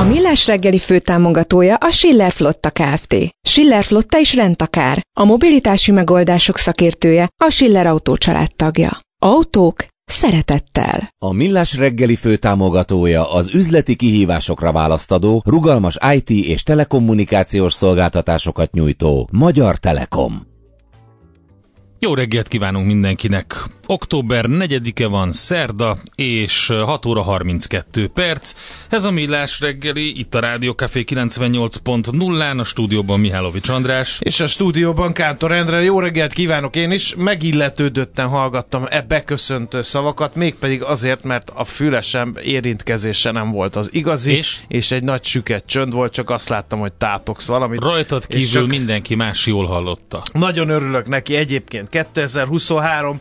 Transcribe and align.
A 0.00 0.04
Millás 0.04 0.46
reggeli 0.46 0.78
főtámogatója 0.78 1.74
a 1.74 1.90
Schiller 1.90 2.32
Flotta 2.32 2.70
Kft. 2.70 3.16
Schiller 3.42 3.84
Flotta 3.84 4.18
is 4.18 4.34
rendtakár. 4.34 5.02
A 5.20 5.24
mobilitási 5.24 5.90
megoldások 5.90 6.58
szakértője 6.58 7.28
a 7.44 7.50
Schiller 7.50 7.86
Autó 7.86 8.16
tagja. 8.56 8.98
Autók 9.22 9.86
szeretettel. 10.04 11.14
A 11.18 11.32
Millás 11.32 11.76
reggeli 11.76 12.16
főtámogatója 12.16 13.32
az 13.32 13.54
üzleti 13.54 13.96
kihívásokra 13.96 14.72
választadó, 14.72 15.42
rugalmas 15.46 15.98
IT 16.14 16.30
és 16.30 16.62
telekommunikációs 16.62 17.72
szolgáltatásokat 17.72 18.72
nyújtó 18.72 19.28
Magyar 19.32 19.76
Telekom. 19.76 20.46
Jó 21.98 22.14
reggelt 22.14 22.48
kívánunk 22.48 22.86
mindenkinek! 22.86 23.79
Október 23.90 24.44
4-e 24.48 25.06
van, 25.06 25.32
szerda, 25.32 25.96
és 26.14 26.66
6 26.66 27.06
óra 27.06 27.22
32 27.22 28.08
perc. 28.08 28.54
Ez 28.88 29.04
a 29.04 29.10
Millás 29.10 29.60
reggeli, 29.60 30.18
itt 30.18 30.34
a 30.34 30.40
Rádió 30.40 30.72
Café 30.72 31.04
98.0-án, 31.08 32.58
a 32.58 32.64
stúdióban 32.64 33.20
Mihálovics 33.20 33.68
András. 33.68 34.18
És 34.20 34.40
a 34.40 34.46
stúdióban 34.46 35.12
Kántor 35.12 35.52
Endre. 35.52 35.82
Jó 35.82 36.00
reggelt 36.00 36.32
kívánok 36.32 36.76
én 36.76 36.90
is. 36.90 37.14
Megilletődötten 37.14 38.28
hallgattam 38.28 38.86
e 38.88 39.02
beköszöntő 39.02 39.82
szavakat, 39.82 40.34
mégpedig 40.34 40.82
azért, 40.82 41.22
mert 41.22 41.50
a 41.54 41.64
fülesem 41.64 42.34
érintkezése 42.42 43.30
nem 43.30 43.50
volt 43.50 43.76
az 43.76 43.88
igazi, 43.92 44.32
És? 44.32 44.60
és 44.68 44.90
egy 44.90 45.02
nagy 45.02 45.24
süket 45.24 45.66
csönd 45.66 45.92
volt, 45.92 46.12
csak 46.12 46.30
azt 46.30 46.48
láttam, 46.48 46.78
hogy 46.78 46.92
tátogsz 46.92 47.46
valamit. 47.46 47.80
Rajtad 47.80 48.26
kívül 48.26 48.48
csak 48.48 48.66
mindenki 48.66 49.14
más 49.14 49.46
jól 49.46 49.66
hallotta. 49.66 50.22
Nagyon 50.32 50.68
örülök 50.68 51.08
neki 51.08 51.34
egyébként. 51.34 51.88
2023 51.88 53.20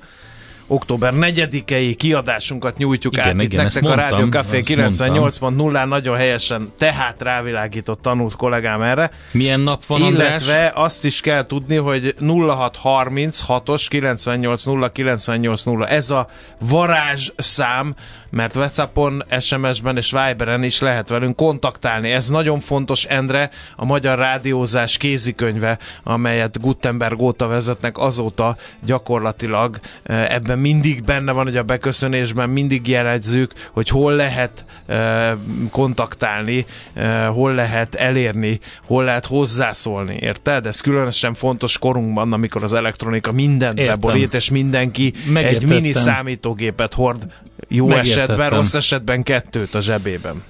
október 0.70 1.14
4-i 1.16 1.96
kiadásunkat 1.98 2.78
nyújtjuk 2.78 3.14
Igen, 3.14 3.28
át 3.28 3.34
itt 3.34 3.42
igen, 3.42 3.66
ezt 3.66 3.82
nektek 3.82 3.98
a 3.98 4.02
Rádió 4.02 4.28
Café 4.28 4.58
ezt 4.58 4.70
98.0-án 4.70 5.88
nagyon 5.88 6.18
helyesen, 6.18 6.72
tehát 6.78 7.22
rávilágított 7.22 8.02
tanult 8.02 8.36
kollégám 8.36 8.82
erre. 8.82 9.12
Milyen 9.32 9.60
nap 9.60 9.86
van, 9.86 10.02
András? 10.02 10.28
Illetve 10.28 10.72
azt 10.76 11.06
is 11.06 11.22
kell 11.22 11.46
tudni, 11.46 11.76
hogy 11.76 12.16
0636-os 12.22 13.86
980 13.90 14.92
980 14.94 15.88
ez 15.88 16.12
a 16.12 16.28
varázs 16.60 17.30
szám, 17.36 17.96
mert 18.30 18.56
Whatsappon, 18.56 19.24
SMS-ben 19.40 19.98
és 19.98 20.12
Viberen 20.12 20.64
is 20.64 20.80
lehet 20.80 21.10
velünk 21.10 21.36
kontaktálni. 21.36 22.12
Ez 22.12 22.30
nagyon 22.30 22.60
fontos, 22.60 23.06
Endre, 23.06 23.50
a 23.76 23.86
Magyar 23.86 24.18
Rádiózás 24.18 24.98
kézikönyve, 24.98 25.78
amelyet 26.04 26.62
Gutenberg 26.62 27.22
óta 27.22 27.48
vezetnek, 27.48 27.98
azóta 27.98 28.58
gyakorlatilag 28.86 29.80
eh, 30.04 30.34
ebben 30.34 30.59
mindig 30.60 31.04
benne 31.04 31.32
van, 31.32 31.44
hogy 31.44 31.58
a 31.58 31.64
beköszönésben 31.64 32.50
mindig 32.50 32.88
jelezzük, 32.88 33.52
hogy 33.72 33.90
hol 33.90 34.14
lehet 34.14 34.66
eh, 34.86 35.32
kontaktálni, 35.72 36.66
eh, 36.94 37.28
hol 37.28 37.54
lehet 37.54 37.96
elérni, 37.96 38.60
hol 38.86 39.04
lehet 39.04 39.26
hozzászólni, 39.26 40.18
érted? 40.20 40.66
Ez 40.66 40.82
különösen 40.82 41.34
fontos 41.34 41.78
korunkban, 41.78 42.34
amikor 42.34 42.64
az 42.64 42.74
elektronika 42.74 43.32
mindent 43.32 43.80
Értem. 43.80 44.00
beborít, 44.00 44.34
és 44.34 44.50
mindenki 44.50 45.14
egy 45.34 45.68
mini 45.68 45.94
számítógépet 45.94 46.94
hord 46.94 47.28
jó 47.68 47.88
Megértettem. 47.88 48.24
esetben, 48.24 48.50
rossz 48.50 48.74
esetben 48.74 49.24
kettőt 49.24 49.76
a 49.76 49.82
zsebében. 49.82 50.44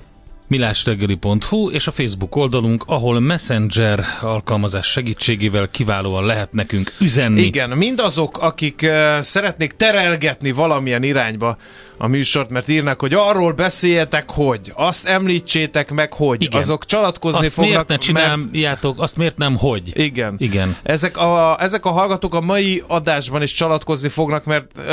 millásreggeli.hu 0.49 1.69
és 1.69 1.87
a 1.87 1.91
Facebook 1.91 2.35
oldalunk, 2.35 2.83
ahol 2.87 3.19
Messenger 3.19 4.05
alkalmazás 4.21 4.87
segítségével 4.87 5.69
kiválóan 5.69 6.25
lehet 6.25 6.53
nekünk 6.53 6.91
üzenni. 6.99 7.41
Igen, 7.41 7.69
mindazok, 7.69 8.37
akik 8.37 8.81
uh, 8.83 9.19
szeretnék 9.21 9.73
terelgetni 9.73 10.51
valamilyen 10.51 11.03
irányba 11.03 11.57
a 12.01 12.07
műsort, 12.07 12.49
mert 12.49 12.67
írnak, 12.67 12.99
hogy 12.99 13.13
arról 13.13 13.51
beszéljetek, 13.51 14.29
hogy, 14.29 14.71
azt 14.75 15.05
említsétek 15.05 15.91
meg, 15.91 16.13
hogy, 16.13 16.43
Igen. 16.43 16.59
azok 16.59 16.85
csalatkozni 16.85 17.45
Azt 17.45 17.53
fognak, 17.53 17.87
miért 17.87 17.87
ne 17.87 17.93
mert 17.93 18.05
csináljátok, 18.05 19.01
azt 19.01 19.17
miért 19.17 19.37
nem 19.37 19.57
hogy? 19.57 19.91
Igen. 19.93 20.35
Igen. 20.37 20.77
Ezek 20.83 21.17
a, 21.17 21.57
ezek 21.59 21.85
a 21.85 21.89
hallgatók 21.91 22.33
a 22.33 22.41
mai 22.41 22.83
adásban 22.87 23.41
is 23.41 23.53
csalatkozni 23.53 24.09
fognak, 24.09 24.45
mert 24.45 24.65
uh, 24.77 24.85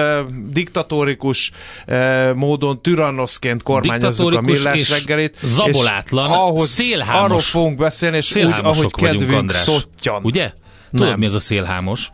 diktatórikus 0.48 1.50
uh, 1.86 2.34
módon 2.34 2.80
tyrannoszként 2.82 3.62
kormányozzuk 3.62 4.32
a 4.32 4.40
millás 4.40 4.78
és 4.78 4.90
reggelit. 4.90 5.36
zabolátlan, 5.42 6.30
és 6.30 6.36
ahhoz, 6.36 6.68
szélhámos. 6.68 7.24
Arról 7.24 7.38
fogunk 7.38 7.78
beszélni, 7.78 8.16
és 8.16 8.34
úgy, 8.34 8.42
ahogy 8.42 8.62
vagyunk, 8.64 8.92
kedvünk 8.96 9.38
András. 9.38 9.60
szottyan. 9.60 10.20
Ugye? 10.24 10.52
Tudod, 10.90 11.08
Nem. 11.08 11.18
mi 11.18 11.26
az 11.26 11.34
a 11.34 11.40
szélhámos? 11.40 12.10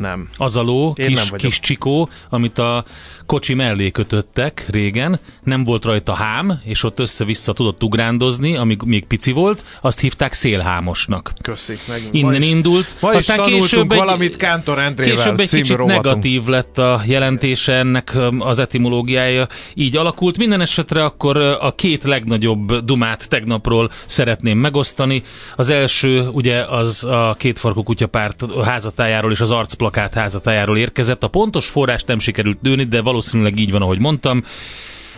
Nem. 0.00 0.28
Az 0.36 0.56
a 0.56 0.62
ló, 0.62 0.94
Én 0.96 1.06
kis, 1.06 1.30
kis 1.36 1.60
csikó, 1.60 2.08
amit 2.28 2.58
a 2.58 2.84
kocsi 3.26 3.54
mellé 3.54 3.90
kötöttek 3.90 4.66
régen, 4.68 5.18
nem 5.42 5.64
volt 5.64 5.84
rajta 5.84 6.12
hám, 6.12 6.60
és 6.64 6.82
ott 6.82 6.98
össze-vissza 6.98 7.52
tudott 7.52 7.82
ugrándozni, 7.82 8.56
amíg 8.56 8.82
még 8.82 9.04
pici 9.04 9.32
volt, 9.32 9.64
azt 9.80 10.00
hívták 10.00 10.32
szélhámosnak. 10.32 11.32
Köszik 11.42 11.80
meg. 11.88 12.02
Innen 12.10 12.32
ma 12.32 12.38
is, 12.38 12.50
indult. 12.50 12.96
Ma 13.00 13.10
is 13.10 13.16
aztán 13.16 13.36
tanultunk 13.36 13.62
később 13.62 13.92
egy, 13.92 13.98
valamit 13.98 14.36
Kántor 14.36 14.78
Endrével 14.78 15.16
Később 15.16 15.40
egy 15.40 15.50
kicsit 15.50 15.76
rovatunk. 15.76 16.04
negatív 16.04 16.44
lett 16.44 16.78
a 16.78 17.02
jelentése 17.06 17.72
ennek 17.72 18.16
az 18.38 18.58
etimológiája, 18.58 19.48
így 19.74 19.96
alakult. 19.96 20.38
Minden 20.38 20.60
esetre 20.60 21.04
akkor 21.04 21.36
a 21.36 21.74
két 21.74 22.04
legnagyobb 22.04 22.84
dumát 22.84 23.28
tegnapról 23.28 23.90
szeretném 24.06 24.58
megosztani. 24.58 25.22
Az 25.56 25.68
első 25.68 26.28
ugye 26.32 26.60
az 26.60 27.04
a 27.04 27.34
kétfarkú 27.38 27.82
kutyapárt 27.82 28.44
házatájáról 28.64 29.32
és 29.32 29.40
az 29.40 29.50
arcplakát 29.86 30.14
házatájáról 30.14 30.78
érkezett. 30.78 31.22
A 31.22 31.28
pontos 31.28 31.66
forrás 31.66 32.04
nem 32.04 32.18
sikerült 32.18 32.58
dőni, 32.62 32.84
de 32.84 33.00
valószínűleg 33.00 33.58
így 33.58 33.70
van, 33.70 33.82
ahogy 33.82 33.98
mondtam. 33.98 34.44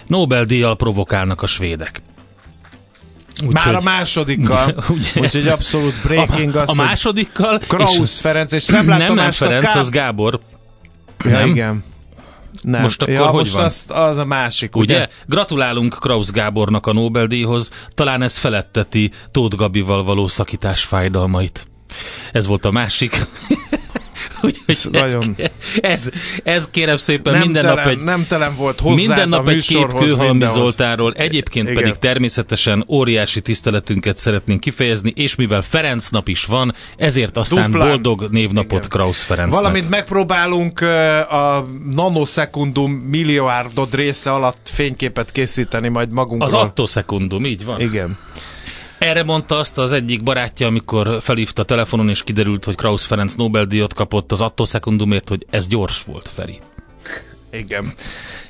Nobel-díjjal 0.07 0.77
provokálnak 0.77 1.43
a 1.43 1.47
svédek. 1.47 2.03
Már 3.51 3.75
a 3.75 3.81
másodikkal. 3.81 4.85
Úgyhogy 5.23 5.47
abszolút 5.47 5.95
breaking 6.03 6.55
a, 6.55 6.61
az, 6.61 6.69
a 6.69 6.73
hogy 6.73 6.85
másodikkal 6.87 7.59
Krausz 7.59 8.21
Ferenc, 8.21 8.53
és 8.53 8.67
nem, 8.67 8.87
nem 8.87 8.99
szemlátomásnak 8.99 9.49
Ferenc, 9.49 9.73
K- 9.73 9.79
az 9.79 9.89
Gábor. 9.91 10.41
Ja, 11.25 11.31
nem? 11.31 11.47
igen. 11.49 11.85
Nem. 12.63 12.83
Most 12.83 13.03
akkor 13.03 13.15
ja, 13.15 13.27
hogy 13.27 13.39
most 13.39 13.53
van? 13.53 13.65
Azt, 13.65 13.91
az 13.91 14.17
a 14.17 14.25
másik, 14.25 14.77
Ugye? 14.77 14.95
ugye? 14.95 15.09
Gratulálunk 15.27 15.97
Krausz 16.01 16.31
Gábornak 16.31 16.87
a 16.87 16.93
Nobel-díjhoz, 16.93 17.71
talán 17.89 18.23
ez 18.23 18.39
feletteti 18.39 19.11
Tóth 19.31 19.57
Gabival 19.57 20.05
való 20.05 20.29
szakítás 20.29 20.85
fájdalmait. 20.85 21.67
Ez 22.33 22.47
volt 22.47 22.65
a 22.65 22.71
másik. 22.71 23.17
Úgyhogy 24.43 24.63
Ez 24.67 24.89
nagyon- 24.93 25.37
ez, 25.81 26.11
ez 26.43 26.69
kérem 26.71 26.97
szépen 26.97 27.33
Nem 27.33 27.43
minden 27.43 27.63
telen, 27.63 27.77
nap 27.77 27.87
egy 27.87 28.01
nem 28.01 28.27
telen 28.29 28.55
volt 28.55 28.81
hozzá 28.81 28.95
minden 29.07 29.29
nap 29.29 29.49
egy 29.49 29.67
kép 29.67 29.87
Kőhalmi 29.87 30.31
mindenhoz. 30.31 30.57
Zoltánról, 30.57 31.13
egyébként 31.13 31.69
Igen. 31.69 31.83
pedig 31.83 31.99
természetesen 31.99 32.85
óriási 32.89 33.41
tiszteletünket 33.41 34.17
szeretnénk 34.17 34.61
kifejezni, 34.61 35.13
és 35.17 35.35
mivel 35.35 35.63
Ferenc 35.63 36.09
nap 36.09 36.29
is 36.29 36.45
van, 36.45 36.75
ezért 36.97 37.37
aztán 37.37 37.71
Duplán. 37.71 37.89
boldog 37.89 38.29
névnapot 38.31 38.79
Igen. 38.79 38.89
Krausz 38.89 39.23
Ferencnek. 39.23 39.61
Valamint 39.61 39.89
megpróbálunk 39.89 40.81
a 41.31 41.67
nanoszekundum 41.95 42.93
milliárdod 42.93 43.95
része 43.95 44.31
alatt 44.33 44.69
fényképet 44.73 45.33
készíteni 45.33 45.89
majd 45.89 46.11
magunkról. 46.11 46.49
Az 46.49 46.55
attoszekundum, 46.55 47.45
így 47.45 47.65
van. 47.65 47.81
Igen. 47.81 48.19
Erre 48.99 49.23
mondta 49.23 49.57
azt 49.57 49.79
az 49.79 49.93
egyik 49.93 50.23
barátja, 50.23 50.67
amikor 50.67 51.19
felhívta 51.21 51.65
telefonon, 51.65 52.09
és 52.09 52.23
kiderült, 52.23 52.65
hogy 52.65 52.75
Krausz 52.75 53.05
Ferenc 53.05 53.35
Nobel-díjat 53.35 53.95
kapott 53.95 54.33
az 54.33 54.41
attoszekundumért, 54.41 55.29
hogy 55.29 55.47
ez 55.51 55.67
gyors 55.67 56.03
volt, 56.03 56.29
Feri. 56.35 56.59
Igen. 57.51 57.93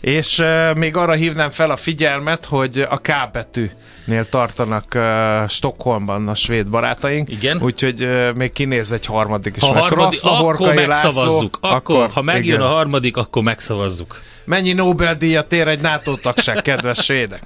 És 0.00 0.38
uh, 0.38 0.74
még 0.74 0.96
arra 0.96 1.12
hívnám 1.12 1.50
fel 1.50 1.70
a 1.70 1.76
figyelmet, 1.76 2.44
hogy 2.44 2.86
a 2.88 2.98
K 2.98 3.10
betűnél 3.32 4.24
tartanak 4.30 4.84
uh, 4.94 5.48
Stockholmban 5.48 6.28
a 6.28 6.34
svéd 6.34 6.68
barátaink. 6.68 7.30
Igen. 7.30 7.62
Úgyhogy 7.62 8.02
uh, 8.02 8.34
még 8.34 8.52
kinéz 8.52 8.92
egy 8.92 9.06
harmadik 9.06 9.56
is. 9.56 9.62
Ha 9.62 9.72
Meg 9.72 9.82
harmadik, 9.82 10.20
Kraszna 10.20 10.46
akkor 10.46 10.74
megszavazzuk. 10.74 11.58
László, 11.62 11.76
akkor, 11.76 12.10
ha 12.10 12.22
megjön 12.22 12.54
igen. 12.54 12.66
a 12.66 12.68
harmadik, 12.68 13.16
akkor 13.16 13.42
megszavazzuk. 13.42 14.20
Mennyi 14.44 14.72
Nobel-díjat 14.72 15.52
ér 15.52 15.68
egy 15.68 15.80
NATO 15.80 16.16
tagság, 16.16 16.62
kedves 16.62 16.98
svédek? 16.98 17.42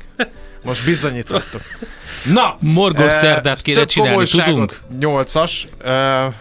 Most 0.62 0.84
bizonyítottuk. 0.84 1.60
Na! 2.34 2.56
Morgós 2.60 3.12
eh, 3.12 3.20
szerdát 3.20 3.62
kéne 3.62 3.84
csinálni, 3.84 4.26
tudunk? 4.26 4.80
Nyolcas. 4.98 5.68
Uh, 5.84 6.34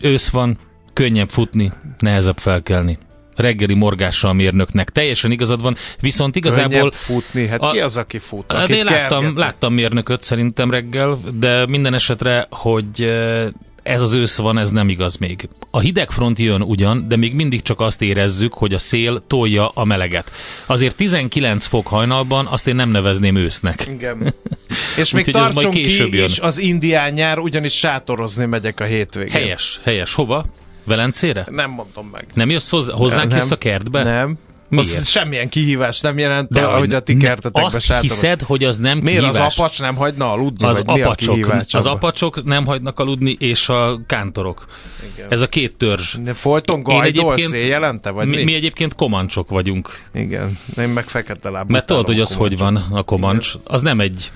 Ősz 0.00 0.28
van, 0.28 0.58
könnyebb 0.92 1.28
futni, 1.28 1.72
nehezebb 1.98 2.38
felkelni. 2.38 2.98
Reggeli 3.36 3.74
morgással 3.74 4.30
a 4.30 4.32
mérnöknek. 4.32 4.90
Teljesen 4.90 5.30
igazad 5.30 5.62
van, 5.62 5.76
viszont 6.00 6.36
igazából... 6.36 6.78
Könnyebb 6.78 6.92
futni. 6.92 7.46
Hát 7.46 7.62
a- 7.62 7.70
ki 7.70 7.80
az, 7.80 7.96
aki 7.96 8.18
fut? 8.18 8.52
Hát 8.52 8.62
Aki 8.62 8.72
én 8.72 8.84
láttam, 8.84 9.38
láttam 9.38 9.74
mérnököt 9.74 10.22
szerintem 10.22 10.70
reggel, 10.70 11.18
de 11.34 11.66
minden 11.66 11.94
esetre, 11.94 12.46
hogy 12.50 13.02
eh, 13.02 13.46
ez 13.88 14.02
az 14.02 14.12
ősz 14.12 14.36
van, 14.36 14.58
ez 14.58 14.70
nem 14.70 14.88
igaz 14.88 15.16
még. 15.16 15.48
A 15.70 15.78
hidegfront 15.78 16.38
jön 16.38 16.62
ugyan, 16.62 17.08
de 17.08 17.16
még 17.16 17.34
mindig 17.34 17.62
csak 17.62 17.80
azt 17.80 18.02
érezzük, 18.02 18.52
hogy 18.52 18.74
a 18.74 18.78
szél 18.78 19.22
tolja 19.26 19.68
a 19.68 19.84
meleget. 19.84 20.32
Azért 20.66 20.96
19 20.96 21.66
fok 21.66 21.86
hajnalban 21.86 22.46
azt 22.46 22.66
én 22.66 22.74
nem 22.74 22.90
nevezném 22.90 23.36
ősznek. 23.36 23.86
Igen. 23.92 24.34
És 24.96 25.12
még 25.12 25.24
később 25.70 26.10
ki 26.10 26.16
jön. 26.16 26.24
is 26.24 26.38
az 26.38 26.58
indián 26.58 27.12
nyár, 27.12 27.38
ugyanis 27.38 27.78
sátorozni 27.78 28.46
megyek 28.46 28.80
a 28.80 28.84
hétvégén. 28.84 29.32
Helyes, 29.32 29.80
helyes. 29.82 30.14
Hova? 30.14 30.44
Velencére? 30.84 31.46
Nem 31.50 31.70
mondom 31.70 32.08
meg. 32.12 32.26
Nem 32.34 32.50
jössz 32.50 32.70
hozzá, 32.70 32.92
hozzánk 32.92 33.28
nem, 33.28 33.38
jössz 33.38 33.50
a 33.50 33.58
kertbe? 33.58 34.02
Nem. 34.02 34.38
Miért? 34.68 34.96
Az 34.96 35.08
semmilyen 35.08 35.48
kihívás 35.48 36.00
nem 36.00 36.18
jelent, 36.18 36.48
De 36.48 36.62
ahogy 36.64 36.92
a 36.92 37.00
ti 37.00 37.16
kertetekbe 37.16 37.62
Azt 37.76 37.80
sátorok. 37.80 38.02
hiszed, 38.10 38.42
hogy 38.42 38.64
az 38.64 38.76
nem 38.76 38.98
Miért 38.98 39.18
kihívás? 39.20 39.46
az 39.46 39.58
apacs 39.58 39.80
nem 39.80 39.96
hagyna 39.96 40.32
aludni? 40.32 40.66
az 40.66 40.76
a 40.76 40.82
apacsok, 40.86 41.34
kihívás 41.34 41.74
az 41.74 41.86
apacsok 41.86 42.44
nem 42.44 42.66
hagynak 42.66 42.98
aludni, 43.00 43.36
és 43.38 43.68
a 43.68 44.00
kántorok. 44.06 44.66
Igen. 45.14 45.26
Ez 45.30 45.40
a 45.40 45.48
két 45.48 45.74
törzs. 45.76 46.14
De 46.24 46.34
folyton 46.34 46.82
gajdolsz 46.82 47.52
éjjelente, 47.52 48.10
vagy 48.10 48.26
mi, 48.26 48.36
mi? 48.36 48.44
mi 48.44 48.54
egyébként 48.54 48.94
komancsok 48.94 49.48
vagyunk. 49.48 50.02
Igen, 50.14 50.58
én 50.78 50.88
meg 50.88 51.08
fekete 51.08 51.50
lábú. 51.50 51.72
Mert 51.72 51.86
tudod, 51.86 52.06
hogy 52.06 52.20
az 52.20 52.30
utálom 52.30 52.48
hogy 52.48 52.58
van 52.58 52.76
a 52.90 53.02
komancs. 53.02 53.52
Az 53.64 53.80
nem 53.80 54.00
egy, 54.00 54.28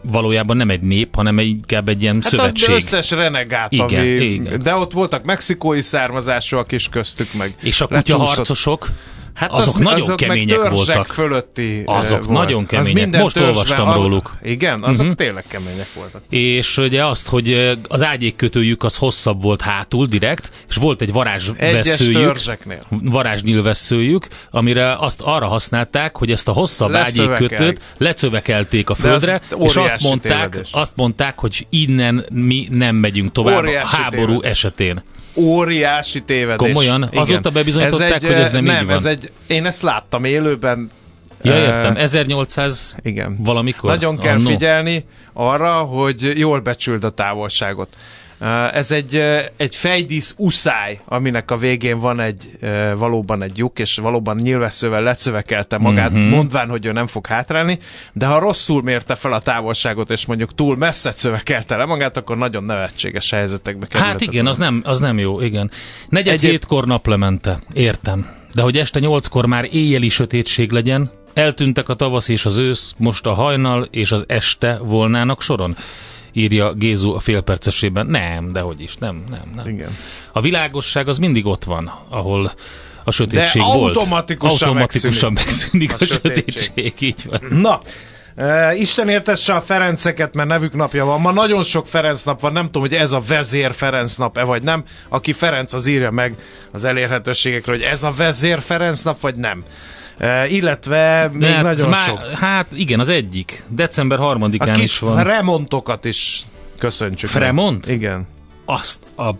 valójában 0.00 0.56
nem 0.56 0.70
egy 0.70 0.80
nép, 0.82 1.14
hanem 1.14 1.38
egy, 1.38 1.48
inkább 1.48 1.88
egy 1.88 2.02
ilyen 2.02 2.14
Hát 2.14 2.22
szövetség. 2.30 2.68
az 2.74 2.74
összes 2.82 3.10
renegát, 3.10 3.72
Igen, 3.72 4.00
ami... 4.00 4.06
igen. 4.08 4.62
De 4.62 4.74
ott 4.74 4.92
voltak 4.92 5.24
mexikói 5.24 5.80
származásúak 5.82 6.72
is 6.72 6.88
köztük 6.88 7.32
meg. 7.32 7.54
És 7.60 7.80
a 7.80 7.86
kutyaharcosok, 7.86 8.88
Hát 9.34 9.50
azok 9.52 9.78
nagyon 9.78 10.00
azok 10.00 10.16
kemények 10.16 10.58
meg 10.62 10.72
voltak. 10.72 11.06
fölötti 11.06 11.82
Azok 11.86 12.18
volt. 12.24 12.30
nagyon 12.38 12.60
Az 12.62 12.66
kemények. 12.68 12.94
minden 12.94 13.20
Most 13.20 13.36
olvastam 13.40 13.88
a- 13.88 13.94
róluk. 13.94 14.32
Igen, 14.42 14.82
azok 14.82 15.06
Mhm. 15.06 15.14
tényleg 15.14 15.44
kemények 15.48 15.88
voltak. 15.94 16.22
és 16.30 16.76
ugye 16.78 17.04
azt, 17.04 17.28
hogy 17.28 17.76
az 17.88 18.02
ágyékkötőjük 18.02 18.82
az 18.84 18.96
hosszabb 18.96 19.42
volt 19.42 19.60
hátul 19.60 20.06
direkt, 20.06 20.50
és 20.68 20.76
volt 20.76 21.00
egy 21.02 21.12
varázsveszőjük, 21.12 22.22
törzseknél. 22.22 22.78
varázsnyílveszőjük, 22.88 24.28
amire 24.50 24.96
azt 24.96 25.20
arra 25.20 25.46
használták, 25.46 26.16
hogy 26.16 26.30
ezt 26.30 26.48
a 26.48 26.52
hosszabb 26.52 26.94
ágyékkötőt 26.94 27.80
lecövekelték 27.98 28.90
a 28.90 28.92
az 28.92 28.98
földre, 28.98 29.40
és 29.60 29.76
azt 29.76 30.02
mondták, 30.02 30.50
tévedés. 30.50 30.68
azt 30.72 30.92
mondták, 30.96 31.38
hogy 31.38 31.66
innen 31.70 32.24
mi 32.32 32.68
nem 32.70 32.96
megyünk 32.96 33.32
tovább 33.32 33.56
Óriási 33.56 33.94
a 33.96 34.02
háború 34.02 34.26
tévedés. 34.26 34.50
esetén. 34.50 35.02
Óriási 35.36 36.22
tévedés. 36.22 36.68
Komolyan? 36.68 37.02
Azóta 37.02 37.50
bebizonyították, 37.50 38.22
hogy 38.22 38.32
ez 38.32 38.50
nem 38.50 38.64
így 38.64 38.72
nem, 38.72 38.86
van? 38.86 38.94
Ez 38.94 39.04
egy, 39.04 39.30
én 39.46 39.66
ezt 39.66 39.82
láttam 39.82 40.24
élőben. 40.24 40.90
Ja, 41.42 41.56
értem, 41.56 41.96
1800 41.96 42.94
Igen. 43.02 43.36
valamikor? 43.38 43.90
Nagyon 43.90 44.18
kell 44.18 44.34
Annó. 44.36 44.48
figyelni 44.48 45.04
arra, 45.32 45.74
hogy 45.74 46.38
jól 46.38 46.60
becsüld 46.60 47.04
a 47.04 47.10
távolságot. 47.10 47.96
Ez 48.72 48.90
egy, 48.90 49.14
egy 49.56 49.74
fejdísz 49.76 50.34
uszály, 50.38 51.00
aminek 51.04 51.50
a 51.50 51.56
végén 51.56 51.98
van 51.98 52.20
egy 52.20 52.58
valóban 52.96 53.42
egy 53.42 53.58
lyuk, 53.58 53.78
és 53.78 53.96
valóban 53.96 54.36
nyilvesszővel 54.36 55.02
lecövekelte 55.02 55.78
magát, 55.78 56.10
Mhm. 56.10 56.18
mm-hmm. 56.18 56.28
mondván, 56.28 56.68
hogy 56.68 56.86
ő 56.86 56.92
nem 56.92 57.06
fog 57.06 57.26
hátrálni, 57.26 57.78
de 58.12 58.26
ha 58.26 58.38
rosszul 58.38 58.82
mérte 58.82 59.14
fel 59.14 59.32
a 59.32 59.40
távolságot, 59.40 60.10
és 60.10 60.26
mondjuk 60.26 60.54
túl 60.54 60.76
messze 60.76 61.12
cövekelte 61.12 61.76
le 61.76 61.84
magát, 61.84 62.16
akkor 62.16 62.36
nagyon 62.36 62.64
nevetséges 62.64 63.30
helyzetekbe 63.30 63.86
kerülhetett. 63.86 64.20
Hát 64.20 64.32
igen, 64.32 64.46
az 64.46 64.56
nem, 64.58 64.82
az 64.84 64.98
nem 64.98 65.18
jó, 65.18 65.40
igen. 65.40 65.70
Negyed 66.08 66.32
Egyéb- 66.34 66.50
hétkor 66.50 66.86
naplemente, 66.86 67.58
értem. 67.72 68.26
De 68.54 68.62
hogy 68.62 68.76
este 68.76 69.00
nyolckor 69.00 69.46
már 69.46 69.68
éjjeli 69.72 70.08
sötétség 70.08 70.70
legyen, 70.70 71.10
eltűntek 71.34 71.88
a 71.88 71.94
tavasz 71.94 72.28
és 72.28 72.44
az 72.44 72.56
ősz, 72.58 72.94
most 72.96 73.26
a 73.26 73.32
hajnal 73.34 73.88
és 73.90 74.12
az 74.12 74.24
este 74.28 74.78
volnának 74.82 75.42
soron? 75.42 75.76
Írja 76.34 76.72
Gézu 76.72 77.14
a 77.14 77.20
félpercesében. 77.20 78.06
Nem, 78.06 78.52
de 78.52 78.60
hogy 78.60 78.80
is, 78.80 78.94
nem, 78.96 79.24
nem, 79.30 79.52
nem. 79.56 79.68
Igen. 79.68 79.96
A 80.32 80.40
világosság 80.40 81.08
az 81.08 81.18
mindig 81.18 81.46
ott 81.46 81.64
van, 81.64 81.92
ahol 82.08 82.52
a 83.04 83.10
sötétség 83.10 83.62
De 83.62 83.68
volt. 83.68 83.96
automatikusan 83.96 84.68
automatikusan 84.68 85.32
megszűnik, 85.32 85.92
a 85.92 85.96
a, 85.98 86.04
sötétség. 86.06 86.62
sötétség. 86.62 86.94
így 87.08 87.22
van. 87.28 87.40
Na, 87.60 87.80
Uh, 88.36 88.80
Isten 88.80 89.08
értesse 89.08 89.54
a 89.54 89.60
Ferenceket, 89.60 90.34
mert 90.34 90.48
nevük 90.48 90.74
napja 90.74 91.04
van. 91.04 91.20
Ma 91.20 91.32
nagyon 91.32 91.62
sok 91.62 91.86
Ferenc 91.86 92.24
nap 92.24 92.40
van, 92.40 92.52
nem 92.52 92.64
tudom, 92.66 92.82
hogy 92.82 92.94
ez 92.94 93.12
a 93.12 93.20
vezér 93.28 93.74
Ferenc 93.74 94.16
nap-e 94.16 94.42
vagy 94.42 94.62
nem. 94.62 94.84
Aki 95.08 95.32
Ferenc, 95.32 95.72
az 95.72 95.86
írja 95.86 96.10
meg 96.10 96.34
az 96.72 96.84
elérhetőségekről, 96.84 97.74
hogy 97.76 97.84
ez 97.84 98.02
a 98.02 98.12
vezér 98.16 98.60
Ferenc 98.60 99.02
nap, 99.02 99.20
vagy 99.20 99.34
nem. 99.36 99.62
Uh, 100.20 100.52
illetve 100.52 101.28
még 101.32 101.48
Hát, 101.50 101.62
nagyon 101.62 101.88
már- 101.88 102.04
sok. 102.04 102.18
Hát 102.30 102.66
igen, 102.72 103.00
az 103.00 103.08
egyik. 103.08 103.64
December 103.68 104.18
A 104.18 104.22
harmadikán 104.22 104.74
kis 104.74 104.82
is 104.82 104.98
van. 104.98 105.24
remontokat 105.24 106.04
is 106.04 106.46
köszöntsük. 106.78 107.32
meg. 107.32 107.42
Fremont? 107.42 107.88
Igen. 107.88 108.26
Azt 108.64 109.00
a 109.16 109.30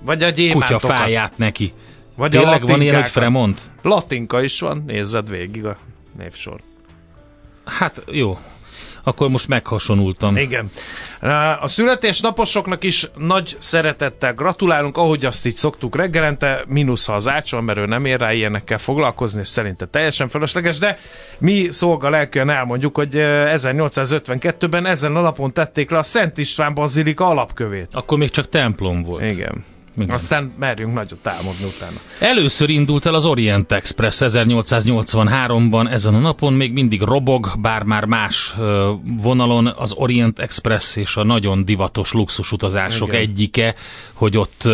Vagy 0.00 0.22
a 0.22 0.32
kutya 0.52 0.78
fáját 0.78 1.38
neki. 1.38 1.72
Vagy 2.16 2.36
a 2.36 2.40
Tényleg 2.40 2.66
van 2.66 2.82
ilyen, 2.82 3.02
hogy. 3.02 3.10
Fremont? 3.10 3.60
Latinka 3.82 4.42
is 4.42 4.60
van, 4.60 4.84
nézzed 4.86 5.28
végig 5.28 5.64
a 5.66 5.76
névsor. 6.18 6.60
Hát 7.64 8.02
jó. 8.10 8.38
Akkor 9.08 9.28
most 9.28 9.48
meghasonultam. 9.48 10.36
Igen. 10.36 10.70
A 11.60 11.68
születésnaposoknak 11.68 12.84
is 12.84 13.10
nagy 13.16 13.56
szeretettel 13.58 14.34
gratulálunk, 14.34 14.96
ahogy 14.96 15.24
azt 15.24 15.46
így 15.46 15.54
szoktuk 15.54 15.96
reggelente, 15.96 16.64
mínusz 16.66 17.06
ha 17.06 17.12
az 17.12 17.28
ács 17.28 17.52
van, 17.52 17.64
mert 17.64 17.78
ő 17.78 17.86
nem 17.86 18.04
ér 18.04 18.18
rá 18.18 18.32
ilyenekkel 18.32 18.78
foglalkozni, 18.78 19.40
és 19.40 19.48
szerinte 19.48 19.86
teljesen 19.86 20.28
fölösleges, 20.28 20.78
de 20.78 20.98
mi 21.38 21.66
szolga 21.70 22.10
lelkűen 22.10 22.50
elmondjuk, 22.50 22.96
hogy 22.96 23.16
eh, 23.16 23.52
1852-ben 23.54 24.86
ezen 24.86 25.16
a 25.16 25.20
napon 25.20 25.52
tették 25.52 25.90
le 25.90 25.98
a 25.98 26.02
Szent 26.02 26.38
István 26.38 26.74
Bazilika 26.74 27.26
alapkövét. 27.26 27.88
Akkor 27.92 28.18
még 28.18 28.30
csak 28.30 28.48
templom 28.48 29.02
volt. 29.02 29.22
Igen. 29.22 29.64
Igen. 30.02 30.14
Aztán 30.14 30.52
merjünk 30.58 30.94
nagyot 30.94 31.26
álmodni 31.26 31.64
utána. 31.64 31.96
Először 32.18 32.68
indult 32.68 33.06
el 33.06 33.14
az 33.14 33.26
Orient 33.26 33.72
Express 33.72 34.22
1883-ban, 34.24 35.90
ezen 35.90 36.14
a 36.14 36.18
napon 36.18 36.52
még 36.52 36.72
mindig 36.72 37.00
robog, 37.02 37.48
bár 37.60 37.82
már 37.82 38.04
más 38.04 38.54
vonalon 39.22 39.66
az 39.66 39.92
Orient 39.92 40.38
Express 40.38 40.96
és 40.96 41.16
a 41.16 41.24
nagyon 41.24 41.64
divatos 41.64 42.12
luxusutazások 42.12 43.08
Igen. 43.08 43.20
egyike, 43.20 43.74
hogy 44.12 44.36
ott 44.36 44.68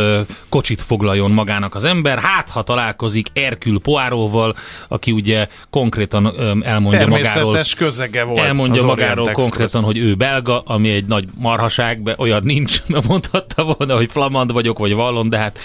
kocsit 0.49 0.83
foglaljon 0.83 1.31
magának 1.31 1.75
az 1.75 1.85
ember. 1.85 2.19
Hát, 2.19 2.51
ha 2.51 2.63
találkozik 2.63 3.29
Erkül 3.33 3.81
Poáróval, 3.81 4.57
aki 4.89 5.11
ugye 5.11 5.49
konkrétan 5.71 6.27
elmondja 6.63 7.07
magáról, 7.07 7.61
közege 7.77 8.25
volt 8.25 8.39
elmondja 8.39 8.83
az 8.83 8.89
Orient 8.89 9.01
magáról 9.01 9.29
Express. 9.29 9.49
konkrétan, 9.49 9.83
hogy 9.83 9.99
ő 9.99 10.15
belga, 10.15 10.61
ami 10.61 10.91
egy 10.91 11.05
nagy 11.05 11.25
marhaság, 11.39 12.15
olyan 12.17 12.43
nincs, 12.45 12.83
mert 12.87 13.07
mondhatta 13.07 13.77
volna, 13.77 13.97
hogy 13.97 14.11
flamand 14.11 14.53
vagyok, 14.53 14.79
vagy 14.79 14.95
vallon, 15.15 15.29
de 15.29 15.39
hát 15.39 15.59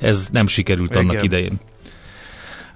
ez 0.00 0.28
nem 0.32 0.46
sikerült 0.46 0.96
annak 0.96 1.12
Igen. 1.12 1.24
idején. 1.24 1.52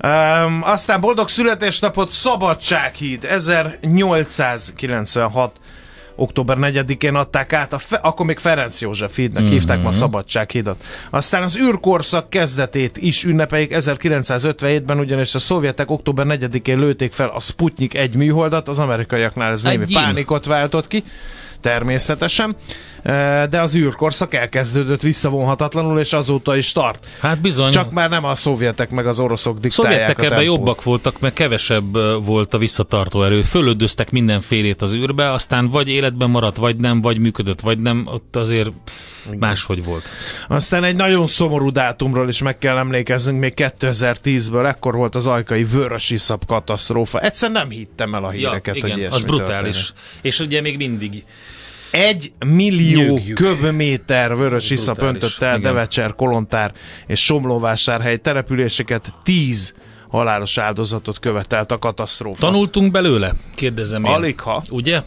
Um, 0.04 0.62
aztán 0.62 1.00
boldog 1.00 1.28
születésnapot 1.28 2.12
Szabadsághíd 2.12 3.24
1896 3.24 5.56
október 6.16 6.56
4-én 6.60 7.14
adták 7.14 7.52
át, 7.52 7.72
a 7.72 7.78
fe, 7.78 7.96
akkor 7.96 8.26
még 8.26 8.38
Ferenc 8.38 8.80
József 8.80 9.16
hídnak 9.16 9.42
mm-hmm. 9.42 9.52
hívták 9.52 9.82
ma 9.82 9.92
Szabadsághidat. 9.92 10.84
Aztán 11.10 11.42
az 11.42 11.58
űrkorszak 11.58 12.30
kezdetét 12.30 12.96
is 12.96 13.24
ünnepeljük 13.24 13.70
1957-ben, 13.74 14.98
ugyanis 14.98 15.34
a 15.34 15.38
szovjetek 15.38 15.90
október 15.90 16.26
4-én 16.28 16.78
lőtték 16.78 17.12
fel 17.12 17.28
a 17.28 17.40
Sputnik 17.40 17.94
egy 17.94 18.14
műholdat, 18.14 18.68
az 18.68 18.78
amerikaiaknál 18.78 19.50
ez 19.50 19.62
némi 19.62 19.86
pánikot 19.92 20.46
váltott 20.46 20.88
ki 20.88 21.04
természetesen, 21.60 22.56
de 23.50 23.60
az 23.60 23.76
űrkorszak 23.76 24.34
elkezdődött 24.34 25.00
visszavonhatatlanul, 25.00 25.98
és 25.98 26.12
azóta 26.12 26.56
is 26.56 26.72
tart. 26.72 27.06
Hát 27.20 27.40
bizony. 27.40 27.70
Csak 27.70 27.92
már 27.92 28.10
nem 28.10 28.24
a 28.24 28.34
szovjetek 28.34 28.90
meg 28.90 29.06
az 29.06 29.20
oroszok 29.20 29.58
diktálják 29.58 30.00
Szovjetek 30.00 30.18
a 30.18 30.34
ebben 30.34 30.44
jobbak 30.44 30.82
voltak, 30.82 31.20
mert 31.20 31.34
kevesebb 31.34 31.92
volt 32.24 32.54
a 32.54 32.58
visszatartó 32.58 33.22
erő. 33.22 33.42
Fölöldöztek 33.42 34.10
mindenfélét 34.10 34.82
az 34.82 34.92
űrbe, 34.92 35.32
aztán 35.32 35.68
vagy 35.68 35.88
életben 35.88 36.30
maradt, 36.30 36.56
vagy 36.56 36.76
nem, 36.76 37.00
vagy 37.00 37.18
működött, 37.18 37.60
vagy 37.60 37.78
nem. 37.78 38.08
Ott 38.12 38.36
azért 38.36 38.70
máshogy 39.38 39.84
volt. 39.84 40.08
Aztán 40.48 40.84
egy 40.84 40.96
nagyon 40.96 41.26
szomorú 41.26 41.70
dátumról 41.70 42.28
is 42.28 42.42
meg 42.42 42.58
kell 42.58 42.76
emlékeznünk, 42.76 43.40
még 43.40 43.52
2010-ből, 43.56 44.66
ekkor 44.66 44.94
volt 44.94 45.14
az 45.14 45.26
ajkai 45.26 45.64
vörös 45.64 46.10
iszap 46.10 46.46
katasztrófa. 46.46 47.20
Egyszer 47.20 47.50
nem 47.50 47.68
hittem 47.68 48.14
el 48.14 48.24
a 48.24 48.30
híreket, 48.30 48.76
ja, 48.76 48.82
hogy 48.82 48.90
igen, 48.90 48.98
ilyesmi 48.98 49.16
az 49.16 49.24
brutális. 49.24 49.76
történik. 49.76 50.22
És 50.22 50.40
ugye 50.40 50.60
még 50.60 50.76
mindig. 50.76 51.24
Egy 51.90 52.32
millió 52.46 53.00
Nyögjük. 53.14 53.36
köbméter 53.36 54.36
vörös 54.36 54.70
iszap 54.70 55.02
öntött 55.02 55.42
el 55.42 55.58
igen. 55.58 55.72
Devecser, 55.72 56.14
Kolontár 56.14 56.72
és 57.06 57.24
Somlóvásárhely 57.24 58.16
településeket, 58.16 59.12
tíz 59.22 59.74
halálos 60.08 60.58
áldozatot 60.58 61.18
követelt 61.18 61.70
a 61.72 61.78
katasztrófa. 61.78 62.40
Tanultunk 62.40 62.92
belőle? 62.92 63.32
Kérdezem 63.54 64.04
én. 64.04 64.12
Alig 64.12 64.40
ha. 64.40 64.62
Ugye? 64.70 65.02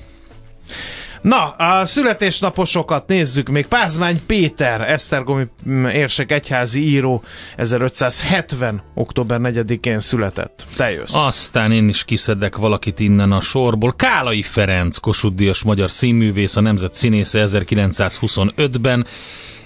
Na, 1.22 1.50
a 1.50 1.86
születésnaposokat 1.86 3.08
nézzük 3.08 3.50
még. 3.50 3.68
Pázmány 3.68 4.22
Péter, 4.26 4.82
Esztergomi 4.82 5.48
mm, 5.70 5.86
érsek 5.86 6.32
egyházi 6.32 6.90
író 6.90 7.24
1570. 7.56 8.82
október 8.94 9.40
4-én 9.44 10.00
született. 10.00 10.66
Te 10.74 10.92
jössz. 10.92 11.14
Aztán 11.14 11.72
én 11.72 11.90
is 11.90 12.06
kiszedek 12.06 12.58
valakit 12.58 13.00
innen 13.00 13.32
a 13.32 13.42
sorból. 13.42 13.94
Kálai 13.96 14.42
Ferenc, 14.42 14.98
Kossuth 14.98 15.66
magyar 15.66 15.92
színművész, 15.92 16.56
a 16.56 16.62
Nemzet 16.62 16.94
színésze 16.94 17.44
1925-ben. 17.48 19.06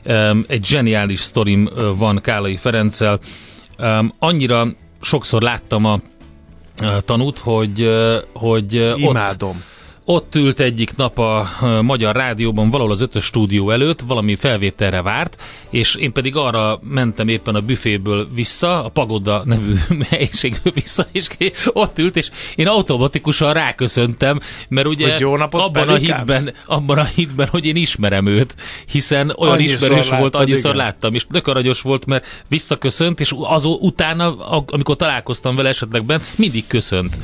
Um, 0.05 0.45
egy 0.47 0.65
zseniális 0.65 1.19
sztorim 1.19 1.69
van 1.97 2.21
Kálai 2.21 2.55
Ferenccel. 2.55 3.19
Annyira 4.19 4.67
sokszor 5.01 5.41
láttam 5.41 5.85
a 5.85 5.99
tanút, 7.05 7.37
hogy, 7.37 7.91
hogy 8.33 8.75
ö, 8.75 8.91
ott, 8.91 8.99
Imádom. 8.99 9.63
Ott 10.05 10.35
ült 10.35 10.59
egyik 10.59 10.95
nap 10.95 11.19
a 11.19 11.49
Magyar 11.81 12.15
Rádióban, 12.15 12.69
valahol 12.69 12.91
az 12.91 13.01
ötös 13.01 13.25
stúdió 13.25 13.71
előtt, 13.71 14.01
valami 14.01 14.35
felvételre 14.35 15.01
várt, 15.01 15.41
és 15.69 15.95
én 15.95 16.11
pedig 16.11 16.35
arra 16.35 16.79
mentem 16.81 17.27
éppen 17.27 17.55
a 17.55 17.61
büféből 17.61 18.27
vissza, 18.33 18.83
a 18.83 18.89
Pagoda 18.89 19.41
nevű 19.45 19.75
helyiségből 20.09 20.73
vissza, 20.73 21.07
és 21.11 21.27
ott 21.65 21.99
ült, 21.99 22.15
és 22.15 22.29
én 22.55 22.67
automatikusan 22.67 23.53
ráköszöntem, 23.53 24.39
mert 24.67 24.87
ugye 24.87 25.11
Hogy 25.11 25.19
jó 25.19 25.35
napot, 25.35 25.61
abban 25.61 25.89
a, 25.89 25.95
hitben, 25.95 26.53
abban 26.65 26.97
a 26.97 27.03
hitben, 27.03 27.47
hogy 27.47 27.65
én 27.65 27.75
ismerem 27.75 28.25
őt, 28.25 28.55
hiszen 28.91 29.33
olyan 29.37 29.53
Annyiszor 29.53 29.81
ismerős 29.81 30.09
volt, 30.09 30.21
láttad, 30.21 30.41
annyiszor 30.41 30.73
igen. 30.73 30.85
láttam, 30.85 31.13
és 31.13 31.25
tök 31.31 31.47
aranyos 31.47 31.81
volt, 31.81 32.05
mert 32.05 32.43
visszaköszönt, 32.47 33.19
és 33.19 33.33
az 33.39 33.65
utána, 33.65 34.35
amikor 34.65 34.95
találkoztam 34.95 35.55
vele 35.55 35.69
esetleg 35.69 36.05
bent, 36.05 36.23
mindig 36.35 36.67
köszönt. 36.67 37.17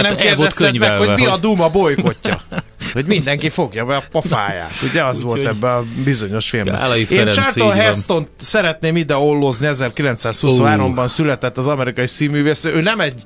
Miért 0.00 0.06
nem 0.06 0.16
Tehát 0.16 0.34
kérdezted 0.36 0.62
meg, 0.62 0.88
könyvelve, 0.88 1.06
hogy 1.06 1.16
mi 1.16 1.26
a 1.26 1.30
hogy- 1.30 1.40
Duma 1.40 1.68
bolykotja? 1.68 2.40
hogy 2.92 3.04
mindenki 3.04 3.48
fogja 3.48 3.84
be 3.84 3.96
a 3.96 4.02
pofáját. 4.10 4.72
Ugye 4.90 5.04
az 5.04 5.22
volt 5.22 5.38
Úgyhogy- 5.38 5.54
ebben 5.56 5.70
a 5.76 5.82
bizonyos 6.04 6.48
filmben. 6.48 6.96
Én 7.08 7.26
Charlton. 7.30 7.72
Heston 7.72 8.28
szeretném 8.40 8.96
ide 8.96 9.16
ollozni, 9.16 9.68
1923-ban 9.72 11.06
született 11.08 11.56
az 11.56 11.66
amerikai 11.68 12.06
színművész. 12.06 12.64
Ő 12.64 12.80
nem 12.80 13.00
egy 13.00 13.22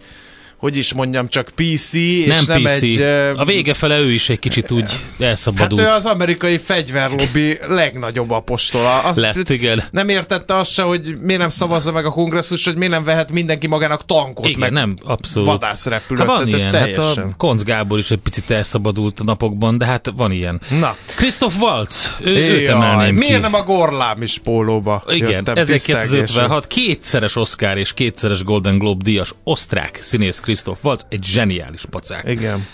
hogy 0.59 0.77
is 0.77 0.93
mondjam, 0.93 1.29
csak 1.29 1.49
PC, 1.55 1.95
és 1.95 2.27
Nem, 2.27 2.45
nem 2.47 2.63
PC. 2.63 2.83
egy... 2.83 3.01
A 3.37 3.45
vége 3.45 3.75
fele 3.75 3.99
ő 3.99 4.13
is 4.13 4.29
egy 4.29 4.39
kicsit 4.39 4.71
úgy 4.71 4.91
Hát 4.91 5.21
elszabadult. 5.29 5.81
ő 5.81 5.87
az 5.87 6.07
amerikai 6.07 6.59
fegyverlobbi 6.59 7.59
legnagyobb 7.69 8.31
apostola. 8.31 8.99
Azt 9.03 9.19
Lett, 9.19 9.51
igen. 9.51 9.83
Nem 9.91 10.09
értette 10.09 10.55
azt 10.55 10.73
se, 10.73 10.83
hogy 10.83 11.19
miért 11.21 11.41
nem 11.41 11.49
szavazza 11.49 11.93
meg 11.93 12.05
a 12.07 12.11
kongresszus, 12.11 12.65
hogy 12.65 12.77
miért 12.77 12.93
nem 12.93 13.05
vehet 13.05 13.33
mindenki 13.33 13.67
magának 13.67 14.07
tankot, 14.07 14.47
Igen, 14.47 14.59
meg 14.59 14.73
nem, 14.73 14.97
abszolút. 15.05 15.49
vadászrepülőt. 15.49 16.27
Hát 16.27 16.37
van 16.39 16.47
ilyen, 16.49 16.61
hát 16.63 16.73
teljesen. 16.73 17.25
a 17.25 17.37
Konc 17.37 17.63
Gábor 17.63 17.99
is 17.99 18.11
egy 18.11 18.19
picit 18.19 18.51
elszabadult 18.51 19.21
a 19.21 19.25
napokban, 19.25 19.79
de 19.79 19.85
hát 19.85 20.13
van 20.17 20.33
ilyen. 20.33 20.61
Na, 20.81 20.97
Christoph 21.17 21.61
Waltz, 21.61 22.15
ő, 22.21 22.35
őt 22.37 22.63
Jaj, 22.63 22.67
emelném 22.67 23.15
miért 23.15 23.35
ki. 23.35 23.41
nem 23.41 23.55
a 23.55 23.63
gorlám 23.63 24.23
is 24.23 24.39
pólóba 24.39 25.05
Igen, 25.09 25.31
jöttem 25.31 25.57
1956, 25.57 26.67
kétszeres 26.67 27.37
Oscar 27.37 27.77
és 27.79 27.95
kétszeres 27.95 28.45
Golden 28.45 28.79
Globe 28.79 29.03
díjas 29.05 29.35
osztrák 29.45 29.99
színész 30.03 30.41
Christoph 30.49 30.85
Waltz, 30.85 31.07
egy 31.09 31.25
zseniális 31.25 31.85
pacák. 31.91 32.29
Igen. 32.29 32.67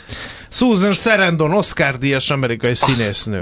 Susan 0.50 0.92
Sarandon, 0.92 1.52
Oscar 1.52 1.98
díjas 1.98 2.30
amerikai 2.30 2.74
színésznő. 2.74 3.40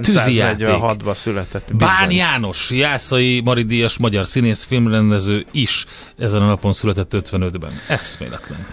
tűzijáték. 0.00 0.66
1946-ban 0.68 1.14
született. 1.14 1.74
Bán 1.76 2.08
Bizony. 2.08 2.16
János, 2.16 2.70
Jászai 2.70 3.40
Mari 3.40 3.62
díjas 3.62 3.98
magyar 3.98 4.26
színész, 4.26 4.64
filmrendező 4.64 5.44
is 5.50 5.86
ezen 6.18 6.42
a 6.42 6.46
napon 6.46 6.72
született 6.72 7.12
55-ben. 7.14 7.80
Eszméletlen. 7.88 8.66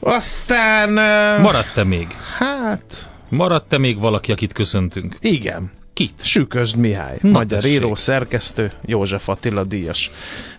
Aztán... 0.00 0.88
uh, 0.88 1.42
Maradt-e 1.42 1.84
még? 1.84 2.06
Hát... 2.38 3.08
Maradt-e 3.28 3.78
még 3.78 3.98
valaki, 3.98 4.32
akit 4.32 4.52
köszöntünk? 4.52 5.16
Igen. 5.20 5.70
Kit? 6.00 6.20
Sükösd 6.22 6.76
Mihály, 6.76 7.16
Na, 7.20 7.30
magyar 7.30 7.60
tessék. 7.60 7.76
író, 7.76 7.94
szerkesztő, 7.94 8.72
József 8.84 9.28
Attila 9.28 9.64
díjas. 9.64 10.10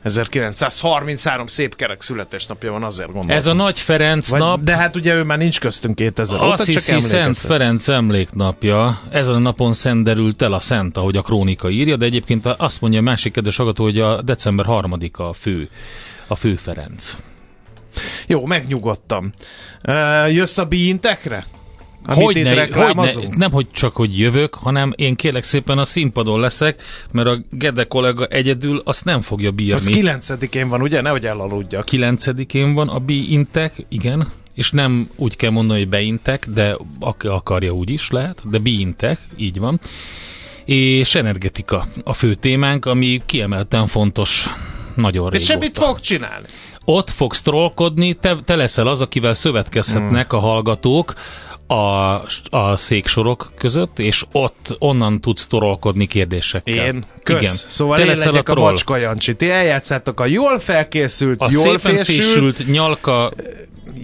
1933 0.01 1.47
szép 1.47 1.75
kerek 1.75 2.01
születésnapja 2.01 2.71
van, 2.71 2.83
azért 2.83 3.11
gondolom. 3.11 3.37
Ez 3.37 3.45
a 3.47 3.53
Nagy 3.53 3.79
Ferenc 3.79 4.27
Vagy, 4.27 4.39
nap, 4.39 4.63
De 4.63 4.75
hát 4.75 4.95
ugye 4.95 5.13
ő 5.15 5.23
már 5.23 5.37
nincs 5.37 5.59
köztünk 5.59 5.95
2000 5.95 6.39
óta, 6.39 6.51
azt 6.51 6.65
hiszi 6.65 6.99
Szent. 6.99 7.37
Ferenc 7.37 7.87
emléknapja. 7.87 9.01
Ezen 9.11 9.35
a 9.35 9.39
napon 9.39 9.73
szenderült 9.73 10.41
el 10.41 10.53
a 10.53 10.59
Szent, 10.59 10.97
ahogy 10.97 11.17
a 11.17 11.21
krónika 11.21 11.69
írja, 11.69 11.95
de 11.95 12.05
egyébként 12.05 12.45
azt 12.45 12.81
mondja 12.81 12.99
a 12.99 13.03
másik 13.03 13.33
kedves 13.33 13.55
hallgató, 13.57 13.83
hogy 13.83 13.99
a 13.99 14.21
december 14.21 14.65
harmadika 14.65 15.29
a 15.29 15.33
fő, 15.33 15.69
a 16.27 16.35
fő 16.35 16.55
Ferenc. 16.55 17.15
Jó, 18.27 18.45
megnyugodtam. 18.45 19.31
Uh, 19.87 20.33
jössz 20.33 20.57
a 20.57 20.65
Biintekre? 20.65 21.45
Amit 22.05 22.23
Hogy 22.23 22.43
ne, 22.43 22.67
hogy 22.67 22.95
ne, 22.95 23.11
nem, 23.37 23.51
hogy 23.51 23.67
csak, 23.71 23.95
hogy 23.95 24.19
jövök, 24.19 24.55
hanem 24.55 24.93
én 24.95 25.15
kérlek 25.15 25.43
szépen 25.43 25.77
a 25.77 25.83
színpadon 25.83 26.39
leszek, 26.39 26.81
mert 27.11 27.27
a 27.27 27.39
Gede 27.51 27.83
kollega 27.83 28.25
egyedül 28.25 28.81
azt 28.83 29.05
nem 29.05 29.21
fogja 29.21 29.49
Az 29.49 29.55
bírni. 29.55 30.01
9-én 30.01 30.67
van, 30.67 30.81
ugye? 30.81 31.01
Nehogy 31.01 31.25
elaludjak. 31.25 31.87
9-én 31.91 32.73
van 32.73 32.89
a 32.89 32.99
Be-Intek, 32.99 33.85
igen, 33.89 34.27
és 34.53 34.71
nem 34.71 35.09
úgy 35.15 35.35
kell 35.35 35.49
mondani, 35.49 35.79
hogy 35.79 35.89
beintek, 35.89 36.47
de 36.53 36.77
aki 36.99 37.27
akarja 37.27 37.71
úgy 37.71 37.89
is 37.89 38.09
lehet, 38.09 38.41
de 38.49 38.57
Be-Intek, 38.57 39.19
így 39.37 39.59
van. 39.59 39.79
És 40.65 41.15
energetika 41.15 41.85
a 42.03 42.13
fő 42.13 42.33
témánk, 42.33 42.85
ami 42.85 43.21
kiemelten 43.25 43.87
fontos 43.87 44.47
nagyon 44.95 45.33
És 45.33 45.47
régóta. 45.47 45.65
mit 45.65 45.77
fog 45.77 45.99
csinálni? 45.99 46.45
Ott 46.85 47.09
fogsz 47.09 47.41
trollkodni, 47.41 48.13
te, 48.13 48.35
te 48.45 48.55
leszel 48.55 48.87
az, 48.87 49.01
akivel 49.01 49.33
szövetkezhetnek 49.33 50.29
Hmm. 50.31 50.39
a 50.39 50.41
hallgatók 50.41 51.13
a, 51.71 52.13
a 52.49 52.77
széksorok 52.77 53.51
között, 53.57 53.99
és 53.99 54.25
ott 54.31 54.75
onnan 54.79 55.21
tudsz 55.21 55.45
trollkodni 55.47 56.07
kérdésekkel. 56.07 56.73
Én? 56.85 57.03
Kösz. 57.23 57.41
Igen. 57.41 57.53
Szóval 57.67 57.95
te 57.97 58.01
én 58.01 58.07
leszel 58.09 58.25
legyek 58.31 58.49
a, 58.49 58.51
troll. 58.53 58.69
macska 58.69 58.97
Jancsi. 58.97 59.35
Ti 59.35 59.49
eljátszátok 59.49 60.19
a 60.19 60.25
jól 60.25 60.59
felkészült, 60.59 61.41
A 61.41 61.47
jól 61.51 61.79
szépen 61.79 62.03
fésült, 62.03 62.25
fésült 62.25 62.67
nyalka 62.71 63.31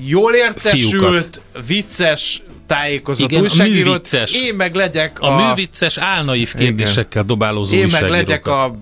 jól 0.06 0.34
értesült, 0.34 0.92
fiúkat. 0.92 1.42
vicces, 1.68 2.42
tájékozott 2.68 3.30
Igen, 3.30 3.40
a 3.40 3.44
újságírót. 3.44 3.86
művicces. 3.86 4.34
Én 4.34 4.56
meg 4.56 4.76
legyek 4.76 5.20
a, 5.20 5.28
a, 5.28 5.42
a 5.42 5.48
művicces 5.48 5.98
álnaív 5.98 6.54
kérdésekkel 6.54 7.24
dobálózó 7.24 7.76
én 7.76 7.88
meg 7.92 8.10
legyek 8.10 8.48
a 8.48 8.76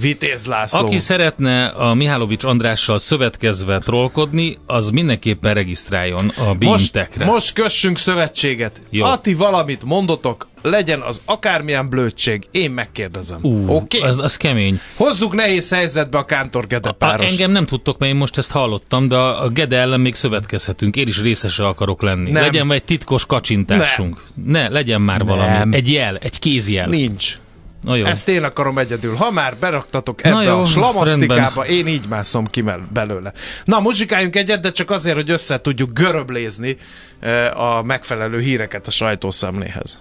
Vitéz 0.00 0.46
László. 0.46 0.86
Aki 0.86 0.98
szeretne 0.98 1.66
a 1.66 1.94
Mihálovics 1.94 2.44
Andrással 2.44 2.98
szövetkezve 2.98 3.78
trollkodni, 3.78 4.58
az 4.66 4.90
mindenképpen 4.90 5.54
regisztráljon 5.54 6.32
a 6.36 6.44
most, 6.44 6.58
Bintekre. 6.92 7.24
most 7.24 7.52
kössünk 7.52 7.98
szövetséget. 7.98 8.80
Jó. 8.90 9.04
Ati 9.04 9.34
valamit 9.34 9.82
mondotok, 9.84 10.48
legyen 10.62 11.00
az 11.00 11.22
akármilyen 11.24 11.88
blödség, 11.88 12.48
én 12.50 12.70
megkérdezem. 12.70 13.38
Ú, 13.42 13.68
Oké? 13.68 14.00
az, 14.00 14.18
az 14.18 14.36
kemény. 14.36 14.80
Hozzuk 14.96 15.34
nehéz 15.34 15.70
helyzetbe 15.70 16.18
a 16.18 16.24
Kántor 16.24 16.66
Gede 16.66 16.88
A, 16.88 16.92
páros. 16.92 17.30
engem 17.30 17.50
nem 17.50 17.66
tudtok, 17.66 17.98
mert 17.98 18.12
én 18.12 18.18
most 18.18 18.38
ezt 18.38 18.50
hallottam, 18.50 19.08
de 19.08 19.16
a, 19.16 19.44
a 19.44 19.48
Gede 19.48 19.76
ellen 19.76 20.00
még 20.00 20.14
szövetkezhetünk. 20.14 20.96
Én 20.96 21.06
is 21.08 21.20
részese 21.20 21.66
akarok 21.66 22.02
lenni. 22.02 22.30
Nem. 22.30 22.42
Legyen 22.42 22.72
egy 22.72 22.84
titkos 22.84 23.26
kacsintásunk. 23.26 24.22
Ne, 24.44 24.68
legyen 24.68 25.00
már 25.00 25.24
valami. 25.24 25.52
Nem. 25.52 25.72
Egy 25.72 25.92
jel, 25.92 26.16
egy 26.16 26.38
kézjel. 26.38 26.88
Nincs. 26.88 27.38
Na 27.82 27.96
jó. 27.96 28.04
Ezt 28.04 28.28
én 28.28 28.44
akarom 28.44 28.78
egyedül. 28.78 29.14
Ha 29.14 29.30
már 29.30 29.56
beraktatok 29.56 30.24
ebbe 30.24 30.42
jó, 30.42 30.58
a 30.58 30.64
slamasztikába, 30.64 31.40
rendben. 31.40 31.66
én 31.66 31.86
így 31.86 32.08
mászom 32.08 32.46
ki 32.46 32.64
belőle. 32.92 33.32
Na, 33.64 33.80
muzsikáljunk 33.80 34.36
egyet, 34.36 34.60
de 34.60 34.70
csak 34.72 34.90
azért, 34.90 35.16
hogy 35.16 35.30
össze 35.30 35.60
tudjuk 35.60 35.92
göröblézni 35.92 36.76
eh, 37.20 37.60
a 37.60 37.82
megfelelő 37.82 38.40
híreket 38.40 38.86
a 38.86 38.90
sajtószemléhez. 38.90 40.00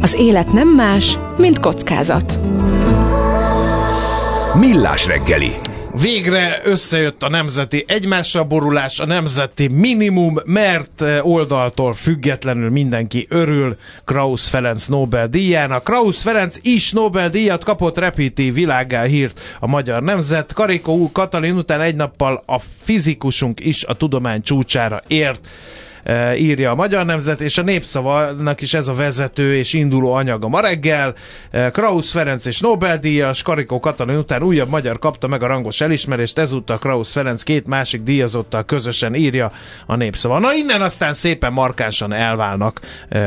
Az 0.00 0.14
élet 0.14 0.52
nem 0.52 0.68
más, 0.68 1.18
mint 1.36 1.60
kockázat. 1.60 2.38
Millás 4.54 5.06
reggeli. 5.06 5.52
Végre 5.94 6.60
összejött 6.64 7.22
a 7.22 7.28
nemzeti 7.28 7.84
egymásra 7.86 8.44
borulás, 8.44 9.00
a 9.00 9.06
nemzeti 9.06 9.68
minimum, 9.68 10.38
mert 10.44 11.02
eh, 11.02 11.26
oldaltól 11.26 11.94
függetlenül 11.94 12.70
mindenki 12.70 13.26
örül 13.28 13.76
Krausz 14.04 14.48
Ferenc 14.48 14.86
Nobel-díjának. 14.86 15.84
Krausz 15.84 16.22
Ferenc 16.22 16.58
is 16.62 16.92
Nobel-díjat 16.92 17.64
kapott, 17.64 17.98
repíti 17.98 18.50
világá 18.50 19.02
hírt 19.02 19.40
a 19.60 19.66
magyar 19.66 20.02
nemzet. 20.02 20.52
Karikó 20.52 21.10
Katalin 21.12 21.56
után 21.56 21.80
egy 21.80 21.96
nappal 21.96 22.42
a 22.46 22.58
fizikusunk 22.82 23.60
is 23.60 23.84
a 23.84 23.94
tudomány 23.94 24.42
csúcsára 24.42 25.02
ért 25.06 25.40
írja 26.36 26.70
a 26.70 26.74
Magyar 26.74 27.06
Nemzet, 27.06 27.40
és 27.40 27.58
a 27.58 27.62
Népszavanak 27.62 28.60
is 28.60 28.74
ez 28.74 28.88
a 28.88 28.94
vezető 28.94 29.56
és 29.56 29.72
induló 29.72 30.12
anyaga 30.12 30.48
ma 30.48 30.60
reggel. 30.60 31.14
Krausz 31.72 32.10
Ferenc 32.10 32.46
és 32.46 32.60
Nobel-díjas, 32.60 33.42
Karikó 33.42 33.80
Katalin 33.80 34.16
után 34.16 34.42
újabb 34.42 34.68
magyar 34.68 34.98
kapta 34.98 35.26
meg 35.26 35.42
a 35.42 35.46
rangos 35.46 35.80
elismerést, 35.80 36.38
ezúttal 36.38 36.78
Krausz 36.78 37.12
Ferenc 37.12 37.42
két 37.42 37.66
másik 37.66 38.02
díjazottal 38.02 38.64
közösen 38.64 39.14
írja 39.14 39.52
a 39.86 39.96
Népszava. 39.96 40.38
Na 40.38 40.54
innen 40.54 40.82
aztán 40.82 41.12
szépen 41.12 41.52
markánsan 41.52 42.12
elválnak 42.12 42.80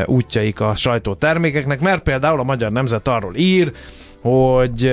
útjaik 0.06 0.60
a 0.60 0.75
sajtótermékeknek, 0.75 1.80
mert 1.80 2.03
például 2.03 2.39
a 2.39 2.44
Magyar 2.44 2.72
Nemzet 2.72 3.08
arról 3.08 3.36
ír, 3.36 3.72
hogy 4.24 4.92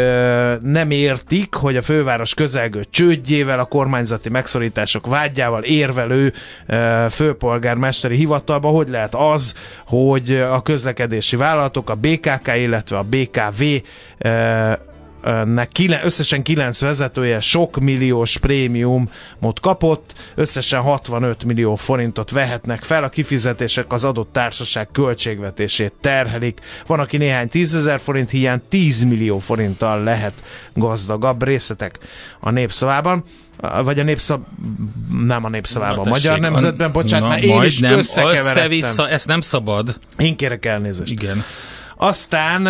nem 0.62 0.90
értik, 0.90 1.54
hogy 1.54 1.76
a 1.76 1.82
főváros 1.82 2.34
közelgő 2.34 2.84
csődjével, 2.90 3.58
a 3.58 3.64
kormányzati 3.64 4.28
megszorítások 4.28 5.06
vágyával 5.06 5.62
érvelő 5.62 6.32
főpolgármesteri 7.10 8.16
hivatalba, 8.16 8.68
hogy 8.68 8.88
lehet 8.88 9.14
az, 9.14 9.54
hogy 9.86 10.36
a 10.36 10.62
közlekedési 10.62 11.36
vállalatok, 11.36 11.90
a 11.90 11.94
BKK, 11.94 12.50
illetve 12.56 12.96
a 12.96 13.04
BKV 13.10 13.62
nek 15.44 15.70
összesen 16.02 16.42
9 16.42 16.80
vezetője 16.80 17.40
sok 17.40 17.78
milliós 17.80 18.38
prémiumot 18.38 19.60
kapott, 19.60 20.12
összesen 20.34 20.80
65 20.80 21.44
millió 21.44 21.74
forintot 21.74 22.30
vehetnek 22.30 22.82
fel, 22.82 23.04
a 23.04 23.08
kifizetések 23.08 23.92
az 23.92 24.04
adott 24.04 24.32
társaság 24.32 24.88
költségvetését 24.92 25.92
terhelik. 26.00 26.60
Van, 26.86 27.00
aki 27.00 27.16
néhány 27.16 27.48
tízezer 27.48 28.00
forint 28.00 28.30
hiány 28.30 28.62
10 28.68 29.02
millió 29.04 29.38
forinttal 29.38 30.02
lehet 30.02 30.42
gazdagabb 30.74 31.42
részletek 31.42 31.98
a 32.40 32.50
népszavában 32.50 33.24
vagy 33.84 33.98
a 33.98 34.02
népszav... 34.02 34.40
nem 35.24 35.44
a 35.44 35.48
népszavában, 35.48 35.98
a 35.98 36.02
Na, 36.04 36.10
magyar 36.10 36.38
tessék, 36.38 36.40
nemzetben, 36.52 36.88
a- 36.88 36.92
bocsánat, 36.92 37.28
na, 37.28 37.34
mert 37.34 37.44
én 37.46 37.62
is 37.62 37.78
nem, 37.78 37.98
összekeveredtem. 37.98 38.46
össze-vissza, 38.46 39.08
ezt 39.08 39.26
nem 39.26 39.40
szabad. 39.40 39.98
Én 40.18 40.36
kérek 40.36 40.64
elnézést. 40.66 41.12
Igen. 41.12 41.44
Aztán 42.02 42.66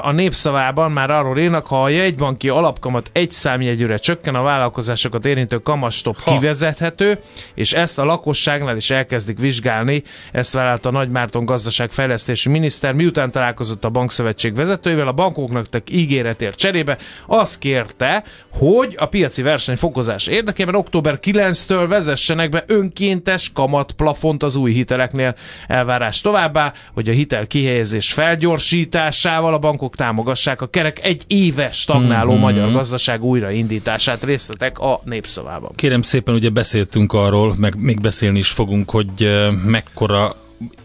a 0.00 0.12
népszavában 0.12 0.92
már 0.92 1.10
arról 1.10 1.38
írnak, 1.38 1.66
ha 1.66 1.82
a 1.82 1.88
jegybanki 1.88 2.48
alapkamat 2.48 3.10
egy 3.12 3.30
számjegyűre 3.30 3.96
csökken, 3.96 4.34
a 4.34 4.42
vállalkozásokat 4.42 5.26
érintő 5.26 5.58
kamastop 5.58 6.20
Ha. 6.20 6.32
kivezethető, 6.32 7.18
és 7.54 7.72
ezt 7.72 7.98
a 7.98 8.04
lakosságnál 8.04 8.76
is 8.76 8.90
elkezdik 8.90 9.38
vizsgálni. 9.38 10.02
Ezt 10.32 10.52
vállalta 10.52 10.90
Nagy 10.90 11.10
Márton 11.10 11.44
gazdaságfejlesztési 11.44 12.48
miniszter, 12.48 12.94
miután 12.94 13.30
találkozott 13.30 13.84
a 13.84 13.90
bankszövetség 13.90 14.54
vezetőivel, 14.54 15.08
a 15.08 15.12
bankoknak 15.12 15.68
tett 15.68 15.90
ígéretért 15.90 16.56
cserébe 16.56 16.98
azt 17.26 17.58
kérte, 17.58 18.24
hogy 18.52 18.94
a 18.98 19.06
piaci 19.06 19.42
verseny 19.42 19.76
fokozás 19.76 20.26
érdekében 20.26 20.74
október 20.74 21.18
9-től 21.22 21.86
vezessenek 21.88 22.50
be 22.50 22.64
önkéntes 22.66 23.52
kamatplafont 23.52 24.42
az 24.42 24.56
új 24.56 24.72
hiteleknél 24.72 25.36
elvárás 25.66 26.20
továbbá, 26.20 26.72
hogy 26.92 27.08
a 27.08 27.12
hitel 27.12 27.46
kihelyezés 27.46 28.02
felgyorsításával 28.12 29.54
a 29.54 29.58
bankok 29.58 29.96
támogassák 29.96 30.62
a 30.62 30.66
kerek 30.66 31.04
egy 31.04 31.22
éves 31.26 31.76
stagnáló 31.80 32.32
Mhm. 32.32 32.40
magyar 32.40 32.72
gazdaság 32.72 33.22
újraindítását 33.24 34.24
részletek 34.24 34.78
a 34.78 35.00
népszavában. 35.04 35.72
Kérem 35.74 36.02
szépen, 36.02 36.34
ugye 36.34 36.50
beszéltünk 36.50 37.12
arról, 37.12 37.54
meg 37.58 37.80
még 37.80 38.00
beszélni 38.00 38.38
is 38.38 38.48
fogunk, 38.50 38.90
hogy 38.90 39.08
eh, 39.18 39.52
mekkora 39.64 40.34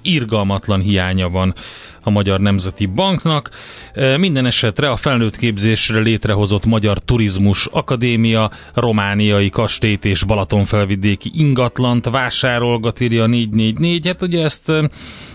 irgalmatlan 0.01 0.79
hiánya 0.79 1.29
van 1.29 1.53
a 2.01 2.09
Magyar 2.09 2.39
Nemzeti 2.39 2.85
Banknak. 2.85 3.49
Eh, 3.93 4.17
Minden 4.17 4.45
esetre 4.45 4.89
a 4.89 4.95
felnőtt 4.95 5.37
képzésre 5.37 5.99
létrehozott 5.99 6.65
Magyar 6.65 6.99
Turizmus 6.99 7.65
Akadémia 7.65 8.51
romániai 8.73 9.49
kastélyt 9.49 10.05
és 10.05 10.23
Balatonfelvidéki 10.23 11.31
ingatlant 11.33 12.09
vásárolgat, 12.09 12.99
írja 12.99 13.23
a 13.23 13.27
444. 13.27 14.07
Hát 14.07 14.21
ugye 14.21 14.43
ezt 14.43 14.69
eh, 14.69 14.85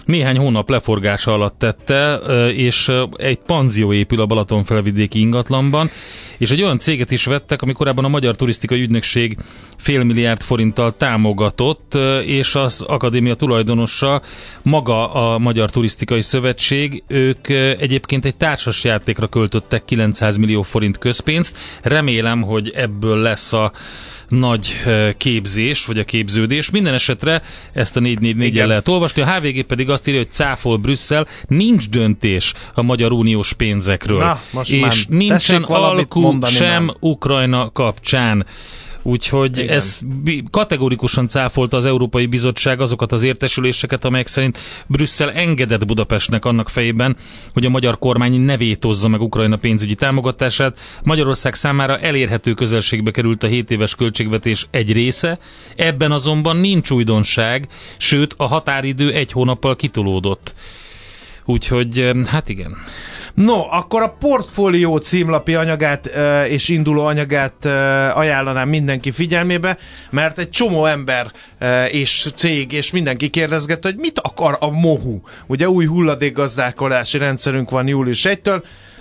néhány 0.04 0.36
hónap 0.36 0.70
leforgása 0.70 1.32
alatt 1.32 1.58
tette, 1.58 2.20
eh, 2.20 2.58
és 2.58 2.90
egy 3.16 3.38
panzió 3.38 3.92
épül 3.92 4.20
a 4.20 4.26
Balatonfelvidéki 4.26 5.20
ingatlanban, 5.20 5.90
és 6.38 6.50
egy 6.50 6.62
olyan 6.62 6.78
céget 6.78 7.10
is 7.10 7.24
vettek, 7.24 7.62
ami 7.62 7.72
korábban 7.72 8.04
a 8.04 8.08
Magyar 8.08 8.36
Turisztikai 8.36 8.80
Ügynökség 8.80 9.36
fél 9.76 10.02
milliárd 10.02 10.42
forinttal 10.42 10.96
támogatott, 10.96 11.94
és 12.24 12.54
az 12.54 12.82
akadémia 12.82 13.34
tulajdonosa 13.34 14.22
maga 14.62 15.12
a 15.12 15.38
Magyar 15.38 15.70
Turisztikai 15.70 16.22
Szövetség, 16.22 16.53
ők 17.06 17.48
egyébként 17.80 18.24
egy 18.24 18.36
társas 18.36 18.84
játékra 18.84 19.26
költöttek 19.26 19.84
900 19.84 20.36
millió 20.36 20.62
forint 20.62 20.98
közpénzt. 20.98 21.56
Remélem, 21.82 22.42
hogy 22.42 22.70
ebből 22.74 23.18
lesz 23.18 23.52
a 23.52 23.72
nagy 24.28 24.74
képzés, 25.16 25.86
vagy 25.86 25.98
a 25.98 26.04
képződés. 26.04 26.70
Minden 26.70 26.94
esetre 26.94 27.42
ezt 27.72 27.96
a 27.96 28.00
444 28.00 28.48
Igen. 28.48 28.62
el 28.62 28.68
lehet 28.68 28.88
olvasni. 28.88 29.22
A 29.22 29.32
HVG 29.32 29.62
pedig 29.62 29.90
azt 29.90 30.08
írja, 30.08 30.20
hogy 30.20 30.32
cáfol 30.32 30.76
Brüsszel, 30.76 31.26
nincs 31.46 31.88
döntés 31.88 32.54
a 32.74 32.82
magyar 32.82 33.12
uniós 33.12 33.52
pénzekről. 33.52 34.18
Na, 34.18 34.62
és 34.62 35.06
nincsen 35.08 35.64
mondani, 35.68 36.52
sem 36.52 36.84
nem. 36.84 36.94
Ukrajna 37.00 37.70
kapcsán. 37.72 38.46
Úgyhogy 39.06 39.58
Igen. 39.58 39.74
ez 39.74 40.00
kategorikusan 40.50 41.28
cáfolta 41.28 41.76
az 41.76 41.84
Európai 41.84 42.26
Bizottság 42.26 42.80
azokat 42.80 43.12
az 43.12 43.22
értesüléseket, 43.22 44.04
amelyek 44.04 44.26
szerint 44.26 44.58
Brüsszel 44.86 45.30
engedett 45.32 45.86
Budapestnek 45.86 46.44
annak 46.44 46.68
fejében, 46.68 47.16
hogy 47.52 47.64
a 47.64 47.68
magyar 47.68 47.98
kormány 47.98 48.40
ne 48.40 48.56
vétózza 48.56 49.08
meg 49.08 49.20
Ukrajna 49.20 49.56
pénzügyi 49.56 49.94
támogatását. 49.94 50.78
Magyarország 51.02 51.54
számára 51.54 51.98
elérhető 51.98 52.54
közelségbe 52.54 53.10
került 53.10 53.42
a 53.42 53.46
7 53.46 53.70
éves 53.70 53.94
költségvetés 53.94 54.66
egy 54.70 54.92
része, 54.92 55.38
ebben 55.76 56.12
azonban 56.12 56.56
nincs 56.56 56.90
újdonság, 56.90 57.68
sőt 57.96 58.34
a 58.36 58.46
határidő 58.46 59.12
egy 59.12 59.32
hónappal 59.32 59.76
kitolódott. 59.76 60.54
Úgyhogy, 61.44 62.10
hát 62.26 62.48
igen. 62.48 62.76
No, 63.34 63.66
akkor 63.70 64.02
a 64.02 64.16
portfólió 64.18 64.96
címlapi 64.96 65.54
anyagát 65.54 66.10
ö, 66.14 66.42
és 66.44 66.68
induló 66.68 67.04
anyagát 67.04 67.64
ö, 67.64 67.70
ajánlanám 68.14 68.68
mindenki 68.68 69.10
figyelmébe, 69.10 69.78
mert 70.10 70.38
egy 70.38 70.50
csomó 70.50 70.86
ember 70.86 71.32
ö, 71.58 71.84
és 71.84 72.28
cég 72.34 72.72
és 72.72 72.90
mindenki 72.90 73.30
kérdezgette, 73.30 73.88
hogy 73.88 73.98
mit 73.98 74.18
akar 74.20 74.56
a 74.60 74.70
MOHU. 74.70 75.20
Ugye 75.46 75.68
új 75.68 75.86
hulladékgazdálkodási 75.86 77.18
rendszerünk 77.18 77.70
van 77.70 77.88
július 77.88 78.26
1-től, 78.28 78.62
E, 78.62 78.93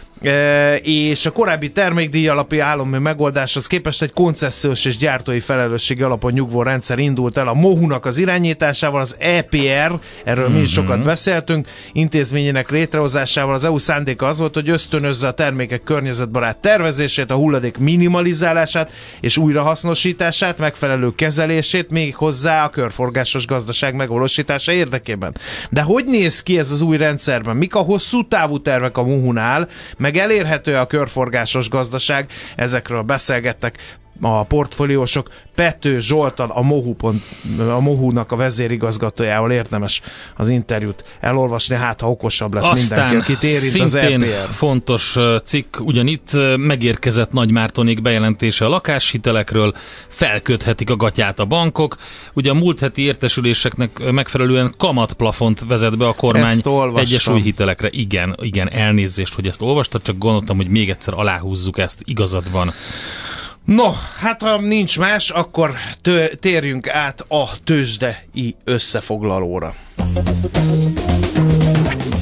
és 0.81 1.25
a 1.25 1.31
korábbi 1.31 1.71
termékdíj 1.71 2.27
alapi 2.27 2.59
állami 2.59 2.97
megoldáshoz 2.97 3.67
képest 3.67 4.01
egy 4.01 4.13
koncesziós 4.13 4.85
és 4.85 4.97
gyártói 4.97 5.39
felelősségi 5.39 6.01
alapon 6.01 6.31
nyugvó 6.31 6.61
rendszer 6.61 6.99
indult 6.99 7.37
el 7.37 7.47
a 7.47 7.53
MOHU-nak 7.53 8.05
az 8.05 8.17
irányításával, 8.17 9.01
az 9.01 9.15
EPR, 9.19 9.99
erről 10.23 10.49
mi 10.49 10.59
is 10.59 10.71
sokat 10.71 11.03
beszéltünk, 11.03 11.67
intézményének 11.91 12.69
létrehozásával 12.69 13.53
az 13.53 13.65
EU 13.65 13.77
szándéka 13.77 14.27
az 14.27 14.39
volt, 14.39 14.53
hogy 14.53 14.69
ösztönözze 14.69 15.27
a 15.27 15.33
termékek 15.33 15.83
környezetbarát 15.83 16.57
tervezését, 16.57 17.31
a 17.31 17.35
hulladék 17.35 17.77
minimalizálását 17.77 18.91
és 19.19 19.37
újrahasznosítását, 19.37 20.57
megfelelő 20.57 21.15
kezelését, 21.15 21.89
még 21.89 22.15
hozzá 22.15 22.63
a 22.65 22.69
körforgásos 22.69 23.45
gazdaság 23.45 23.95
megvalósítása 23.95 24.71
érdekében. 24.71 25.35
De 25.69 25.81
hogy 25.81 26.05
néz 26.05 26.43
ki 26.43 26.57
ez 26.57 26.71
az 26.71 26.81
új 26.81 26.97
rendszerben? 26.97 27.55
Mik 27.55 27.75
a 27.75 27.79
hosszú 27.79 28.27
távú 28.27 28.61
tervek 28.61 28.97
a 28.97 29.03
MUHU-nál? 29.03 29.67
Meg 29.97 30.12
elérhető 30.17 30.75
a 30.77 30.87
körforgásos 30.87 31.69
gazdaság? 31.69 32.29
Ezekről 32.55 33.01
beszélgettek 33.01 33.77
a 34.21 34.43
portfóliósok. 34.43 35.29
Pető 35.55 35.99
Zsoltal, 35.99 36.49
a, 36.49 36.61
Mohu 36.61 36.93
pont, 36.93 37.23
a 37.57 37.79
Mohu-nak 37.79 38.31
a 38.31 38.35
vezérigazgatójával 38.35 39.51
érdemes 39.51 40.01
az 40.35 40.49
interjút 40.49 41.03
elolvasni, 41.19 41.75
hát 41.75 42.01
ha 42.01 42.09
okosabb 42.09 42.53
lesz 42.53 42.69
Aztán 42.69 43.05
mindenki, 43.05 43.31
akit 43.31 43.43
érint 43.49 43.61
szintén 43.61 44.21
az 44.21 44.27
EPR. 44.27 44.53
fontos 44.53 45.17
cikk, 45.43 45.79
ugyanitt 45.79 46.33
ö, 46.33 46.55
megérkezett 46.55 47.31
Nagy 47.31 47.51
Mártonék 47.51 48.01
bejelentése 48.01 48.65
a 48.65 48.69
lakáshitelekről, 48.69 49.73
felköthetik 50.07 50.89
a 50.89 50.95
gatyát 50.95 51.39
a 51.39 51.45
bankok. 51.45 51.95
Ugye 52.33 52.49
a 52.49 52.53
múlt 52.53 52.79
heti 52.79 53.01
értesüléseknek 53.01 54.11
megfelelően 54.11 54.73
kamatplafont 54.77 55.65
vezet 55.67 55.97
be 55.97 56.07
a 56.07 56.13
kormány 56.13 56.61
egyes 56.95 57.27
új 57.27 57.41
hitelekre. 57.41 57.89
Igen, 57.91 58.35
igen, 58.41 58.71
elnézést, 58.71 59.33
hogy 59.33 59.47
ezt 59.47 59.61
olvastad, 59.61 60.01
csak 60.01 60.17
gondoltam, 60.17 60.57
hogy 60.57 60.67
még 60.67 60.89
egyszer 60.89 61.13
aláhúzzuk 61.13 61.77
ezt, 61.77 61.99
igazad 62.03 62.51
van. 62.51 62.73
No, 63.65 63.91
hát 64.19 64.41
ha 64.41 64.61
nincs 64.61 64.99
más, 64.99 65.29
akkor 65.29 65.71
tő, 66.01 66.37
térjünk 66.41 66.89
át 66.89 67.25
a 67.27 67.49
tőzsdei 67.63 68.55
összefoglalóra. 68.63 69.75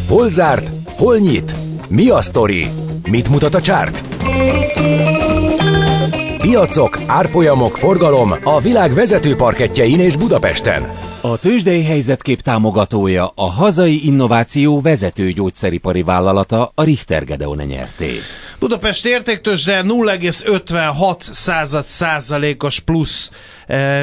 Hol 0.08 0.30
zárt? 0.30 0.70
Hol 0.98 1.18
nyit? 1.18 1.54
Mi 1.90 2.10
a 2.10 2.22
sztori? 2.22 2.68
Mit 3.10 3.30
mutat 3.30 3.56
a 3.56 3.62
csárt? 3.62 4.04
Piacok, 6.42 7.00
árfolyamok, 7.06 7.78
forgalom 7.78 8.34
a 8.44 8.62
világ 8.62 8.94
vezető 8.94 9.36
parketjein 9.36 10.00
és 10.00 10.16
Budapesten. 10.16 10.90
A 11.22 11.40
tőzsdei 11.40 11.84
helyzetkép 11.84 12.42
támogatója 12.42 13.32
a 13.36 13.52
hazai 13.52 14.06
innováció 14.06 14.82
vezető 14.82 15.32
gyógyszeripari 15.32 16.04
vállalata 16.04 16.72
a 16.76 16.84
Richter 16.84 17.26
Gedeon 17.26 17.58
nyerté. 17.58 18.20
Budapest 18.60 19.06
értéktőzsde 19.06 19.84
0,56 19.88 21.32
század 21.32 21.86
százalékos 21.86 22.80
plusz 22.80 23.30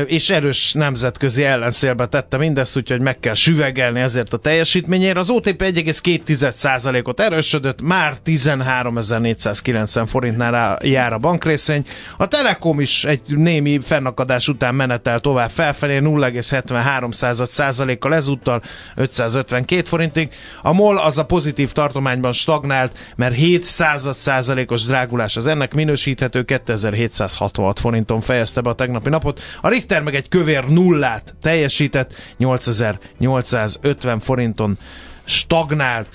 és 0.07 0.31
erős 0.31 0.73
nemzetközi 0.73 1.45
ellenszélbe 1.45 2.07
tette 2.07 2.37
mindezt, 2.37 2.77
úgyhogy 2.77 3.01
meg 3.01 3.21
kell 3.21 3.35
süvegelni 3.35 4.01
ezért 4.01 4.33
a 4.33 4.37
teljesítményére. 4.37 5.19
Az 5.19 5.31
OTP 5.31 5.63
1,2 5.63 6.51
százalékot 6.51 7.21
erősödött, 7.21 7.83
már 7.83 8.15
13.490 8.27 10.05
forintnál 10.09 10.79
jár 10.83 11.13
a 11.13 11.19
bankrészvény. 11.19 11.87
A 12.17 12.29
Telekom 12.29 12.81
is 12.81 13.05
egy 13.05 13.21
némi 13.27 13.79
fennakadás 13.81 14.49
után 14.49 14.75
menetel 14.75 15.21
tovább 15.21 15.51
felfelé 15.51 15.99
0,73 16.03 17.13
század 17.13 17.47
százalékkal 17.47 18.15
ezúttal 18.15 18.63
552 18.95 19.83
forintig. 19.83 20.29
A 20.63 20.73
MOL 20.73 20.99
az 20.99 21.19
a 21.19 21.25
pozitív 21.25 21.73
tartományban 21.73 22.33
stagnált, 22.33 22.93
mert 23.17 23.35
7 23.35 23.65
század 23.65 24.15
százalékos 24.15 24.85
drágulás 24.85 25.37
az 25.37 25.47
ennek 25.47 25.75
minősíthető 25.75 26.45
2766 26.45 27.81
forinton 27.81 28.21
fejezte 28.21 28.61
be 28.61 28.71
a 28.71 28.75
tegnapi 28.75 29.09
napot. 29.09 29.41
A 29.61 29.69
Richter 29.69 30.03
meg 30.03 30.15
egy 30.15 30.29
kövér 30.29 30.65
nullát 30.65 31.35
teljesített, 31.43 32.15
8850 32.37 34.19
forinton 34.19 34.79
stagnált. 35.25 36.09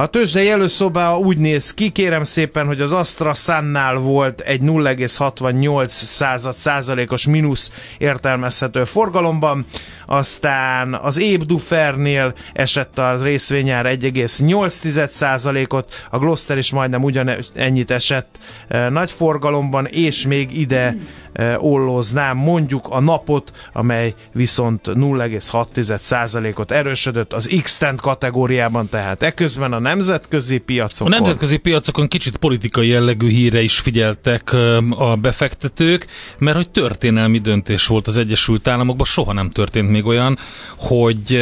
A 0.00 0.06
tőzsdei 0.06 0.50
előszoba 0.50 1.18
úgy 1.18 1.38
néz 1.38 1.74
ki, 1.74 1.90
kérem 1.90 2.24
szépen, 2.24 2.66
hogy 2.66 2.80
az 2.80 2.92
Astra 2.92 3.34
Sunnál 3.34 3.96
volt 3.96 4.40
egy 4.40 4.60
0,68 4.60 5.88
század 5.88 6.54
százalékos 6.54 7.26
mínusz 7.26 7.72
értelmezhető 7.98 8.84
forgalomban, 8.84 9.64
aztán 10.06 10.94
az 10.94 11.18
Éb 11.18 11.42
Dufernél 11.42 12.34
esett 12.52 12.98
a 12.98 13.22
részvényár 13.22 13.84
1,8 13.84 15.08
százalékot, 15.08 16.06
a 16.10 16.18
Gloster 16.18 16.58
is 16.58 16.72
majdnem 16.72 17.02
ugyanennyit 17.02 17.90
esett 17.90 18.38
e, 18.68 18.88
nagy 18.88 19.10
forgalomban, 19.10 19.86
és 19.86 20.26
még 20.26 20.58
ide 20.58 20.96
e, 21.32 21.58
ollóznám 21.58 22.36
mondjuk 22.36 22.86
a 22.90 23.00
napot, 23.00 23.52
amely 23.72 24.14
viszont 24.32 24.86
0,6%-ot 24.86 26.70
erősödött 26.70 27.32
az 27.32 27.50
x 27.62 27.80
kategóriában, 27.96 28.88
tehát 28.88 29.22
eközben 29.22 29.72
a 29.72 29.78
nemzetközi 29.88 30.56
A 30.56 30.60
piacokon. 30.64 31.10
nemzetközi 31.10 31.56
piacokon 31.56 32.08
kicsit 32.08 32.36
politikai 32.36 32.88
jellegű 32.88 33.28
híre 33.28 33.60
is 33.60 33.78
figyeltek 33.78 34.52
a 34.90 35.16
befektetők, 35.16 36.06
mert 36.38 36.56
hogy 36.56 36.70
történelmi 36.70 37.38
döntés 37.38 37.86
volt 37.86 38.06
az 38.06 38.16
Egyesült 38.16 38.68
Államokban, 38.68 39.06
soha 39.06 39.32
nem 39.32 39.50
történt 39.50 39.90
még 39.90 40.06
olyan, 40.06 40.38
hogy 40.76 41.34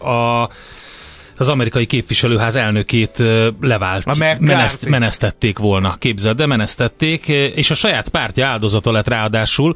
a 0.00 0.48
az 1.44 1.50
amerikai 1.50 1.86
képviselőház 1.86 2.56
elnökét 2.56 3.22
levált, 3.60 4.18
meneszt, 4.40 4.86
menesztették 4.86 5.58
volna, 5.58 5.96
képzeld, 5.98 6.36
de 6.36 6.46
menesztették, 6.46 7.28
és 7.28 7.70
a 7.70 7.74
saját 7.74 8.08
pártja 8.08 8.46
áldozata 8.46 8.92
lett 8.92 9.08
ráadásul, 9.08 9.74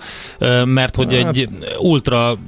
mert 0.65 0.97
hogy 0.97 1.15
egy 1.15 1.49
ultra 1.79 2.39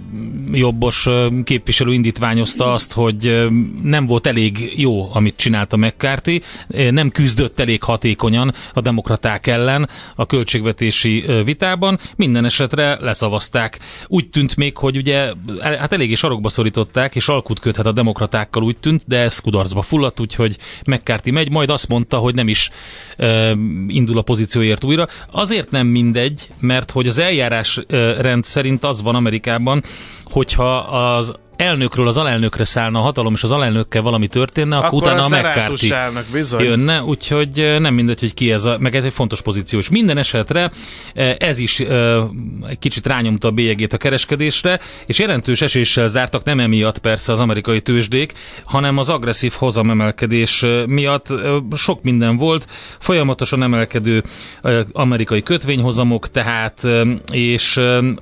jobbos 0.53 1.09
képviselő 1.45 1.93
indítványozta 1.93 2.73
azt, 2.73 2.93
hogy 2.93 3.49
nem 3.83 4.07
volt 4.07 4.27
elég 4.27 4.73
jó, 4.77 5.15
amit 5.15 5.37
csinálta 5.37 5.77
McCarthy, 5.77 6.43
nem 6.91 7.11
küzdött 7.11 7.61
elég 7.61 7.83
hatékonyan 7.83 8.55
a 8.73 8.81
demokraták 8.81 9.47
ellen 9.47 9.89
a 10.15 10.27
költségvetési 10.27 11.25
vitában, 11.45 11.99
minden 12.17 12.45
esetre 12.45 12.99
leszavazták. 13.01 13.79
Úgy 14.07 14.31
tűnt 14.31 14.57
még, 14.57 14.77
hogy 14.77 14.97
ugye 14.97 15.33
hát 15.61 15.93
eléggé 15.93 16.15
sarokba 16.15 16.49
szorították, 16.49 17.15
és 17.15 17.29
alkut 17.29 17.61
köthet 17.61 17.87
a 17.87 17.93
demokratákkal 17.93 18.63
úgy 18.63 18.77
tűnt, 18.77 19.03
de 19.11 19.19
ez 19.19 19.39
kudarcba 19.39 19.83
fulladt, 19.83 20.21
úgyhogy 20.21 20.57
McCarthy 20.87 21.31
megy, 21.31 21.51
majd 21.51 21.71
azt 21.71 21.89
mondta, 21.89 22.19
hogy 22.19 22.35
nem 22.35 22.49
is 22.49 22.71
ö, 23.17 23.51
indul 23.87 24.19
a 24.19 24.23
pozícióért 24.23 24.85
újra. 24.85 25.09
Azért 25.31 25.71
nem 25.71 25.87
mindegy, 25.87 26.49
mert 26.61 26.91
hogy 26.91 27.09
az 27.09 27.19
eljárás 27.19 27.81
ö, 27.87 28.21
rend 28.21 28.45
szerint 28.45 28.85
az 28.85 29.03
van 29.03 29.15
Amerikában, 29.15 29.83
hogyha 30.25 30.77
az 30.79 31.35
elnökről 31.61 32.07
az 32.07 32.17
alelnökre 32.17 32.65
szállna 32.65 32.99
a 32.99 33.03
hatalom, 33.03 33.33
és 33.35 33.43
az 33.43 33.51
alelnökkel 33.51 34.03
valami 34.03 34.29
történne, 34.29 34.77
akkor, 34.77 34.89
Akkor 34.89 35.03
utána 35.03 35.37
a 35.37 35.47
a 35.47 35.51
McCarthy 35.51 35.93
bizony. 36.33 36.65
jönne, 36.65 37.03
úgyhogy 37.03 37.61
ö, 37.61 37.79
nem 37.79 37.95
mindegy, 37.95 38.21
hogy 38.21 38.35
ki 38.35 38.53
ez 38.53 38.65
a, 38.65 38.77
meg 38.79 38.95
ez 38.95 39.05
egy 39.05 39.13
fontos 39.13 39.43
pozíció. 39.43 39.79
És 39.79 39.89
minden 39.89 40.19
esetre 40.19 40.71
ö, 41.15 41.31
ez 41.39 41.59
is 41.59 41.81
ö, 41.81 42.23
egy 42.69 42.79
kicsit 42.79 43.07
rányomta 43.07 43.49
a 43.49 43.51
bélyegét 43.51 43.93
a 43.93 43.97
kereskedésre, 43.97 44.81
és 45.07 45.19
jelentős 45.19 45.61
eséssel 45.63 46.09
zártak, 46.09 46.45
nem 46.45 46.61
emiatt 46.61 46.99
persze 46.99 47.33
az 47.33 47.41
amerikai 47.41 47.81
tőzsdék, 47.81 48.33
hanem 48.65 48.99
az 48.99 49.09
agresszív 49.09 49.53
hozamemelkedés 49.53 50.65
miatt 50.87 51.27
sok 51.75 52.03
minden 52.03 52.37
volt, 52.37 52.67
folyamatosan 52.99 53.63
emelkedő 53.63 54.25
amerikai 54.93 55.43
kötvényhozamok, 55.43 56.31
tehát 56.31 56.87
és 57.33 57.77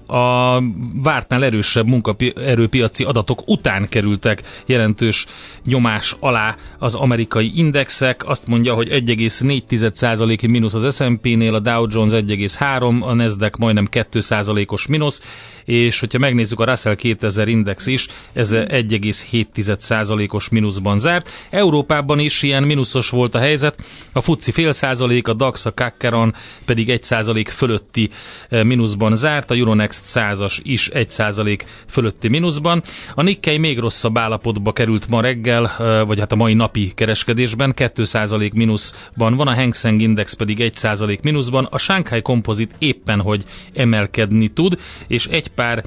a 0.06 0.58
vártnál 1.02 1.44
erősebb 1.44 1.86
munkaerőpiaci 1.86 3.04
adatok 3.28 3.48
után 3.48 3.88
kerültek 3.88 4.42
jelentős 4.66 5.26
nyomás 5.64 6.16
alá 6.20 6.56
az 6.78 6.94
amerikai 6.94 7.52
indexek. 7.54 8.28
Azt 8.28 8.46
mondja, 8.46 8.74
hogy 8.74 8.88
1,4%-i 8.88 10.46
mínusz 10.46 10.74
az 10.74 10.96
S&P-nél, 10.96 11.54
a 11.54 11.58
Dow 11.58 11.86
Jones 11.90 12.12
1,3, 12.12 13.02
a 13.02 13.12
Nasdaq 13.12 13.58
majdnem 13.58 13.88
2%-os 13.90 14.86
mínusz, 14.86 15.22
és 15.68 16.00
hogyha 16.00 16.18
megnézzük 16.18 16.60
a 16.60 16.64
Russell 16.64 16.94
2000 16.94 17.48
index 17.48 17.86
is, 17.86 18.06
ez 18.32 18.50
1,7%-os 18.54 20.48
mínuszban 20.48 20.98
zárt. 20.98 21.30
Európában 21.50 22.18
is 22.18 22.42
ilyen 22.42 22.62
mínuszos 22.62 23.10
volt 23.10 23.34
a 23.34 23.38
helyzet, 23.38 23.78
a 24.12 24.20
FUCI 24.20 24.52
fél 24.52 24.72
százalék, 24.72 25.28
a 25.28 25.32
DAX, 25.32 25.64
a 25.66 25.74
Kakkeron 25.74 26.34
pedig 26.64 26.90
1 26.90 27.02
százalék 27.02 27.48
fölötti 27.48 28.08
eh, 28.48 28.64
mínuszban 28.64 29.16
zárt, 29.16 29.50
a 29.50 29.54
Euronext 29.54 30.04
százas 30.04 30.60
is 30.64 30.88
1 30.88 31.08
százalék 31.08 31.64
fölötti 31.88 32.28
mínuszban. 32.28 32.82
A 33.14 33.22
Nikkei 33.22 33.58
még 33.58 33.78
rosszabb 33.78 34.18
állapotba 34.18 34.72
került 34.72 35.08
ma 35.08 35.20
reggel, 35.20 35.66
eh, 35.78 36.06
vagy 36.06 36.18
hát 36.18 36.32
a 36.32 36.36
mai 36.36 36.54
napi 36.54 36.92
kereskedésben, 36.94 37.74
2 37.74 38.04
százalék 38.04 38.52
mínuszban 38.52 39.36
van, 39.36 39.48
a 39.48 39.54
Hang 39.54 39.74
Seng 39.74 40.00
Index 40.00 40.32
pedig 40.32 40.60
1 40.60 40.74
százalék 40.74 41.20
mínuszban, 41.20 41.66
a 41.70 41.78
Shanghai 41.78 42.22
Composite 42.22 42.74
éppen, 42.78 43.20
hogy 43.20 43.44
emelkedni 43.74 44.48
tud, 44.48 44.78
és 45.06 45.26
egy 45.26 45.48
pár 45.58 45.84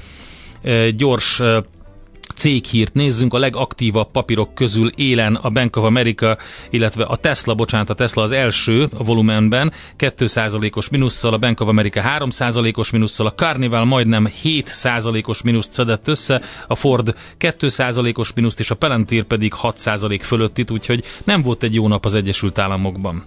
gyors 0.95 1.41
céghírt 2.35 2.93
nézzünk, 2.93 3.33
a 3.33 3.37
legaktívabb 3.37 4.11
papírok 4.11 4.53
közül 4.53 4.91
élen 4.95 5.35
a 5.35 5.49
Bank 5.49 5.75
of 5.75 5.83
America, 5.83 6.37
illetve 6.69 7.03
a 7.03 7.15
Tesla, 7.15 7.53
bocsánat, 7.53 7.89
a 7.89 7.93
Tesla 7.93 8.23
az 8.23 8.31
első 8.31 8.87
a 8.97 9.03
volumenben, 9.03 9.71
2%-os 9.97 10.89
minusszal, 10.89 11.33
a 11.33 11.37
Bank 11.37 11.59
of 11.59 11.67
America 11.67 12.01
3%-os 12.19 12.91
minusszal, 12.91 13.25
a 13.27 13.33
Carnival 13.33 13.85
majdnem 13.85 14.31
7%-os 14.43 15.41
minuszt 15.41 15.73
szedett 15.73 16.07
össze, 16.07 16.41
a 16.67 16.75
Ford 16.75 17.15
2%-os 17.39 18.33
minuszt, 18.33 18.59
és 18.59 18.71
a 18.71 18.75
Palantir 18.75 19.23
pedig 19.23 19.53
6% 19.61 20.19
fölöttit, 20.23 20.71
úgyhogy 20.71 21.03
nem 21.23 21.41
volt 21.41 21.63
egy 21.63 21.73
jó 21.73 21.87
nap 21.87 22.05
az 22.05 22.13
Egyesült 22.13 22.59
Államokban. 22.59 23.25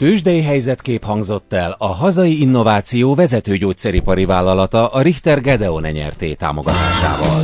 Tőzsdei 0.00 0.42
helyzetkép 0.42 1.04
hangzott 1.04 1.52
el 1.52 1.74
a 1.78 1.86
hazai 1.86 2.40
innováció 2.40 3.14
vezető 3.14 3.56
gyógyszeripari 3.56 4.24
vállalata 4.24 4.86
a 4.88 5.00
Richter 5.02 5.40
Gedeon 5.40 5.82
nyerté 5.82 6.34
támogatásával. 6.34 7.42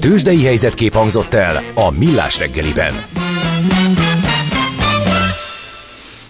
Tőzsdei 0.00 0.44
helyzetkép 0.44 0.94
hangzott 0.94 1.34
el 1.34 1.62
a 1.74 1.90
Millás 1.90 2.38
reggeliben. 2.38 2.94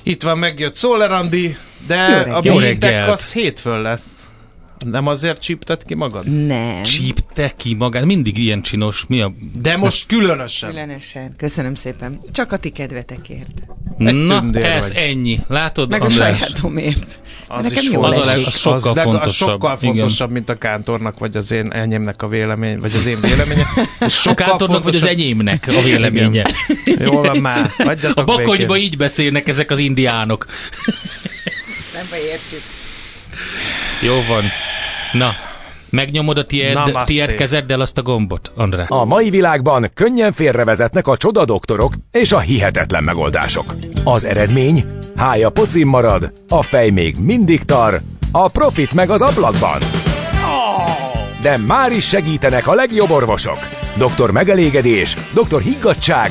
Itt 0.03 0.23
van, 0.23 0.39
megjött 0.39 0.77
Szóler 0.77 1.13
Andi, 1.13 1.57
De 1.87 2.27
a 2.33 2.61
reggelt. 2.61 3.09
az 3.09 3.33
hétfőn 3.33 3.81
lesz. 3.81 4.12
Nem 4.91 5.07
azért 5.07 5.41
csípted 5.41 5.83
ki 5.85 5.95
magad? 5.95 6.47
Nem. 6.47 6.83
Csípte 6.83 7.53
ki 7.57 7.75
magát, 7.75 8.05
mindig 8.05 8.39
ilyen 8.39 8.63
csinos. 8.63 9.05
Mi 9.09 9.21
a... 9.21 9.33
De 9.63 9.77
most 9.77 10.07
különösen. 10.07 10.71
Különösen. 10.71 11.35
Köszönöm 11.37 11.75
szépen. 11.75 12.21
Csak 12.33 12.53
a 12.53 12.57
ti 12.57 12.71
kedvetekért. 12.71 13.53
Na, 13.99 14.41
tündér 14.41 14.65
ez 14.65 14.89
vagy. 14.89 14.97
ennyi. 14.97 15.41
Látod, 15.49 15.91
Meg 15.91 16.01
András? 16.03 16.19
a 16.31 16.37
sajátomért. 16.37 17.19
Az 17.49 17.63
Nekem 17.69 17.83
is 17.85 17.91
jól 17.93 18.05
Az 18.05 18.17
a 18.17 18.25
leg- 18.25 18.47
az 18.47 18.57
sokkal 18.59 18.95
leg- 18.95 19.05
fontosabb. 19.05 19.29
Az 19.29 19.35
sokkal 19.35 19.79
Igen. 19.81 19.95
fontosabb, 19.95 20.31
mint 20.31 20.49
a 20.49 20.55
kántornak, 20.59 21.19
vagy 21.19 21.37
az 21.37 21.51
én 21.51 21.73
enyémnek 21.73 22.23
a 22.23 22.29
vélemény, 22.29 22.79
vagy 22.79 22.93
az 22.95 23.07
én 23.07 23.21
véleményem. 23.21 23.67
Ez 23.77 23.87
A 24.07 24.09
sokkal 24.09 24.47
kántornak 24.47 24.83
vagy 24.85 24.95
az 24.95 25.05
enyémnek 25.05 25.67
a 25.69 25.83
véleménye. 25.83 26.51
Jól 26.85 27.23
van 27.23 27.37
már, 27.37 27.71
hagyjatok 27.79 28.19
A 28.19 28.25
bakonyba 28.25 28.77
így 28.77 28.97
beszélnek 28.97 29.49
ezek 29.49 29.71
az 29.71 29.79
indiánok. 29.79 30.47
Nem 31.95 32.07
baj, 32.11 32.19
értjük. 32.21 32.61
Jó 34.03 34.15
van. 34.35 34.43
Na, 35.13 35.31
megnyomod 35.91 36.39
a 36.39 36.45
tied, 36.45 36.75
Namaste. 36.75 37.05
tied 37.05 37.35
kezeddel 37.35 37.81
azt 37.81 37.99
a 37.99 38.03
gombot, 38.03 38.53
Andrá? 38.57 38.85
A 38.89 39.05
mai 39.05 39.31
világban 39.31 39.91
könnyen 39.95 40.33
félrevezetnek 40.33 41.07
a 41.07 41.17
csoda 41.17 41.45
doktorok 41.45 41.93
és 42.11 42.33
a 42.33 42.39
hihetetlen 42.39 43.05
megoldások. 43.05 43.75
Az 44.05 44.25
eredmény? 44.25 44.85
Hája 45.17 45.51
pocim 45.51 45.89
marad, 45.89 46.33
a 46.49 46.63
fej 46.63 46.91
még 46.91 47.17
mindig 47.21 47.63
tar, 47.63 48.01
a 48.33 48.49
profit 48.49 48.93
meg 48.95 49.11
az 49.11 49.21
ablakban. 49.21 49.81
De 51.43 51.57
már 51.57 51.93
is 51.93 52.09
segítenek 52.09 52.67
a 52.67 52.75
legjobb 52.75 53.11
orvosok. 53.11 53.59
Doktor 53.97 54.31
megelégedés, 54.31 55.17
doktor 55.35 55.61
higgadság, 55.61 56.31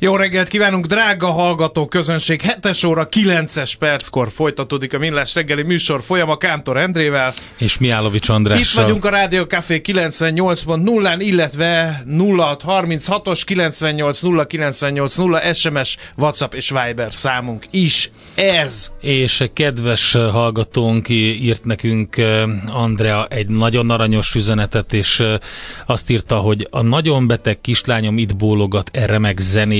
Jó 0.00 0.16
reggelt 0.16 0.48
kívánunk, 0.48 0.86
drága 0.86 1.30
hallgató 1.30 1.86
közönség! 1.86 2.40
7 2.40 2.84
óra 2.86 3.08
9-es 3.10 3.72
perckor 3.78 4.30
folytatódik 4.30 4.94
a 4.94 4.98
Millás 4.98 5.34
reggeli 5.34 5.62
műsor 5.62 6.02
folyama 6.02 6.36
Kántor 6.36 6.76
Endrével. 6.76 7.34
És 7.56 7.78
Miálovics 7.78 8.28
Itt 8.28 8.34
Andrással. 8.34 8.82
vagyunk 8.82 9.04
a 9.04 9.08
Rádió 9.08 9.44
Café 9.44 9.80
98.0-án, 9.84 11.16
illetve 11.18 12.02
0636-os 12.10 13.42
98 13.44 14.20
098 14.46 15.16
0 15.16 15.54
SMS, 15.54 15.96
WhatsApp 16.16 16.54
és 16.54 16.70
Viber 16.70 17.12
számunk 17.12 17.66
is. 17.70 18.10
Ez 18.34 18.90
És 19.00 19.44
kedves 19.52 20.12
hallgatónk 20.12 21.08
írt 21.08 21.64
nekünk 21.64 22.16
eh, 22.16 22.42
Andrea 22.66 23.26
egy 23.26 23.48
nagyon 23.48 23.90
aranyos 23.90 24.34
üzenetet, 24.34 24.92
és 24.92 25.20
eh, 25.20 25.34
azt 25.86 26.10
írta, 26.10 26.36
hogy 26.36 26.66
a 26.70 26.82
nagyon 26.82 27.26
beteg 27.26 27.60
kislányom 27.60 28.18
itt 28.18 28.36
bólogat 28.36 28.90
erre 28.92 29.18
meg 29.18 29.38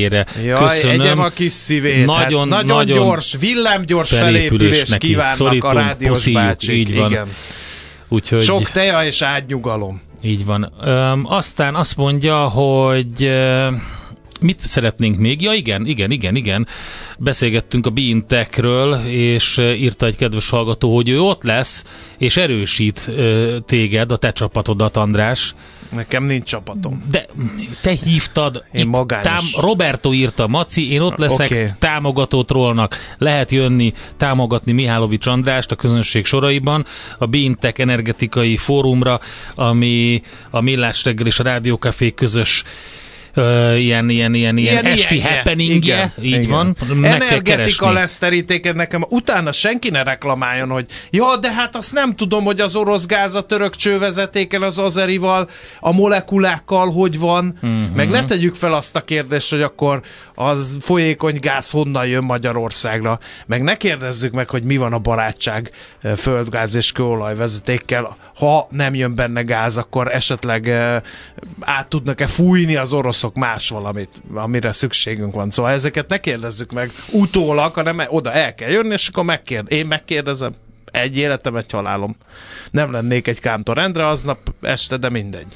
zenére. 0.09 0.27
Jaj, 0.45 0.69
Köszönöm. 0.69 1.01
egyem 1.01 1.19
a 1.19 1.29
kis 1.29 1.53
szívét. 1.53 2.07
Nagyon, 2.07 2.41
hát 2.41 2.63
nagyon, 2.63 2.77
nagyon 2.77 2.97
gyors, 2.97 3.37
villámgyors 3.41 4.09
felépülés 4.15 4.89
neki. 4.89 5.07
kívánnak 5.07 5.35
Szorítunk, 5.35 5.73
a 5.73 5.77
rádiós 5.77 6.13
puszíjuk, 6.13 6.41
bácsik. 6.41 6.75
így 6.77 6.95
van. 6.97 7.11
Igen. 7.11 7.29
Úgyhogy 8.09 8.43
Sok 8.43 8.71
teja 8.71 9.05
és 9.05 9.23
ágynyugalom. 9.23 10.01
így 10.23 10.45
van. 10.45 10.73
Öm, 10.83 11.25
aztán 11.29 11.75
azt 11.75 11.97
mondja, 11.97 12.49
hogy 12.49 13.31
mit 14.41 14.61
szeretnénk 14.61 15.19
még? 15.19 15.41
Ja 15.43 15.53
igen, 15.53 15.87
igen, 15.87 16.11
igen, 16.11 16.37
igen. 16.37 16.67
Beszélgettünk 17.19 17.87
a 17.87 17.91
Beantekről, 17.91 18.95
és 19.07 19.59
írta 19.59 20.07
egy 20.07 20.17
kedves 20.17 20.49
hallgató, 20.49 20.95
hogy 20.95 21.09
ő 21.09 21.21
ott 21.21 21.43
lesz, 21.43 21.85
és 22.19 22.37
erősít 22.37 23.11
téged, 23.67 24.13
a 24.13 24.17
te 24.17 24.33
csapatodat, 24.33 24.97
András. 24.97 25.55
Nekem 25.91 26.25
nincs 26.25 26.49
csapatom. 26.49 27.05
De 27.11 27.27
te 27.83 27.91
hívtad. 27.91 28.65
Én 28.73 28.87
magányos. 28.87 29.55
Roberto 29.61 30.13
írta, 30.13 30.47
Maci, 30.47 30.93
én 30.93 31.01
ott 31.01 31.17
leszek, 31.17 31.51
okay. 31.51 31.67
támogató 31.79 32.43
trollnak. 32.43 32.97
Lehet 33.17 33.51
jönni, 33.51 33.93
támogatni 34.17 34.73
Mihálovics 34.73 35.27
Andrást 35.27 35.71
a 35.71 35.77
közönség 35.77 36.25
soraiban, 36.25 36.87
a 37.19 37.27
Bintek 37.27 37.79
energetikai 37.79 38.57
fórumra, 38.57 39.21
ami 39.55 40.23
a 40.51 40.61
Millás 40.61 41.05
reggel 41.05 41.27
és 41.27 41.39
a 41.39 41.43
Rádiókafé 41.43 42.11
közös 42.11 42.65
ö, 43.35 43.75
ilyen, 43.75 44.09
ilyen, 44.09 44.35
ilyen, 44.35 44.57
ilyen, 44.57 44.85
esti 44.85 45.15
ilyenje. 45.15 45.35
happeningje, 45.35 46.13
így 46.23 46.33
igen. 46.33 46.51
van. 46.51 46.77
Meg 46.95 47.13
Energetika 47.13 47.93
lesz 47.93 48.19
terítéked 48.19 48.77
nekem. 48.77 49.05
Utána 49.09 49.53
senki 49.53 49.91
ne 49.91 50.03
reklamáljon, 50.03 50.69
hogy 50.69 50.87
ja, 51.11 51.37
de 51.37 51.53
hát 51.53 51.77
azt 51.77 51.93
nem 51.93 52.15
tudom, 52.15 52.45
hogy 52.45 52.61
az 52.61 52.77
orosz 52.77 53.07
gáz 53.07 53.35
a 53.35 53.43
török 53.43 53.77
csővezetéken, 53.77 54.63
az 54.63 54.79
azerival, 54.79 55.49
a 55.81 55.93
molekulákkal 55.93 56.91
hogy 56.91 57.19
van. 57.19 57.59
Uh-huh. 57.63 57.95
Meg 57.95 58.11
ne 58.11 58.25
tegyük 58.25 58.55
fel 58.55 58.73
azt 58.73 58.97
a 58.97 59.01
kérdést, 59.01 59.51
hogy 59.51 59.63
akkor 59.63 60.03
az 60.35 60.77
folyékony 60.81 61.39
gáz 61.41 61.71
honnan 61.71 62.07
jön 62.07 62.25
Magyarországra. 62.25 63.19
Meg 63.47 63.63
ne 63.63 63.77
kérdezzük 63.77 64.33
meg, 64.33 64.51
hogy 64.51 64.63
mi 64.63 64.77
van 64.77 64.93
a 64.93 64.99
barátság 64.99 65.71
földgáz 66.17 66.75
és 66.75 66.93
kőolaj 66.93 67.35
vezetékkel. 67.35 68.17
Ha 68.35 68.69
nem 68.71 68.95
jön 68.95 69.15
benne 69.15 69.43
gáz, 69.43 69.77
akkor 69.77 70.15
esetleg 70.15 70.69
át 71.61 71.89
tudnak-e 71.89 72.27
fújni 72.27 72.77
az 72.77 72.93
oroszok 73.19 73.35
más 73.35 73.69
valamit, 73.69 74.21
amire 74.35 74.73
szükségünk 74.73 75.35
van. 75.35 75.51
Szóval 75.51 75.73
ezeket 75.73 76.09
ne 76.09 76.19
kérdezzük 76.19 76.73
meg 76.73 76.93
utólag, 77.13 77.75
hanem 77.75 78.03
oda 78.09 78.33
el 78.33 78.55
kell 78.55 78.71
jönni, 78.71 78.93
és 78.93 79.09
akkor 79.09 79.25
megkérd. 79.25 79.73
Én 79.73 79.87
megkérdezem. 79.87 80.55
Egy 80.93 81.17
életem, 81.17 81.57
egy 81.57 81.71
halálom. 81.71 82.17
Nem 82.71 82.93
lennék 82.93 83.27
egy 83.27 83.41
Kántor 83.41 83.79
Endre 83.79 84.07
aznap 84.07 84.39
este, 84.61 84.97
de 84.97 85.09
mindegy. 85.09 85.47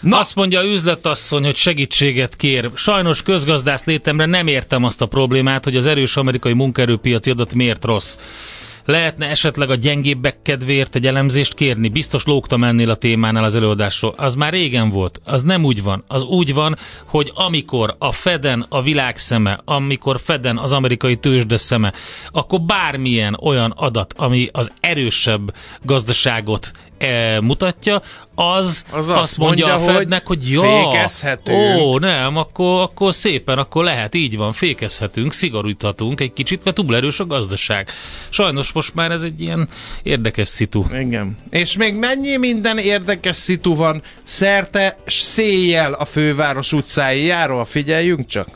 Na. 0.00 0.18
Azt 0.18 0.34
mondja 0.34 0.60
a 0.60 0.64
üzletasszony, 0.64 1.44
hogy 1.44 1.56
segítséget 1.56 2.36
kér. 2.36 2.70
Sajnos 2.74 3.22
közgazdász 3.22 3.84
létemre 3.84 4.26
nem 4.26 4.46
értem 4.46 4.84
azt 4.84 5.00
a 5.00 5.06
problémát, 5.06 5.64
hogy 5.64 5.76
az 5.76 5.86
erős 5.86 6.16
amerikai 6.16 6.52
munkaerőpiaci 6.52 7.30
adat 7.30 7.54
miért 7.54 7.84
rossz. 7.84 8.18
Lehetne 8.88 9.26
esetleg 9.26 9.70
a 9.70 9.74
gyengébbek 9.74 10.42
kedvéért 10.42 10.94
egy 10.94 11.06
elemzést 11.06 11.54
kérni? 11.54 11.88
Biztos 11.88 12.24
lógtam 12.24 12.64
ennél 12.64 12.90
a 12.90 12.94
témánál 12.94 13.44
az 13.44 13.56
előadásról. 13.56 14.14
Az 14.16 14.34
már 14.34 14.52
régen 14.52 14.90
volt. 14.90 15.20
Az 15.24 15.42
nem 15.42 15.64
úgy 15.64 15.82
van. 15.82 16.04
Az 16.06 16.22
úgy 16.22 16.54
van, 16.54 16.76
hogy 17.04 17.32
amikor 17.34 17.94
a 17.98 18.12
Feden 18.12 18.66
a 18.68 18.82
világ 18.82 19.18
szeme, 19.18 19.60
amikor 19.64 20.20
Feden 20.20 20.56
az 20.56 20.72
amerikai 20.72 21.16
tőzsde 21.16 21.56
szeme, 21.56 21.92
akkor 22.30 22.60
bármilyen 22.60 23.38
olyan 23.42 23.70
adat, 23.76 24.14
ami 24.16 24.48
az 24.52 24.72
erősebb 24.80 25.54
gazdaságot 25.82 26.70
e, 26.98 27.40
mutatja, 27.40 28.02
az, 28.34 28.84
Az 28.90 28.98
az 28.98 29.10
azt 29.10 29.20
azt 29.20 29.38
mondja, 29.38 29.66
mondja, 29.66 29.90
a 29.90 29.94
Fednek, 29.94 30.26
hogy, 30.26 30.38
hogy 30.38 30.50
ja, 30.52 30.90
fékezhetünk. 30.90 31.78
ó, 31.78 31.98
nem, 31.98 32.36
akkor, 32.36 32.80
akkor 32.80 33.14
szépen, 33.14 33.58
akkor 33.58 33.84
lehet, 33.84 34.14
így 34.14 34.36
van, 34.36 34.52
fékezhetünk, 34.52 35.32
szigoríthatunk 35.32 36.20
egy 36.20 36.32
kicsit, 36.32 36.64
mert 36.64 36.76
túl 36.76 36.96
erős 36.96 37.20
a 37.20 37.26
gazdaság. 37.26 37.88
Sajnos 38.28 38.72
most 38.72 38.94
már 38.94 39.10
ez 39.10 39.22
egy 39.22 39.40
ilyen 39.40 39.68
érdekes 40.02 40.48
szitu. 40.48 40.84
Igen. 41.00 41.36
És 41.50 41.76
még 41.76 41.94
mennyi 41.94 42.36
minden 42.36 42.78
érdekes 42.78 43.36
szitu 43.36 43.74
van 43.74 44.02
szerte 44.22 44.96
széjjel 45.06 45.92
a 45.92 46.04
főváros 46.04 46.72
utcáijáról? 46.72 47.64
Figyeljünk 47.64 48.26
csak. 48.26 48.48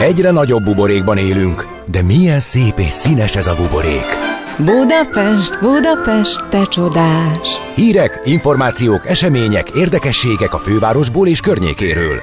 Egyre 0.00 0.30
nagyobb 0.30 0.64
buborékban 0.64 1.18
élünk, 1.18 1.66
de 1.86 2.02
milyen 2.02 2.40
szép 2.40 2.78
és 2.78 2.92
színes 2.92 3.36
ez 3.36 3.46
a 3.46 3.54
buborék. 3.54 4.37
Budapest, 4.64 5.60
Budapest, 5.60 6.48
te 6.48 6.64
csodás! 6.64 7.48
Hírek, 7.74 8.20
információk, 8.24 9.06
események, 9.06 9.68
érdekességek 9.68 10.54
a 10.54 10.58
fővárosból 10.58 11.28
és 11.28 11.40
környékéről. 11.40 12.20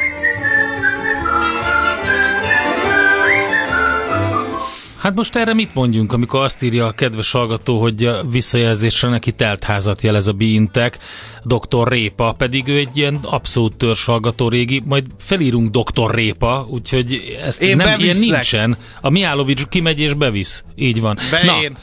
Hát 4.97 5.15
most 5.15 5.35
erre 5.35 5.53
mit 5.53 5.73
mondjunk, 5.73 6.13
amikor 6.13 6.43
azt 6.43 6.63
írja 6.63 6.85
a 6.85 6.91
kedves 6.91 7.31
hallgató, 7.31 7.81
hogy 7.81 8.05
a 8.05 8.23
visszajelzésre 8.23 9.09
neki 9.09 9.31
teltházat 9.31 10.01
jelez 10.01 10.27
a 10.27 10.31
Biintek, 10.31 10.97
Dr. 11.43 11.87
Répa, 11.87 12.35
pedig 12.37 12.67
ő 12.67 12.77
egy 12.77 12.97
ilyen 12.97 13.19
abszolút 13.23 13.77
törzs 13.77 14.05
hallgató 14.05 14.49
régi, 14.49 14.81
majd 14.85 15.05
felírunk 15.19 15.69
Dr. 15.69 16.13
Répa, 16.13 16.67
úgyhogy 16.69 17.37
ezt 17.43 17.61
Én 17.61 17.75
nem, 17.75 17.99
ilyen 17.99 18.17
nincsen. 18.17 18.77
A 19.01 19.09
Miálovics 19.09 19.65
kimegy 19.65 19.99
és 19.99 20.13
bevisz. 20.13 20.63
Így 20.75 21.01
van. 21.01 21.17
Be 21.31 21.43
Na, 21.43 21.61
én. 21.61 21.77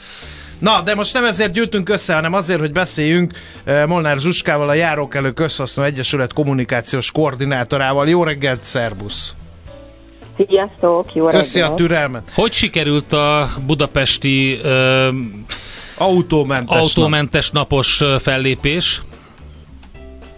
Na, 0.63 0.81
de 0.81 0.95
most 0.95 1.13
nem 1.13 1.25
ezért 1.25 1.51
gyűltünk 1.51 1.89
össze, 1.89 2.13
hanem 2.13 2.33
azért, 2.33 2.59
hogy 2.59 2.71
beszéljünk 2.71 3.33
eh, 3.63 3.85
Molnár 3.87 4.17
Zsuskával, 4.17 4.69
a 4.69 4.73
Járókelő 4.73 5.31
Közhasznú 5.31 5.83
Egyesület 5.83 6.33
kommunikációs 6.33 7.11
koordinátorával. 7.11 8.07
Jó 8.07 8.23
reggelt, 8.23 8.63
szervusz! 8.63 9.35
Sziasztok, 10.47 11.13
jó 11.15 11.27
Köszi 11.27 11.59
a 11.59 11.61
reggelt! 11.61 11.77
türelmet! 11.79 12.31
Hogy 12.35 12.53
sikerült 12.53 13.13
a 13.13 13.47
budapesti 13.65 14.59
ö, 14.63 15.09
Autómentes, 15.97 16.75
nap. 16.75 16.83
autómentes 16.83 17.51
napos 17.51 18.01
ö, 18.01 18.15
fellépés? 18.19 19.01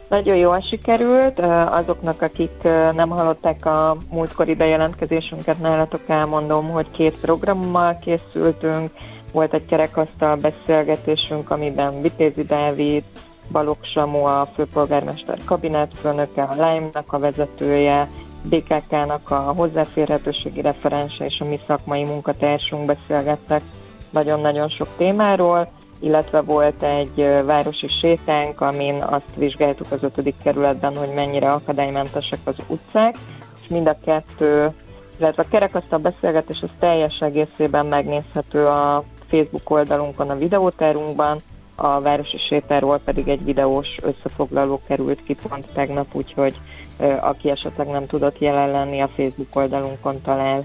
Nagyon 0.10 0.36
jól 0.36 0.60
sikerült. 0.70 1.40
Azoknak, 1.70 2.22
akik 2.22 2.64
nem 2.96 3.10
hallották 3.10 3.66
a 3.66 3.98
múltkori 4.10 4.56
bejelentkezésünket, 4.56 5.60
nálatok 5.60 6.02
elmondom, 6.08 6.70
hogy 6.70 6.92
két 6.92 7.14
programmal 7.22 8.00
készültünk. 8.04 8.90
Volt 9.36 9.54
egy 9.54 9.66
kerekasztal 9.66 10.36
beszélgetésünk, 10.36 11.50
amiben 11.50 12.02
Vitézi 12.02 12.44
Dávid, 12.44 13.04
Balogh 13.52 13.86
Samu, 13.86 14.24
a 14.24 14.50
főpolgármester 14.56 15.40
kabinetfőnöke, 15.46 16.44
a 16.44 16.54
Lime-nak 16.54 17.14
a 17.14 17.20
vezetője, 17.20 18.10
BKK-nak 18.50 19.32
a 19.32 19.36
hozzáférhetőségi 19.36 20.62
referense 20.62 21.26
és 21.26 21.40
a 21.40 21.46
mi 21.46 21.60
szakmai 21.68 22.04
munkatársunk 22.04 22.86
beszélgettek 22.86 23.62
nagyon-nagyon 24.10 24.70
sok 24.70 24.88
témáról, 24.98 25.68
illetve 26.00 26.42
volt 26.42 26.84
egy 26.84 27.16
városi 27.46 27.88
sétánk, 27.88 28.62
amin 28.62 29.02
azt 29.02 29.36
vizsgáltuk 29.36 29.92
az 29.92 30.04
ötödik 30.04 30.36
kerületben, 30.44 30.98
hogy 30.98 31.14
mennyire 31.16 31.52
akadálymentesek 31.52 32.40
az 32.44 32.56
utcák, 32.68 33.16
és 33.62 33.68
mind 33.68 33.88
a 33.88 33.96
kettő, 34.06 34.74
illetve 35.20 35.44
a 35.44 35.50
kerekasztal 35.50 36.00
beszélgetés 36.00 36.62
az 36.62 36.70
teljes 36.80 37.20
egészében 37.20 37.86
megnézhető 37.86 38.66
a 38.68 39.04
Facebook 39.30 39.70
oldalunkon, 39.70 40.30
a 40.30 40.38
videótárunkban, 40.38 41.42
a 41.76 42.02
városi 42.02 42.38
sétáról 42.38 43.00
pedig 43.06 43.28
egy 43.28 43.44
videós 43.44 43.88
összefoglaló 44.02 44.82
került 44.88 45.24
ki 45.24 45.36
pont 45.48 45.66
tegnap, 45.74 46.08
úgyhogy 46.12 46.56
aki 47.20 47.50
esetleg 47.50 47.88
nem 47.88 48.06
tudott 48.06 48.40
jelen 48.40 48.72
lenni, 48.72 49.00
a 49.00 49.08
Facebook 49.08 49.56
oldalunkon 49.56 50.22
talál 50.22 50.64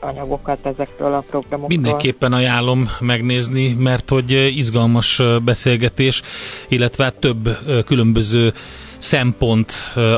anyagokat 0.00 0.66
ezekről 0.66 1.14
a 1.14 1.20
programokról. 1.20 1.80
Mindenképpen 1.80 2.32
ajánlom 2.32 2.90
megnézni, 3.00 3.72
mert 3.78 4.08
hogy 4.08 4.30
izgalmas 4.56 5.22
beszélgetés, 5.44 6.22
illetve 6.68 7.04
hát 7.04 7.14
több 7.14 7.58
különböző 7.86 8.52
szempont 8.98 9.72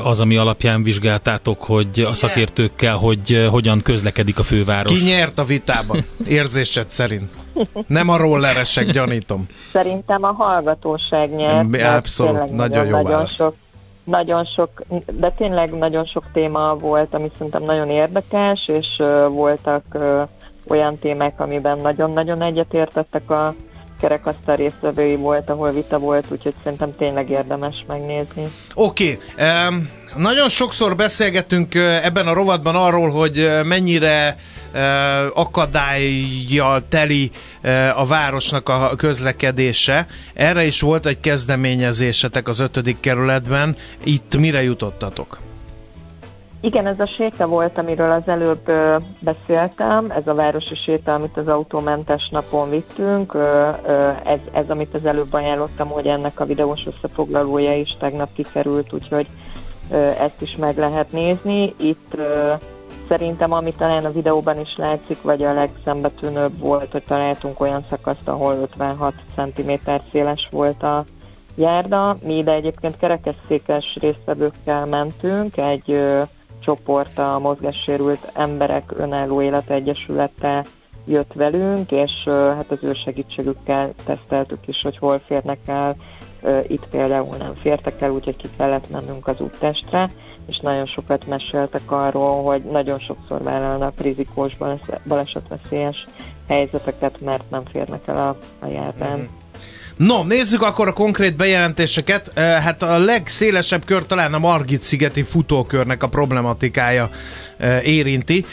az, 0.05 0.20
ami 0.20 0.37
alapján 0.37 0.83
vizsgáltátok, 0.83 1.62
hogy 1.62 2.01
a 2.01 2.14
szakértőkkel, 2.14 2.96
hogy 2.96 3.46
hogyan 3.51 3.81
közlekedik 3.83 4.38
a 4.38 4.42
főváros. 4.42 4.99
Ki 4.99 5.05
nyert 5.05 5.38
a 5.38 5.44
vitában? 5.44 6.05
Érzésed 6.29 6.90
szerint. 6.90 7.46
Nem 7.87 8.09
a 8.09 8.16
rolleresek, 8.16 8.90
gyanítom. 8.90 9.47
Szerintem 9.73 10.23
a 10.23 10.33
hallgatóság 10.33 11.35
nyert. 11.35 11.83
Abszolút, 11.83 12.51
nagyon 12.51 12.85
jó 12.85 12.90
nagyon 12.90 13.11
válasz. 13.11 13.33
sok, 13.33 13.55
nagyon 14.05 14.45
sok, 14.45 14.71
de 15.12 15.31
tényleg 15.31 15.73
nagyon 15.73 16.05
sok 16.05 16.25
téma 16.33 16.77
volt, 16.77 17.14
ami 17.14 17.31
szerintem 17.33 17.62
nagyon 17.62 17.90
érdekes, 17.90 18.69
és 18.69 18.87
ö, 18.99 19.27
voltak 19.31 19.85
ö, 19.92 20.23
olyan 20.69 20.99
témák, 20.99 21.40
amiben 21.40 21.79
nagyon-nagyon 21.79 22.42
egyetértettek 22.42 23.31
a 23.31 23.55
kerekasztal 24.01 24.57
résztvevői 24.57 25.16
volt, 25.16 25.51
ahol 25.51 25.71
vita 25.71 25.99
volt, 25.99 26.27
úgyhogy 26.31 26.55
szerintem 26.62 26.97
tényleg 26.97 27.31
érdemes 27.31 27.85
megnézni. 27.88 28.45
Oké, 28.75 29.19
okay. 29.35 29.69
um, 29.69 29.88
nagyon 30.17 30.49
sokszor 30.49 30.97
beszélgetünk 30.97 31.75
ebben 31.75 32.27
a 32.27 32.33
rovatban 32.33 32.75
arról, 32.75 33.11
hogy 33.11 33.51
mennyire 33.65 34.37
akadályjal 35.35 36.89
teli 36.89 37.31
a 37.95 38.07
városnak 38.07 38.69
a 38.69 38.95
közlekedése. 38.97 40.07
Erre 40.35 40.65
is 40.65 40.81
volt 40.81 41.07
egy 41.07 41.21
kezdeményezésetek 41.21 42.49
az 42.49 42.61
ötödik 42.61 43.01
kerületben. 43.01 43.77
Itt 44.05 44.37
mire 44.37 44.63
jutottatok? 44.63 45.39
Igen, 46.61 46.87
ez 46.87 47.01
a 47.01 47.07
séta 47.07 47.47
volt, 47.47 47.79
amiről 47.79 48.11
az 48.11 48.23
előbb 48.27 48.71
beszéltem, 49.19 50.11
ez 50.11 50.27
a 50.27 50.35
városi 50.35 50.75
séta, 50.75 51.15
amit 51.15 51.37
az 51.37 51.49
autómentes 51.49 52.29
napon 52.31 52.71
vittünk, 52.71 53.37
ez, 54.25 54.39
ez, 54.53 54.65
amit 54.69 54.95
az 54.95 55.05
előbb 55.05 55.33
ajánlottam, 55.33 55.89
hogy 55.89 56.07
ennek 56.07 56.41
a 56.41 56.45
videós 56.45 56.87
összefoglalója 56.87 57.77
is 57.77 57.97
tegnap 57.99 58.29
kikerült, 58.35 58.93
úgyhogy 58.93 59.27
ezt 60.18 60.42
is 60.42 60.57
meg 60.57 60.77
lehet 60.77 61.12
nézni. 61.12 61.75
Itt 61.77 62.16
szerintem, 63.09 63.53
ami 63.53 63.72
talán 63.72 64.05
a 64.05 64.12
videóban 64.12 64.61
is 64.61 64.77
látszik, 64.77 65.22
vagy 65.22 65.42
a 65.42 65.53
legszembetűnőbb 65.53 66.59
volt, 66.59 66.92
hogy 66.92 67.03
találtunk 67.03 67.61
olyan 67.61 67.85
szakaszt, 67.90 68.29
ahol 68.29 68.55
56 68.55 69.14
cm 69.35 69.70
széles 70.12 70.49
volt 70.51 70.83
a 70.83 71.05
járda. 71.57 72.16
Mi 72.22 72.37
ide 72.37 72.53
egyébként 72.53 72.96
kerekesszékes 72.96 73.96
résztvevőkkel 74.01 74.87
mentünk, 74.87 75.57
egy 75.57 75.90
ö, 75.90 76.22
csoport 76.61 77.18
a 77.18 77.38
mozgássérült 77.38 78.31
emberek 78.35 78.92
önálló 78.96 79.42
életegyesülete 79.42 80.64
jött 81.05 81.33
velünk, 81.33 81.90
és 81.90 82.11
ö, 82.27 82.53
hát 82.57 82.70
az 82.70 82.79
ő 82.81 82.92
segítségükkel 82.92 83.92
teszteltük 84.05 84.66
is, 84.66 84.81
hogy 84.83 84.99
hol 84.99 85.18
férnek 85.18 85.59
el. 85.66 85.96
Itt 86.67 86.89
például 86.91 87.37
nem 87.37 87.55
fértek 87.55 88.01
el, 88.01 88.11
úgyhogy 88.11 88.37
ki 88.37 88.49
kellett 88.57 88.91
mennünk 88.91 89.27
az 89.27 89.41
úttestre, 89.41 90.11
és 90.47 90.59
nagyon 90.59 90.87
sokat 90.87 91.27
meséltek 91.27 91.91
arról, 91.91 92.43
hogy 92.43 92.63
nagyon 92.63 92.99
sokszor 92.99 93.43
vállalnak 93.43 94.01
rizikós 94.01 94.53
balesetveszélyes 95.09 96.07
helyzeteket, 96.49 97.21
mert 97.21 97.51
nem 97.51 97.63
férnek 97.65 98.07
el 98.07 98.17
a, 98.17 98.37
a 98.67 98.67
járdán. 98.67 99.19
Mm. 99.19 99.46
No, 99.97 100.23
nézzük 100.23 100.63
akkor 100.63 100.89
a 100.89 100.93
konkrét 100.93 101.37
bejelentéseket. 101.37 102.39
Hát 102.39 102.83
a 102.83 102.99
legszélesebb 102.99 103.85
kör 103.85 104.07
talán 104.07 104.35
a 104.35 104.39
Margit-szigeti 104.39 105.23
futókörnek 105.23 106.03
a 106.03 106.07
problematikája 106.07 107.11
érinti, 107.83 108.45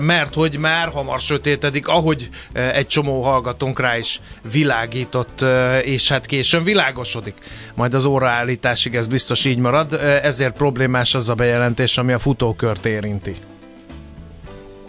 mert 0.00 0.34
hogy 0.34 0.58
már 0.58 0.88
hamar 0.88 1.20
sötétedik, 1.20 1.88
ahogy 1.88 2.28
egy 2.52 2.86
csomó 2.86 3.22
hallgatónk 3.22 3.80
rá 3.80 3.98
is 3.98 4.20
világított, 4.52 5.44
és 5.82 6.08
hát 6.08 6.26
későn 6.26 6.64
világosodik. 6.64 7.34
Majd 7.74 7.94
az 7.94 8.04
óraállításig 8.04 8.94
ez 8.94 9.06
biztos 9.06 9.44
így 9.44 9.58
marad, 9.58 9.92
ezért 10.22 10.56
problémás 10.56 11.14
az 11.14 11.28
a 11.28 11.34
bejelentés, 11.34 11.98
ami 11.98 12.12
a 12.12 12.18
futókört 12.18 12.86
érinti. 12.86 13.36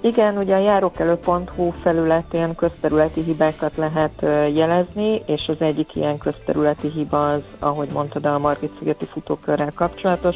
Igen, 0.01 0.37
ugye 0.37 0.55
a 0.55 0.59
járókelő.hu 0.59 1.71
felületén 1.81 2.55
közterületi 2.55 3.21
hibákat 3.21 3.75
lehet 3.75 4.21
jelezni, 4.53 5.21
és 5.25 5.47
az 5.47 5.61
egyik 5.61 5.95
ilyen 5.95 6.17
közterületi 6.17 6.87
hiba 6.87 7.29
az, 7.31 7.41
ahogy 7.59 7.89
mondtad, 7.93 8.25
a 8.25 8.39
Margit-szigeti 8.39 9.05
futókörrel 9.05 9.71
kapcsolatos. 9.75 10.35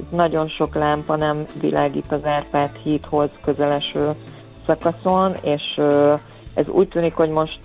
Itt 0.00 0.10
nagyon 0.10 0.48
sok 0.48 0.74
lámpa 0.74 1.16
nem 1.16 1.46
világít 1.60 2.12
az 2.12 2.24
Árpád 2.24 2.76
hídhoz 2.82 3.28
közeleső 3.44 4.10
szakaszon, 4.66 5.34
és 5.42 5.80
ez 6.54 6.68
úgy 6.68 6.88
tűnik, 6.88 7.14
hogy 7.14 7.30
most 7.30 7.60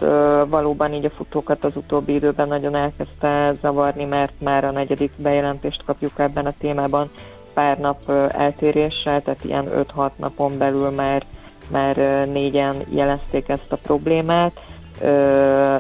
valóban 0.48 0.94
így 0.94 1.06
a 1.06 1.10
futókat 1.10 1.64
az 1.64 1.76
utóbbi 1.76 2.14
időben 2.14 2.48
nagyon 2.48 2.76
elkezdte 2.76 3.56
zavarni, 3.62 4.06
mert 4.06 4.34
már 4.40 4.64
a 4.64 4.72
negyedik 4.72 5.12
bejelentést 5.18 5.84
kapjuk 5.86 6.20
ebben 6.20 6.46
a 6.46 6.54
témában 6.60 7.10
pár 7.54 7.80
nap 7.80 8.10
eltéréssel, 8.32 9.22
tehát 9.22 9.44
ilyen 9.44 9.66
5-6 9.96 10.10
napon 10.16 10.58
belül 10.58 10.90
már 10.90 11.24
már 11.72 11.98
ö, 11.98 12.26
négyen 12.26 12.76
jelezték 12.90 13.50
ezt 13.50 13.72
a 13.72 13.76
problémát, 13.76 14.60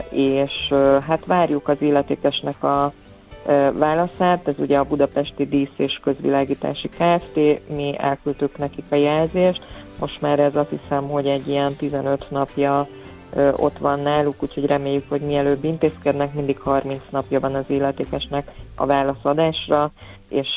és 0.09 0.73
hát 1.07 1.25
várjuk 1.25 1.67
az 1.67 1.77
illetékesnek 1.79 2.63
a 2.63 2.93
válaszát, 3.73 4.47
ez 4.47 4.53
ugye 4.57 4.77
a 4.77 4.83
Budapesti 4.83 5.45
Dísz 5.45 5.73
és 5.75 5.99
Közvilágítási 6.03 6.89
Kft. 6.89 7.35
Mi 7.75 7.93
elküldtük 7.97 8.57
nekik 8.57 8.85
a 8.89 8.95
jelzést, 8.95 9.65
most 9.99 10.21
már 10.21 10.39
ez 10.39 10.55
azt 10.55 10.69
hiszem, 10.69 11.07
hogy 11.07 11.27
egy 11.27 11.47
ilyen 11.47 11.75
15 11.75 12.25
napja 12.29 12.87
ott 13.55 13.77
van 13.77 13.99
náluk, 13.99 14.43
úgyhogy 14.43 14.65
reméljük, 14.65 15.09
hogy 15.09 15.21
mielőbb 15.21 15.63
intézkednek, 15.63 16.33
mindig 16.33 16.59
30 16.59 17.01
napja 17.09 17.39
van 17.39 17.55
az 17.55 17.63
illetékesnek 17.67 18.51
a 18.75 18.85
válaszadásra, 18.85 19.91
és 20.29 20.47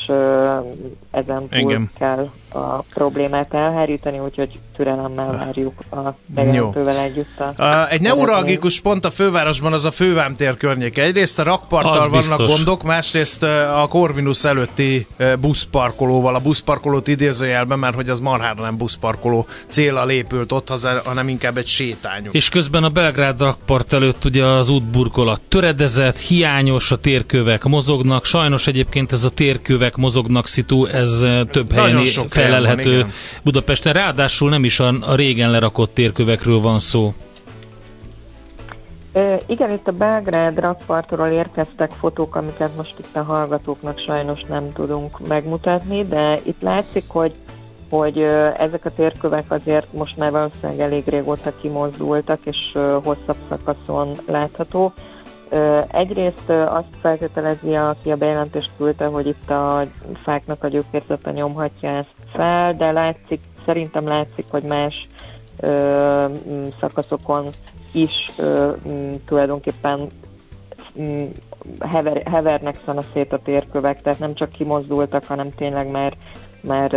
ezen 1.11 1.47
túl 1.49 1.59
Igen. 1.59 1.89
kell 1.97 2.29
a 2.51 2.81
problémát 2.81 3.53
elhárítani, 3.53 4.19
úgyhogy 4.19 4.59
türelemmel 4.75 5.31
várjuk 5.31 5.73
a 5.91 6.13
bejelentővel 6.25 6.97
együtt 6.97 7.39
a 7.39 7.53
Uh, 7.57 7.93
egy 7.93 8.01
neuralgikus 8.01 8.81
pont 8.81 9.05
a 9.05 9.11
fővárosban 9.11 9.73
az 9.73 9.85
a 9.85 9.91
fővámtér 9.91 10.57
környéke. 10.57 11.03
Egyrészt 11.03 11.39
a 11.39 11.43
rakparttal 11.43 11.91
Az 11.93 11.99
vannak 11.99 12.17
biztos. 12.17 12.55
gondok, 12.55 12.83
másrészt 12.83 13.43
a 13.43 13.85
Corvinus 13.89 14.43
előtti 14.43 15.07
buszparkolóval, 15.39 16.35
a 16.35 16.39
buszparkolót 16.39 17.07
idézőjelben, 17.07 17.79
mert 17.79 17.95
hogy 17.95 18.09
az 18.09 18.19
marhára 18.19 18.61
nem 18.61 18.77
buszparkoló 18.77 19.45
célra 19.67 20.11
épült 20.11 20.51
ott, 20.51 20.67
haza- 20.67 21.05
hanem 21.05 21.27
inkább 21.27 21.57
egy 21.57 21.67
sétányú. 21.67 22.29
És 22.31 22.49
közben 22.49 22.83
a 22.83 22.89
Belgrád 22.89 23.41
rakpart 23.41 23.93
előtt 23.93 24.25
ugye 24.25 24.45
az 24.45 24.69
útburkolat 24.69 25.41
töredezett, 25.47 26.19
hiányos, 26.19 26.91
a 26.91 26.97
térkövek 26.97 27.63
mozognak. 27.63 28.25
Sajnos 28.25 28.67
egyébként 28.67 29.11
ez 29.11 29.23
a 29.23 29.29
térkövek 29.63 29.95
mozognak 29.95 30.47
szitu, 30.47 30.85
ez 30.85 31.21
eh, 31.21 31.43
több 31.51 31.73
nagyon 31.73 31.95
helyen 31.95 32.11
van, 32.15 32.27
felelhető 32.29 32.93
igen. 32.93 33.11
Budapesten. 33.43 33.93
Ráadásul 33.93 34.49
nem 34.49 34.63
is 34.63 34.79
a, 34.79 34.93
a 35.01 35.15
régen 35.15 35.51
lerakott 35.51 35.93
térkövekről 35.93 36.59
van 36.59 36.79
szó. 36.79 37.13
Igen, 39.45 39.71
itt 39.71 39.87
a 39.87 39.91
Belgrád 39.91 40.59
rakpartról 40.59 41.27
érkeztek 41.27 41.91
fotók, 41.91 42.35
amiket 42.35 42.75
most 42.75 42.95
itt 42.99 43.15
a 43.15 43.23
hallgatóknak 43.23 43.99
sajnos 43.99 44.41
nem 44.47 44.71
tudunk 44.73 45.27
megmutatni, 45.27 46.05
de 46.05 46.39
itt 46.43 46.61
látszik, 46.61 47.03
hogy 47.07 47.31
hogy 47.89 48.19
ezek 48.57 48.85
a 48.85 48.93
térkövek 48.95 49.51
azért 49.51 49.93
most 49.93 50.17
már 50.17 50.31
valószínűleg 50.31 50.79
elég 50.79 51.03
régóta 51.07 51.51
kimozdultak, 51.61 52.39
és 52.43 52.57
hosszabb 53.03 53.37
szakaszon 53.49 54.15
látható. 54.27 54.93
Egyrészt 55.87 56.49
azt 56.49 56.97
feltételezi, 57.01 57.73
aki 57.75 58.11
a 58.11 58.15
bejelentést 58.15 58.71
küldte, 58.77 59.05
hogy 59.05 59.27
itt 59.27 59.49
a 59.49 59.83
fáknak 60.23 60.63
a 60.63 60.67
gyökérzete 60.67 61.31
nyomhatja 61.31 61.89
ezt 61.89 62.15
fel, 62.33 62.73
de 62.73 62.91
látszik, 62.91 63.39
szerintem 63.65 64.07
látszik, 64.07 64.45
hogy 64.49 64.63
más 64.63 65.07
ö, 65.59 66.25
szakaszokon 66.79 67.47
is 67.91 68.31
ö, 68.37 68.71
tulajdonképpen 69.25 70.07
hever, 71.79 72.21
hevernek 72.25 72.79
szét 73.13 73.33
a 73.33 73.41
térkövek, 73.41 74.01
tehát 74.01 74.19
nem 74.19 74.33
csak 74.33 74.51
kimozdultak, 74.51 75.25
hanem 75.25 75.49
tényleg 75.49 75.91
már, 75.91 76.13
már 76.63 76.93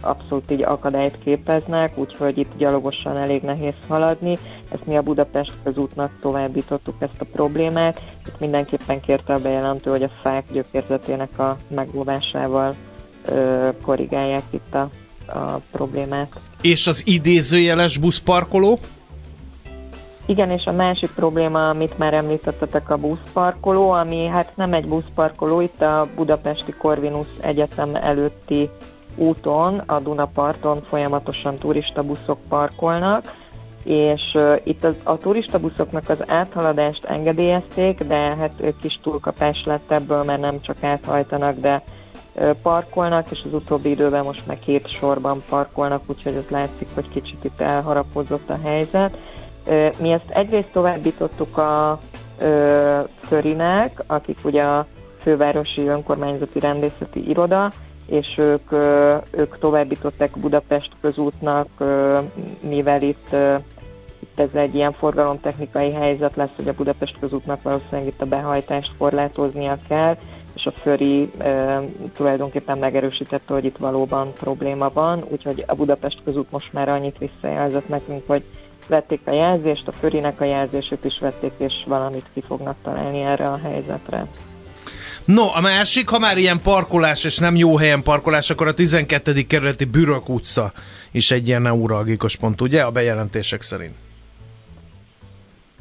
abszolút 0.00 0.50
így 0.50 0.62
akadályt 0.62 1.18
képeznek, 1.24 1.98
úgyhogy 1.98 2.38
itt 2.38 2.56
gyalogosan 2.56 3.16
elég 3.16 3.42
nehéz 3.42 3.74
haladni. 3.88 4.38
Ezt 4.72 4.86
mi 4.86 4.96
a 4.96 5.02
Budapest 5.02 5.52
közútnak 5.64 6.12
továbbítottuk 6.20 6.94
ezt 6.98 7.20
a 7.20 7.26
problémát. 7.32 8.00
Itt 8.26 8.40
mindenképpen 8.40 9.00
kérte 9.00 9.34
a 9.34 9.38
bejelentő, 9.38 9.90
hogy 9.90 10.02
a 10.02 10.10
fák 10.20 10.44
gyökérzetének 10.52 11.38
a 11.38 11.56
megóvásával 11.68 12.74
korrigálják 13.82 14.42
itt 14.50 14.74
a, 14.74 14.90
a 15.26 15.60
problémát. 15.72 16.40
És 16.60 16.86
az 16.86 17.02
idézőjeles 17.06 17.98
buszparkoló? 17.98 18.78
Igen, 20.30 20.50
és 20.50 20.64
a 20.64 20.72
másik 20.72 21.10
probléma, 21.10 21.68
amit 21.68 21.98
már 21.98 22.14
említettetek, 22.14 22.90
a 22.90 22.96
buszparkoló, 22.96 23.90
ami 23.90 24.26
hát 24.26 24.52
nem 24.56 24.72
egy 24.72 24.88
buszparkoló, 24.88 25.60
itt 25.60 25.80
a 25.80 26.08
Budapesti 26.16 26.72
Corvinus 26.72 27.26
Egyetem 27.40 27.94
előtti 27.94 28.70
úton, 29.16 29.78
a 29.78 30.00
Dunaparton 30.00 30.82
folyamatosan 30.82 31.56
turista 31.56 32.02
buszok 32.02 32.38
parkolnak, 32.48 33.34
és 33.84 34.22
uh, 34.34 34.56
itt 34.64 34.84
az, 34.84 35.00
a 35.04 35.18
turista 35.18 35.58
buszoknak 35.58 36.08
az 36.08 36.30
áthaladást 36.30 37.04
engedélyezték, 37.04 38.04
de 38.04 38.16
hát 38.16 38.52
uh, 38.60 38.68
kis 38.80 38.98
túlkapás 39.02 39.62
lett 39.64 39.92
ebből, 39.92 40.22
mert 40.22 40.40
nem 40.40 40.60
csak 40.60 40.82
áthajtanak, 40.82 41.56
de 41.56 41.82
uh, 42.34 42.50
parkolnak, 42.62 43.30
és 43.30 43.42
az 43.44 43.54
utóbbi 43.54 43.90
időben 43.90 44.24
most 44.24 44.46
már 44.46 44.58
két 44.58 44.88
sorban 44.88 45.42
parkolnak, 45.48 46.02
úgyhogy 46.06 46.36
az 46.36 46.50
látszik, 46.50 46.88
hogy 46.94 47.08
kicsit 47.08 47.44
itt 47.44 47.60
elharapozott 47.60 48.50
a 48.50 48.58
helyzet. 48.62 49.18
Mi 50.00 50.10
ezt 50.10 50.30
egyrészt 50.30 50.72
továbbítottuk 50.72 51.56
a 51.56 52.00
Förinek, 53.20 54.02
akik 54.06 54.38
ugye 54.42 54.62
a 54.62 54.86
fővárosi 55.22 55.86
önkormányzati 55.86 56.60
rendészeti 56.60 57.28
iroda, 57.28 57.72
és 58.06 58.34
ők, 58.38 58.72
ők 59.30 59.58
továbbították 59.58 60.38
Budapest 60.38 60.90
közútnak, 61.00 61.68
mivel 62.60 63.02
itt, 63.02 63.36
itt 64.18 64.40
ez 64.40 64.48
egy 64.52 64.74
ilyen 64.74 64.92
forgalomtechnikai 64.92 65.92
helyzet 65.92 66.36
lesz, 66.36 66.50
hogy 66.56 66.68
a 66.68 66.74
Budapest 66.74 67.16
közútnak 67.20 67.62
valószínűleg 67.62 68.06
itt 68.06 68.20
a 68.20 68.26
behajtást 68.26 68.92
korlátoznia 68.98 69.78
kell, 69.88 70.16
és 70.54 70.66
a 70.66 70.70
Föri 70.70 71.30
e, 71.38 71.80
tulajdonképpen 72.16 72.78
megerősítette, 72.78 73.52
hogy 73.52 73.64
itt 73.64 73.76
valóban 73.76 74.32
probléma 74.32 74.90
van, 74.92 75.24
úgyhogy 75.28 75.64
a 75.66 75.74
Budapest 75.74 76.20
közút 76.24 76.50
most 76.50 76.72
már 76.72 76.88
annyit 76.88 77.18
visszajelzett 77.18 77.88
nekünk, 77.88 78.22
hogy 78.26 78.44
vették 78.90 79.20
a 79.24 79.32
jelzést, 79.32 79.88
a 79.88 79.92
Förinek 79.92 80.40
a 80.40 80.44
jelzését 80.44 81.04
is 81.04 81.18
vették, 81.20 81.52
és 81.56 81.72
valamit 81.86 82.26
ki 82.34 82.42
fognak 82.46 82.76
találni 82.82 83.20
erre 83.20 83.48
a 83.48 83.58
helyzetre. 83.62 84.26
No, 85.24 85.46
a 85.54 85.60
másik, 85.60 86.08
ha 86.08 86.18
már 86.18 86.38
ilyen 86.38 86.60
parkolás, 86.60 87.24
és 87.24 87.38
nem 87.38 87.56
jó 87.56 87.76
helyen 87.76 88.02
parkolás, 88.02 88.50
akkor 88.50 88.66
a 88.66 88.74
12. 88.74 89.46
kerületi 89.46 89.84
Bürök 89.84 90.28
utca 90.28 90.72
is 91.10 91.30
egy 91.30 91.48
ilyen 91.48 91.62
neuralgikus 91.62 92.36
pont, 92.36 92.60
ugye, 92.60 92.82
a 92.82 92.90
bejelentések 92.90 93.62
szerint? 93.62 93.94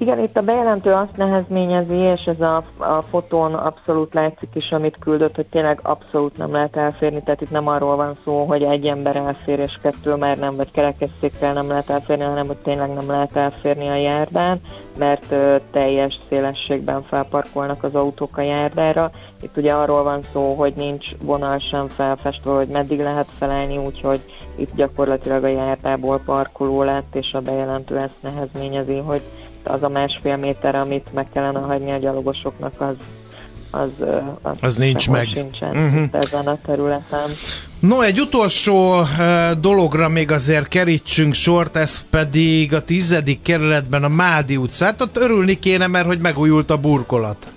Igen, 0.02 0.20
itt 0.20 0.38
a 0.38 0.42
bejelentő 0.42 0.92
azt 0.94 1.18
nehezményezi, 1.18 1.96
és 1.96 2.22
ez 2.26 2.42
a, 2.42 2.64
a 2.78 3.02
fotón 3.02 3.54
abszolút 3.54 4.14
látszik 4.14 4.50
is, 4.54 4.72
amit 4.72 4.98
küldött, 5.00 5.36
hogy 5.36 5.46
tényleg 5.46 5.80
abszolút 5.84 6.38
nem 6.38 6.52
lehet 6.52 6.76
elférni, 6.76 7.24
tehát 7.24 7.42
itt 7.42 7.52
nem 7.52 7.68
arról 7.68 7.96
van 7.96 8.18
szó, 8.24 8.46
hogy 8.46 8.64
egy 8.64 8.86
ember 8.86 9.16
elfér, 9.16 9.60
és 9.60 9.80
kettő 9.82 10.16
már 10.16 10.38
nem, 10.38 10.56
vagy 10.56 10.72
kerekesszékkel 10.72 11.54
nem 11.54 11.68
lehet 11.68 11.90
elférni, 11.90 12.24
hanem 12.24 12.48
hogy 12.48 12.58
tényleg 12.58 12.94
nem 12.94 13.08
lehet 13.08 13.36
elférni 13.36 13.88
a 13.88 13.96
járdán, 13.96 14.62
mert 14.98 15.32
ö, 15.32 15.56
teljes 15.72 16.20
szélességben 16.30 17.04
felparkolnak 17.04 17.84
az 17.84 17.96
autók 17.96 18.38
a 18.38 18.42
járdára. 18.42 19.12
Itt 19.42 19.58
ugye 19.58 19.74
arról 19.74 20.04
van 20.04 20.24
szó, 20.32 20.54
hogy 20.54 20.74
nincs 20.76 21.08
vonal 21.24 21.58
sem 21.58 21.88
felfestve, 21.88 22.52
hogy 22.52 22.68
meddig 22.68 23.00
lehet 23.00 23.28
felelni, 23.38 23.78
úgyhogy 23.78 24.20
itt 24.56 24.76
gyakorlatilag 24.76 25.44
a 25.44 25.48
járdából 25.48 26.22
parkoló 26.26 26.84
lett, 26.84 27.16
és 27.16 27.34
a 27.34 27.42
bejelentő 27.42 27.98
ezt 27.98 28.22
nehezményezi, 28.22 28.98
hogy 28.98 29.22
az 29.64 29.84
a 29.84 29.90
másfél 29.90 30.38
méter, 30.38 30.76
amit 30.76 31.14
meg 31.14 31.28
kellene 31.34 31.60
hagyni 31.60 31.92
a 31.92 31.98
gyalogosoknak, 31.98 32.82
az 32.82 32.96
az, 33.72 33.90
az, 34.42 34.58
az 34.62 34.76
nincs 34.76 35.10
meg. 35.10 35.26
sincsen 35.26 35.78
uh-huh. 35.78 36.04
ezen 36.12 36.48
a 36.48 36.58
területen. 36.66 37.30
No, 37.80 38.02
egy 38.02 38.20
utolsó 38.20 39.00
uh, 39.00 39.52
dologra 39.52 40.10
még 40.10 40.32
azért 40.32 40.68
kerítsünk 40.68 41.34
sort, 41.34 41.76
ez 41.76 42.06
pedig 42.10 42.74
a 42.74 42.84
tizedik 42.84 43.42
kerületben 43.42 44.04
a 44.04 44.08
Mádi 44.08 44.58
utcát. 44.58 45.02
Ott 45.02 45.18
örülni 45.18 45.60
kéne, 45.60 45.88
mert 45.88 46.06
hogy 46.06 46.20
megújult 46.20 46.70
a 46.70 46.78
burkolat. 46.78 47.48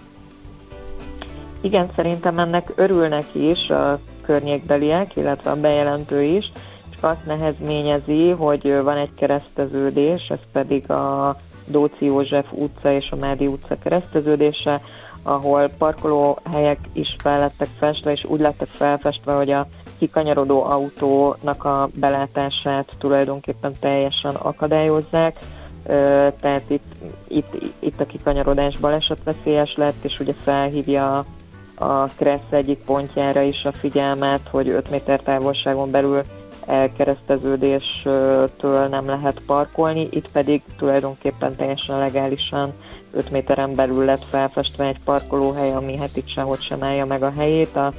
Igen, 1.60 1.90
szerintem 1.96 2.38
ennek 2.38 2.72
örülnek 2.74 3.24
is 3.32 3.68
a 3.68 3.98
környékbeliek, 4.22 5.16
illetve 5.16 5.50
a 5.50 5.60
bejelentő 5.60 6.22
is, 6.22 6.52
csak 6.90 7.04
azt 7.04 7.26
nehezményezi, 7.26 8.30
hogy 8.30 8.80
van 8.82 8.96
egy 8.96 9.14
kereszteződés, 9.14 10.28
ez 10.28 10.38
pedig 10.52 10.90
a 10.90 11.36
Dóci 11.72 12.04
József 12.04 12.52
utca 12.52 12.92
és 12.92 13.10
a 13.10 13.16
Mádi 13.16 13.46
utca 13.46 13.76
kereszteződése, 13.82 14.80
ahol 15.22 15.70
parkolóhelyek 15.78 16.78
is 16.92 17.16
fel 17.22 17.38
lettek 17.38 17.68
festve, 17.78 18.12
és 18.12 18.24
úgy 18.24 18.40
lettek 18.40 18.68
felfestve, 18.68 19.32
hogy 19.32 19.50
a 19.50 19.66
kikanyarodó 19.98 20.64
autónak 20.64 21.64
a 21.64 21.88
belátását 21.94 22.92
tulajdonképpen 22.98 23.72
teljesen 23.80 24.34
akadályozzák, 24.34 25.38
tehát 26.40 26.62
itt, 26.68 26.92
itt, 27.28 27.54
itt 27.78 28.00
a 28.00 28.06
kikanyarodás 28.06 28.78
balesetveszélyes 28.78 29.74
lett, 29.76 30.04
és 30.04 30.20
ugye 30.20 30.32
felhívja 30.42 31.24
a 31.74 32.06
Kressz 32.06 32.50
egyik 32.50 32.78
pontjára 32.78 33.40
is 33.40 33.64
a 33.64 33.72
figyelmet, 33.72 34.48
hogy 34.50 34.68
5 34.68 34.90
méter 34.90 35.20
távolságon 35.20 35.90
belül 35.90 36.22
elkereszteződéstől 36.66 38.86
nem 38.90 39.06
lehet 39.06 39.42
parkolni, 39.46 40.08
itt 40.10 40.30
pedig 40.30 40.62
tulajdonképpen 40.76 41.56
teljesen 41.56 41.98
legálisan 41.98 42.72
5 43.12 43.30
méteren 43.30 43.74
belül 43.74 44.04
lett 44.04 44.24
felfestve 44.30 44.84
egy 44.84 44.98
parkolóhely, 45.04 45.72
ami 45.72 45.96
hát 45.96 46.16
itt 46.16 46.28
sehogy 46.28 46.62
sem 46.62 46.82
állja 46.82 47.06
meg 47.06 47.22
a 47.22 47.32
helyét. 47.36 47.76
A 47.76 47.92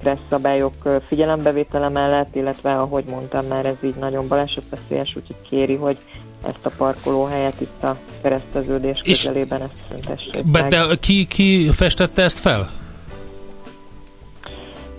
kressz 0.00 0.18
szabályok 0.30 1.00
figyelembevétele 1.06 1.88
mellett, 1.88 2.34
illetve 2.34 2.78
ahogy 2.78 3.04
mondtam 3.04 3.46
már, 3.46 3.66
ez 3.66 3.76
így 3.82 3.94
nagyon 3.94 4.28
balesetveszélyes, 4.28 5.16
úgyhogy 5.16 5.36
kéri, 5.48 5.74
hogy 5.74 5.96
ezt 6.44 6.66
a 6.66 6.70
parkolóhelyet 6.76 7.60
itt 7.60 7.82
a 7.82 7.96
kereszteződés 8.22 9.00
közelében 9.04 9.62
ezt 9.62 9.74
szüntessék 9.90 10.44
meg. 10.44 10.68
De 10.68 10.96
ki, 11.00 11.26
ki 11.26 11.70
festette 11.72 12.22
ezt 12.22 12.38
fel? 12.38 12.70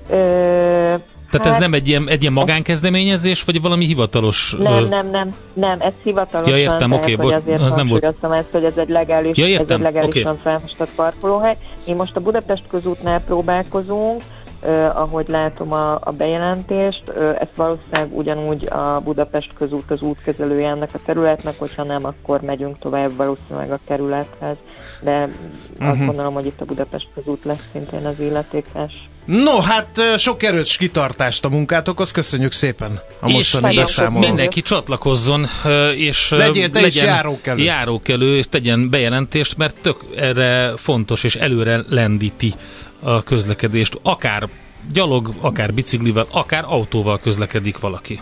Ö, 0.10 0.96
tehát 1.32 1.48
hát, 1.48 1.56
ez 1.56 1.62
nem 1.62 1.74
egy 1.74 1.88
ilyen, 1.88 2.10
egy 2.10 2.22
ilyen 2.22 2.34
magánkezdeményezés, 2.34 3.44
vagy 3.44 3.62
valami 3.62 3.86
hivatalos? 3.86 4.56
Nem, 4.60 4.86
nem, 4.86 5.10
nem, 5.10 5.34
nem, 5.54 5.82
ez 5.82 5.94
hivatalosan. 6.04 6.58
Ja, 6.58 6.64
értem, 6.72 6.92
oké, 6.92 7.14
okay, 7.14 7.34
azért 7.34 7.62
az 7.62 7.74
nem 7.74 7.88
volt. 7.88 8.04
ezt, 8.04 8.48
hogy 8.52 8.64
ez 8.64 8.78
egy 8.78 8.90
legális, 8.90 9.38
ja, 9.38 9.48
értem, 9.48 9.66
ez 9.66 9.86
egy 9.86 9.94
legálisan 9.94 10.32
okay. 10.32 10.42
felfestett 10.44 10.90
parkolóhely. 10.96 11.58
Mi 11.86 11.94
most 11.94 12.16
a 12.16 12.20
Budapest 12.20 12.64
közútnál 12.70 13.22
próbálkozunk, 13.22 14.22
Uh, 14.64 14.98
ahogy 14.98 15.28
látom 15.28 15.72
a, 15.74 15.94
a 15.94 16.12
bejelentést, 16.18 17.04
uh, 17.08 17.36
ezt 17.40 17.56
valószínűleg 17.56 18.18
ugyanúgy 18.18 18.66
a 18.66 19.02
Budapest 19.04 19.54
közút 19.54 19.92
az 19.92 20.02
útkezelője 20.02 20.70
ennek 20.70 20.90
a 20.94 21.00
területnek, 21.06 21.60
hogyha 21.60 21.84
nem, 21.84 22.06
akkor 22.06 22.42
megyünk 22.42 22.80
tovább 22.80 23.16
valószínűleg 23.16 23.72
a 23.72 23.80
kerülethez, 23.88 24.56
de 25.02 25.24
uh-huh. 25.24 25.90
azt 25.90 25.98
mhm. 25.98 26.06
gondolom, 26.06 26.34
hogy 26.34 26.46
itt 26.46 26.62
a 26.62 26.66
Budapest 26.66 27.08
közút 27.16 27.44
lesz 27.44 27.66
szintén 27.72 28.06
az 28.06 28.20
illetékes. 28.20 29.10
No, 29.30 29.60
hát 29.60 30.02
sok 30.18 30.44
erős 30.44 30.78
kitartást 30.78 31.46
a 31.46 31.50
munkátokhoz, 31.50 32.12
köszönjük 32.12 32.52
szépen 32.52 33.00
a 33.20 33.32
mostani 33.32 33.76
beszámolót. 33.76 34.28
Mindenki 34.28 34.62
csatlakozzon, 34.62 35.48
és 35.96 36.30
Legyél 36.30 36.70
te 36.70 36.82
legyen 36.82 37.06
járókelő. 37.06 37.64
járókelő, 37.64 38.38
és 38.38 38.46
tegyen 38.50 38.90
bejelentést, 38.90 39.58
mert 39.58 39.76
tök 39.82 39.98
erre 40.16 40.74
fontos, 40.78 41.24
és 41.24 41.36
előre 41.36 41.84
lendíti 41.88 42.54
a 43.00 43.24
közlekedést. 43.24 44.00
Akár 44.02 44.48
gyalog, 44.94 45.34
akár 45.42 45.74
biciklivel, 45.74 46.26
akár 46.32 46.64
autóval 46.68 47.20
közlekedik 47.20 47.80
valaki. 47.80 48.20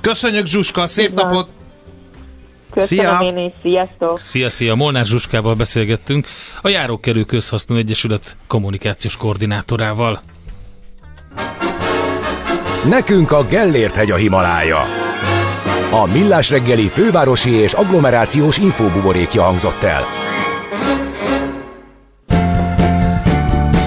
Köszönjük 0.00 0.46
Zsuska, 0.46 0.86
szép 0.86 1.10
Igen. 1.12 1.26
napot! 1.26 1.48
Köszönöm 2.70 3.18
Szia! 3.18 3.28
én 3.28 3.44
is, 3.46 3.52
sziasztok! 3.62 4.20
Szia, 4.20 4.50
szia! 4.50 4.74
Molnár 4.74 5.06
Zsuskával 5.06 5.54
beszélgettünk, 5.54 6.26
a 6.62 6.68
Járókelő 6.68 7.22
Közhasznú 7.24 7.76
Egyesület 7.76 8.36
kommunikációs 8.46 9.16
koordinátorával. 9.16 10.22
Nekünk 12.88 13.32
a 13.32 13.44
Gellért 13.44 13.94
hegy 13.94 14.10
a 14.10 14.16
Himalája. 14.16 14.78
A 15.90 16.06
Millás 16.06 16.50
reggeli 16.50 16.88
fővárosi 16.88 17.50
és 17.50 17.72
agglomerációs 17.72 18.58
infóbuborékja 18.58 19.42
hangzott 19.42 19.82
el. 19.82 20.02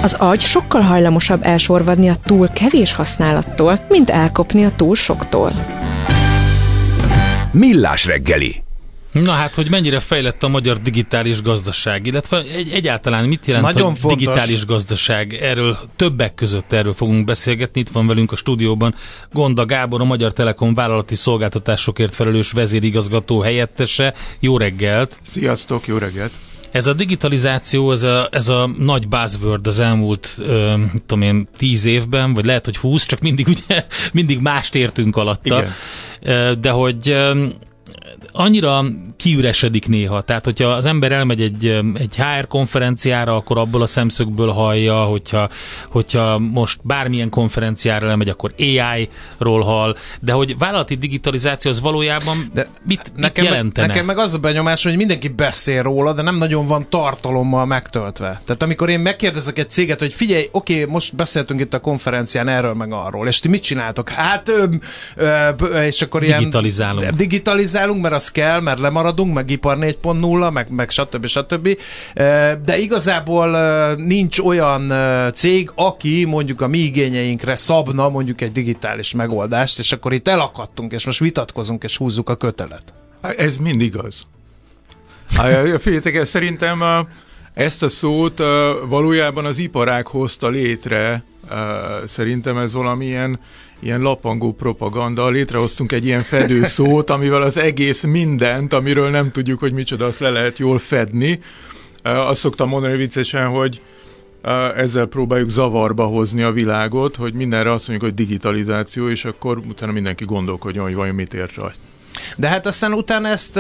Az 0.04 0.14
agy 0.14 0.40
sokkal 0.40 0.82
hajlamosabb 0.82 1.40
elsorvadni 1.44 2.10
a 2.10 2.16
túl 2.26 2.50
kevés 2.50 2.94
használattól, 2.94 3.80
mint 3.90 4.10
elkopni 4.10 4.66
a 4.66 4.72
túl 4.76 4.96
soktól. 4.96 5.52
Millás 7.52 8.06
reggeli. 8.06 8.64
Na 9.24 9.32
hát, 9.32 9.56
hogy 9.56 9.70
mennyire 9.70 10.00
fejlett 10.00 10.44
a 10.44 10.48
magyar 10.48 10.82
digitális 10.82 11.42
gazdaság, 11.42 12.06
illetve 12.06 12.38
egy, 12.38 12.72
egyáltalán 12.72 13.26
mit 13.26 13.46
jelent 13.46 13.66
Nagyon 13.66 13.92
a 13.92 13.96
fontos. 13.96 14.20
digitális 14.20 14.66
gazdaság? 14.66 15.34
Erről 15.34 15.78
többek 15.96 16.36
között 16.36 16.72
erről 16.72 16.94
fogunk 16.94 17.26
beszélgetni. 17.26 17.82
Itt 17.82 17.90
van 17.90 18.08
velünk 18.08 18.32
a 18.32 18.36
stúdióban 18.36 18.96
Gonda 19.32 19.66
Gábor, 19.66 20.02
a 20.02 20.04
Magyar 20.04 20.34
Telekom 20.34 20.74
vállalati 20.74 21.16
szolgáltatásokért 21.16 22.16
felelős 22.16 22.52
vezérigazgató 22.52 23.40
helyettese. 23.40 24.14
Jó 24.40 24.58
reggelt! 24.58 25.20
Sziasztok, 25.22 25.88
jó 25.88 25.98
reggelt! 25.98 26.32
Ez 26.72 26.88
a 26.88 26.94
digitalizáció, 26.94 27.92
ez 27.92 28.04
a, 28.04 28.28
ez 28.32 28.50
a 28.50 28.70
nagy 28.78 29.08
buzzword 29.08 29.68
az 29.68 29.80
elmúlt, 29.80 30.38
ö, 30.40 30.74
tudom 31.06 31.22
én, 31.24 31.48
tíz 31.58 31.86
évben, 31.86 32.34
vagy 32.34 32.46
lehet, 32.46 32.66
hogy 32.66 32.78
húsz, 32.78 33.06
csak 33.06 33.20
mindig 33.20 33.48
ugye, 33.48 33.86
mindig 34.14 34.40
mást 34.40 34.76
értünk 34.76 35.16
alatta. 35.16 35.66
Igen. 36.22 36.60
De 36.60 36.70
hogy 36.70 37.16
annyira 38.32 38.86
kiüresedik 39.20 39.88
néha. 39.88 40.22
Tehát, 40.22 40.46
hogyha 40.46 40.68
az 40.68 40.86
ember 40.86 41.12
elmegy 41.12 41.42
egy, 41.42 41.66
egy 41.94 42.16
HR 42.16 42.48
konferenciára, 42.48 43.36
akkor 43.36 43.58
abból 43.58 43.82
a 43.82 43.88
szemszögből 43.88 44.50
hallja, 44.50 45.04
hogyha, 45.04 45.50
hogyha 45.90 46.38
most 46.38 46.80
bármilyen 46.84 47.30
konferenciára 47.30 48.10
elmegy, 48.10 48.30
akkor 48.30 48.54
AI-ról 48.58 49.62
hall, 49.62 49.96
de 50.20 50.32
hogy 50.32 50.58
vállalati 50.58 50.96
digitalizáció 50.96 51.72
az 51.72 51.82
valójában 51.82 52.50
De 52.54 52.68
mit, 52.84 53.02
nekem, 53.02 53.12
mit 53.16 53.34
meg, 53.36 53.44
jelentene? 53.44 53.88
nekem 53.88 54.06
meg 54.06 54.18
az 54.18 54.34
a 54.34 54.38
benyomás, 54.38 54.84
hogy 54.84 54.96
mindenki 54.96 55.28
beszél 55.28 55.82
róla, 55.82 56.14
de 56.14 56.22
nem 56.22 56.38
nagyon 56.38 56.68
van 56.68 56.90
tartalommal 56.90 57.66
megtöltve. 57.66 58.42
Tehát 58.46 58.64
amikor 58.64 58.90
én 58.90 59.00
megkérdezek 59.00 59.58
egy 59.58 59.70
céget, 59.70 60.00
hogy 60.00 60.14
figyelj, 60.14 60.50
oké, 60.52 60.86
most 60.86 61.16
beszéltünk 61.16 61.60
itt 61.60 61.74
a 61.74 61.80
konferencián 61.80 62.48
erről 62.48 62.74
meg 62.74 62.92
arról, 62.92 63.28
és 63.28 63.40
ti 63.40 63.48
mit 63.48 63.64
csináltok? 63.64 64.10
Hát, 64.10 64.50
ö, 64.50 64.66
ö, 65.16 65.50
ö, 65.60 65.84
és 65.84 66.02
akkor 66.02 66.24
ilyen... 66.24 66.38
Digitalizálunk. 66.40 67.10
Digitalizálunk, 67.10 68.02
mert 68.02 68.16
az 68.16 68.32
kell, 68.32 68.60
mert 68.60 68.80
lemaradunk, 69.10 69.34
meg 69.34 69.50
ipar 69.50 69.78
4.0, 69.78 70.52
meg, 70.52 70.70
meg 70.70 70.90
stb. 70.90 71.26
stb. 71.26 71.78
De 72.66 72.78
igazából 72.78 73.50
nincs 73.96 74.40
olyan 74.40 74.94
cég, 75.34 75.72
aki 75.76 76.26
mondjuk 76.26 76.62
a 76.62 76.68
mi 76.68 76.78
igényeinkre 76.78 77.56
szabna 77.56 78.10
mondjuk 78.10 78.42
egy 78.42 78.52
digitális 78.52 79.12
megoldást, 79.12 79.80
és 79.80 79.92
akkor 79.92 80.14
itt 80.14 80.28
elakadtunk, 80.28 80.92
és 80.92 81.06
most 81.06 81.20
vitatkozunk, 81.20 81.84
és 81.84 81.98
húzzuk 81.98 82.30
a 82.30 82.36
kötelet. 82.36 82.94
Hát 83.22 83.40
Ez 83.40 83.58
mind 83.58 83.82
igaz. 83.82 84.22
Hát, 85.36 85.82
Figyeljetek, 85.82 86.16
el, 86.16 86.26
szerintem 86.26 87.08
ezt 87.54 87.84
a 87.84 87.90
szót 87.90 88.38
valójában 88.88 89.46
az 89.46 89.58
iparág 89.58 90.08
hozta 90.08 90.50
létre. 90.50 91.24
Szerintem 92.06 92.58
ez 92.58 92.74
valamilyen 92.74 93.40
ilyen 93.80 94.02
lapangó 94.02 94.54
propaganda. 94.54 95.30
Létrehoztunk 95.30 95.92
egy 95.92 96.06
ilyen 96.06 96.22
fedő 96.22 96.64
szót, 96.64 97.10
amivel 97.10 97.42
az 97.42 97.58
egész 97.58 98.04
mindent, 98.04 98.74
amiről 98.74 99.10
nem 99.10 99.32
tudjuk, 99.32 99.60
hogy 99.60 99.74
micsoda, 99.74 100.06
azt 100.06 100.20
le 100.20 100.30
lehet 100.30 100.58
jól 100.58 100.78
fedni. 100.78 101.40
Uh, 102.04 102.30
Azt 102.30 102.40
szoktam 102.40 102.70
mondani 102.70 102.96
viccesen, 102.96 103.48
hogy 103.48 103.82
uh, 104.44 104.80
ezzel 104.80 105.06
próbáljuk 105.06 105.50
zavarba 105.50 106.06
hozni 106.06 106.44
a 106.44 106.52
világot, 106.52 107.16
hogy 107.16 107.34
mindenre 107.34 107.74
azt 107.74 107.88
mondjuk, 107.88 108.10
hogy 108.10 108.26
digitalizáció, 108.26 109.10
és 109.10 109.26
akkor 109.26 109.58
utána 109.58 109.92
mindenki 109.92 110.26
gondolkodjon, 110.26 110.84
hogy 110.84 110.96
vajon 110.96 111.16
mit 111.16 111.34
ért 111.34 111.56
rajta. 111.56 111.78
De 112.36 112.48
hát 112.48 112.66
aztán 112.66 112.94
utána 112.94 113.28
ezt 113.28 113.60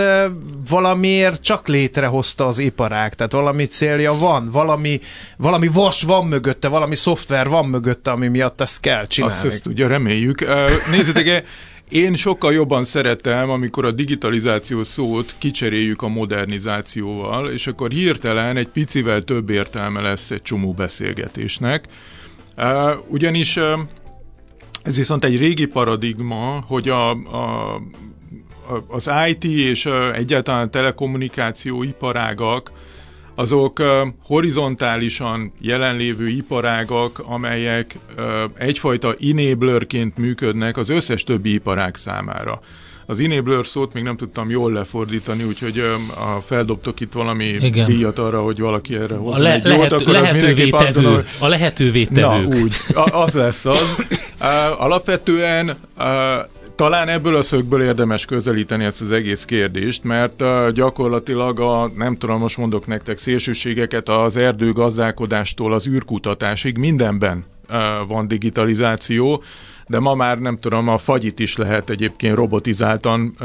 valamiért 0.69 1.41
csak 1.43 1.67
létrehozta 1.67 2.47
az 2.47 2.59
iparág, 2.59 3.13
tehát 3.13 3.31
valami 3.31 3.65
célja 3.65 4.13
van, 4.13 4.49
valami, 4.51 4.99
valami 5.37 5.67
vas 5.67 6.01
van 6.03 6.27
mögötte, 6.27 6.67
valami 6.67 6.95
szoftver 6.95 7.47
van 7.49 7.65
mögötte, 7.65 8.11
ami 8.11 8.27
miatt 8.27 8.61
ezt 8.61 8.79
kell 8.81 9.07
csinálni. 9.07 9.35
Azt, 9.35 9.45
azt 9.45 9.65
ugye 9.65 9.87
reméljük. 9.87 10.45
Nézzétek, 10.91 11.43
én 11.89 12.15
sokkal 12.15 12.53
jobban 12.53 12.83
szeretem, 12.83 13.49
amikor 13.49 13.85
a 13.85 13.91
digitalizáció 13.91 14.83
szót 14.83 15.35
kicseréljük 15.37 16.01
a 16.01 16.07
modernizációval, 16.07 17.49
és 17.49 17.67
akkor 17.67 17.91
hirtelen 17.91 18.57
egy 18.57 18.67
picivel 18.67 19.21
több 19.21 19.49
értelme 19.49 20.01
lesz 20.01 20.31
egy 20.31 20.41
csomó 20.41 20.73
beszélgetésnek. 20.73 21.85
Ugyanis 23.07 23.57
ez 24.83 24.97
viszont 24.97 25.23
egy 25.23 25.37
régi 25.37 25.65
paradigma, 25.65 26.63
hogy 26.67 26.89
a, 26.89 27.09
a- 27.09 27.81
az 28.87 29.09
IT 29.27 29.43
és 29.43 29.85
egyáltalán 30.13 30.67
a 30.67 30.69
telekommunikáció 30.69 31.83
iparágak 31.83 32.71
azok 33.35 33.81
horizontálisan 34.23 35.51
jelenlévő 35.59 36.27
iparágak, 36.27 37.21
amelyek 37.25 37.95
egyfajta 38.57 39.15
enablerként 39.21 40.17
működnek 40.17 40.77
az 40.77 40.89
összes 40.89 41.23
többi 41.23 41.53
iparág 41.53 41.95
számára. 41.95 42.61
Az 43.05 43.19
enabler 43.19 43.65
szót 43.65 43.93
még 43.93 44.03
nem 44.03 44.17
tudtam 44.17 44.49
jól 44.49 44.71
lefordítani, 44.71 45.43
úgyhogy 45.43 45.79
a 46.15 46.41
feldobtok 46.45 46.99
itt 46.99 47.13
valami 47.13 47.45
Igen. 47.45 47.85
díjat 47.85 48.19
arra, 48.19 48.41
hogy 48.41 48.59
valaki 48.59 48.95
erre 48.95 49.15
A 49.15 49.17
hozzá 49.17 49.41
le, 49.41 49.53
egy 49.53 49.65
jót, 49.65 49.75
lehet, 49.75 49.91
akkor 49.91 50.15
az 50.15 50.21
lehetővé 50.21 50.69
azt 50.69 50.85
tevő, 50.85 51.01
gondolom, 51.01 51.25
a 51.39 51.47
lehetővé 51.47 52.07
Na, 52.09 52.29
tevők. 52.29 52.53
úgy. 52.63 52.75
A, 52.93 53.21
az 53.21 53.33
lesz 53.33 53.65
az. 53.65 53.95
Alapvetően 54.77 55.77
talán 56.79 57.09
ebből 57.09 57.35
a 57.35 57.41
szögből 57.41 57.83
érdemes 57.83 58.25
közelíteni 58.25 58.83
ezt 58.85 59.01
az 59.01 59.11
egész 59.11 59.45
kérdést, 59.45 60.03
mert 60.03 60.41
uh, 60.41 60.71
gyakorlatilag 60.71 61.59
a, 61.59 61.91
nem 61.95 62.17
tudom, 62.17 62.39
most 62.39 62.57
mondok 62.57 62.87
nektek 62.87 63.17
szélsőségeket, 63.17 64.09
az 64.09 64.37
erdőgazdálkodástól 64.37 65.73
az 65.73 65.87
űrkutatásig 65.87 66.77
mindenben 66.77 67.45
van 68.07 68.27
digitalizáció, 68.27 69.43
de 69.89 69.99
ma 69.99 70.13
már 70.13 70.39
nem 70.39 70.57
tudom, 70.59 70.87
a 70.87 70.97
fagyit 70.97 71.39
is 71.39 71.55
lehet 71.55 71.89
egyébként 71.89 72.35
robotizáltan 72.35 73.35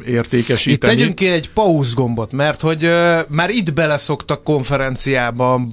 Itt 0.00 0.06
értékesíteni. 0.06 0.94
tegyünk 0.94 1.14
ki 1.14 1.26
egy 1.26 1.50
pauz 1.50 1.94
gombot, 1.94 2.32
mert 2.32 2.60
hogy 2.60 2.84
uh, 2.84 3.18
már 3.28 3.50
itt 3.50 3.72
beleszoktak 3.72 4.42
konferenciába, 4.42 5.64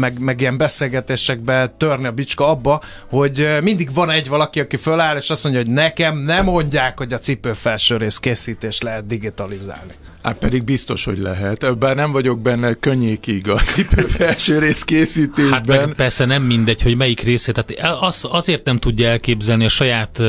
meg, 0.00 0.18
meg 0.18 0.40
ilyen 0.40 0.56
beszélgetésekbe 0.56 1.74
törni 1.76 2.06
a 2.06 2.12
bicska 2.12 2.48
abba, 2.48 2.80
hogy 3.08 3.40
uh, 3.40 3.60
mindig 3.60 3.94
van 3.94 4.10
egy 4.10 4.28
valaki, 4.28 4.60
aki 4.60 4.76
föláll, 4.76 5.16
és 5.16 5.30
azt 5.30 5.44
mondja, 5.44 5.62
hogy 5.62 5.72
nekem 5.72 6.18
nem 6.18 6.44
mondják, 6.44 6.98
hogy 6.98 7.12
a 7.12 7.18
cipő 7.18 7.52
felső 7.52 7.96
rész 7.96 8.18
készítés 8.18 8.80
lehet 8.80 9.06
digitalizálni. 9.06 9.92
Hát 10.22 10.38
pedig 10.38 10.64
biztos, 10.64 11.04
hogy 11.04 11.18
lehet. 11.18 11.78
Bár 11.78 11.96
nem 11.96 12.12
vagyok 12.12 12.40
benne 12.40 12.74
könnyékig 12.74 13.48
a 13.48 13.56
cipő 13.56 14.02
felső 14.18 14.58
rész 14.58 14.78
Hát 14.78 14.84
készítésben. 14.84 15.86
meg 15.86 15.94
persze 15.94 16.24
nem 16.24 16.42
mindegy, 16.42 16.82
hogy 16.82 16.96
melyik 16.96 17.20
részét. 17.20 17.64
Tehát 17.64 18.00
az, 18.00 18.28
azért 18.30 18.64
nem 18.64 18.78
tudja 18.78 19.08
elképzelni 19.08 19.64
a 19.64 19.68
saját 19.68 20.22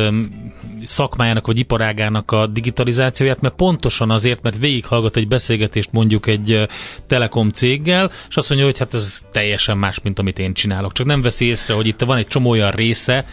szakmájának 0.83 1.47
vagy 1.47 1.57
iparágának 1.57 2.31
a 2.31 2.47
digitalizációját, 2.47 3.41
mert 3.41 3.55
pontosan 3.55 4.11
azért, 4.11 4.41
mert 4.41 4.57
végighallgat 4.57 5.15
egy 5.15 5.27
beszélgetést 5.27 5.91
mondjuk 5.91 6.27
egy 6.27 6.67
telekom 7.07 7.49
céggel, 7.51 8.11
és 8.29 8.35
azt 8.35 8.49
mondja, 8.49 8.67
hogy 8.67 8.77
hát 8.77 8.93
ez 8.93 9.21
teljesen 9.31 9.77
más, 9.77 9.99
mint 10.03 10.19
amit 10.19 10.39
én 10.39 10.53
csinálok. 10.53 10.93
Csak 10.93 11.05
nem 11.05 11.21
veszi 11.21 11.45
észre, 11.45 11.73
hogy 11.73 11.87
itt 11.87 12.01
van 12.01 12.17
egy 12.17 12.27
csomó 12.27 12.49
olyan 12.49 12.71
része, 12.71 13.25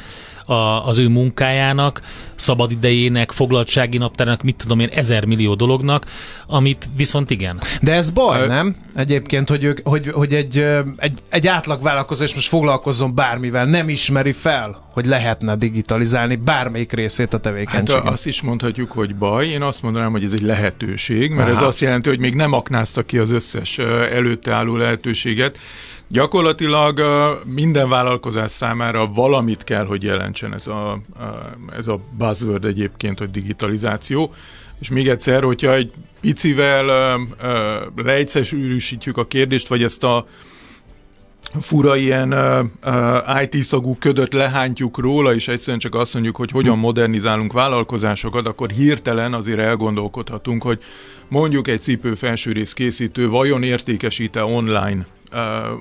a, 0.51 0.87
az 0.87 0.99
ő 0.99 1.09
munkájának, 1.09 2.01
szabadidejének, 2.35 3.33
foglaltsági 3.33 3.99
naptárának, 3.99 4.43
mit 4.43 4.57
tudom 4.57 4.81
én, 4.81 4.89
ezer 4.93 5.25
millió 5.25 5.55
dolognak, 5.55 6.07
amit 6.47 6.89
viszont 6.97 7.31
igen. 7.31 7.61
De 7.83 7.93
ez 7.93 8.11
baj, 8.11 8.47
nem? 8.47 8.77
Egyébként, 8.95 9.49
hogy, 9.49 9.65
ők, 9.65 9.79
hogy, 9.89 10.09
hogy 10.09 10.35
egy, 10.35 10.59
ö, 10.59 10.81
egy, 10.97 11.19
egy 11.29 11.47
átlagvállalkozás 11.47 12.35
most 12.35 12.49
foglalkozzon 12.49 13.15
bármivel, 13.15 13.65
nem 13.67 13.89
ismeri 13.89 14.33
fel, 14.33 14.89
hogy 14.93 15.07
lehetne 15.07 15.57
digitalizálni 15.57 16.37
bármelyik 16.37 16.93
részét 16.93 17.29
a 17.29 17.31
Hát 17.33 17.43
tevékenységnek. 17.43 18.13
azt 18.13 18.27
is 18.27 18.43
mondhatjuk, 18.43 18.93
hogy 18.93 19.15
baj. 19.15 19.47
Én 19.47 19.63
azt 19.63 19.83
mondanám, 19.83 20.11
hogy 20.11 20.25
ez 20.25 20.33
egy 20.33 20.43
lehetőség, 20.43 21.31
mert 21.31 21.49
Aha. 21.51 21.59
ez 21.59 21.67
azt 21.67 21.81
jelenti, 21.81 22.09
hogy 22.09 22.19
még 22.19 22.35
nem 22.35 22.53
aknázta 22.53 23.03
ki 23.03 23.19
az 23.19 23.31
összes 23.31 23.79
ö, 23.79 24.03
előtte 24.13 24.53
álló 24.53 24.77
lehetőséget. 24.77 25.59
Gyakorlatilag 26.13 27.01
minden 27.45 27.89
vállalkozás 27.89 28.51
számára 28.51 29.07
valamit 29.07 29.65
kell, 29.65 29.85
hogy 29.85 30.03
jelentsen 30.03 30.55
ez 30.55 30.67
a, 30.67 31.01
ez 31.77 31.89
a 31.89 32.01
buzzword 32.19 32.65
egyébként, 32.65 33.19
hogy 33.19 33.31
digitalizáció. 33.31 34.35
És 34.81 34.89
még 34.89 35.09
egyszer, 35.09 35.43
hogyha 35.43 35.75
egy 35.75 35.93
picivel 36.21 37.19
leegyszerűsítjük 37.97 39.17
a 39.17 39.27
kérdést, 39.27 39.69
vagy 39.69 39.83
ezt 39.83 40.05
a 40.05 40.27
fura 41.61 41.97
ilyen 41.97 42.33
uh, 42.33 42.65
uh, 42.85 43.43
IT 43.43 43.63
szagú 43.65 43.97
ködöt 43.99 44.33
lehántjuk 44.33 44.99
róla, 44.99 45.35
és 45.35 45.49
egyszerűen 45.49 45.79
csak 45.79 45.95
azt 45.95 46.13
mondjuk, 46.13 46.37
hogy 46.37 46.51
hogyan 46.51 46.79
modernizálunk 46.79 47.53
vállalkozásokat, 47.53 48.47
akkor 48.47 48.71
hirtelen 48.71 49.35
azért 49.35 49.59
elgondolkodhatunk, 49.59 50.63
hogy 50.63 50.83
mondjuk 51.29 51.69
egy 51.69 51.81
cipő 51.81 52.15
felsőrész 52.15 52.73
készítő 52.73 53.29
vajon 53.29 53.63
értékesíte 53.63 54.45
online 54.45 55.07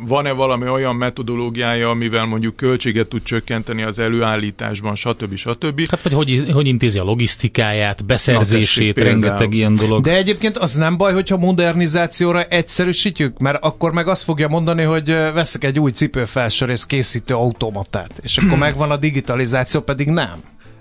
van-e 0.05 0.31
valami 0.31 0.67
olyan 0.67 0.95
metodológiája, 0.95 1.89
amivel 1.89 2.25
mondjuk 2.25 2.55
költséget 2.55 3.07
tud 3.07 3.23
csökkenteni 3.23 3.83
az 3.83 3.99
előállításban, 3.99 4.95
stb. 4.95 5.35
stb. 5.35 5.89
Hát 5.89 6.01
vagy 6.01 6.13
hogy, 6.13 6.51
hogy 6.51 6.67
intézi 6.67 6.99
a 6.99 7.03
logisztikáját, 7.03 8.05
beszerzését, 8.05 8.95
Na, 8.95 9.03
rengeteg 9.03 9.53
ilyen 9.53 9.75
dolog. 9.75 10.03
De 10.03 10.15
egyébként 10.15 10.57
az 10.57 10.73
nem 10.73 10.97
baj, 10.97 11.13
hogyha 11.13 11.37
modernizációra 11.37 12.43
egyszerűsítjük, 12.43 13.37
mert 13.37 13.63
akkor 13.63 13.91
meg 13.91 14.07
azt 14.07 14.23
fogja 14.23 14.47
mondani, 14.47 14.83
hogy 14.83 15.07
veszek 15.09 15.63
egy 15.63 15.79
új 15.79 15.91
cipőfelsőrész 15.91 16.85
készítő 16.85 17.33
automatát, 17.33 18.19
és 18.21 18.37
akkor 18.37 18.57
megvan 18.67 18.91
a 18.91 18.97
digitalizáció, 18.97 19.81
pedig 19.81 20.07
nem. 20.07 20.39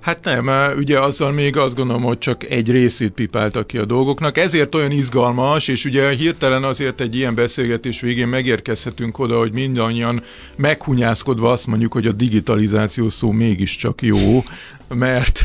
Hát 0.08 0.24
nem, 0.24 0.50
ugye 0.76 1.00
azzal 1.00 1.32
még 1.32 1.56
azt 1.56 1.74
gondolom, 1.74 2.02
hogy 2.02 2.18
csak 2.18 2.44
egy 2.44 2.70
részét 2.70 3.10
pipáltak 3.10 3.66
ki 3.66 3.78
a 3.78 3.84
dolgoknak. 3.84 4.38
Ezért 4.38 4.74
olyan 4.74 4.90
izgalmas, 4.90 5.68
és 5.68 5.84
ugye 5.84 6.10
hirtelen 6.10 6.64
azért 6.64 7.00
egy 7.00 7.16
ilyen 7.16 7.34
beszélgetés 7.34 8.00
végén 8.00 8.28
megérkezhetünk 8.28 9.18
oda, 9.18 9.38
hogy 9.38 9.52
mindannyian 9.52 10.22
meghunyászkodva 10.56 11.50
azt 11.50 11.66
mondjuk, 11.66 11.92
hogy 11.92 12.06
a 12.06 12.12
digitalizáció 12.12 13.08
szó 13.08 13.30
mégiscsak 13.30 14.02
jó, 14.02 14.42
mert, 14.88 15.44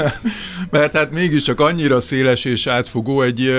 mert 0.70 0.96
hát 0.96 1.10
mégiscsak 1.10 1.60
annyira 1.60 2.00
széles 2.00 2.44
és 2.44 2.66
átfogó 2.66 3.22
egy, 3.22 3.52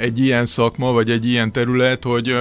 egy 0.00 0.18
ilyen 0.18 0.46
szakma, 0.46 0.92
vagy 0.92 1.10
egy 1.10 1.28
ilyen 1.28 1.52
terület, 1.52 2.02
hogy 2.02 2.36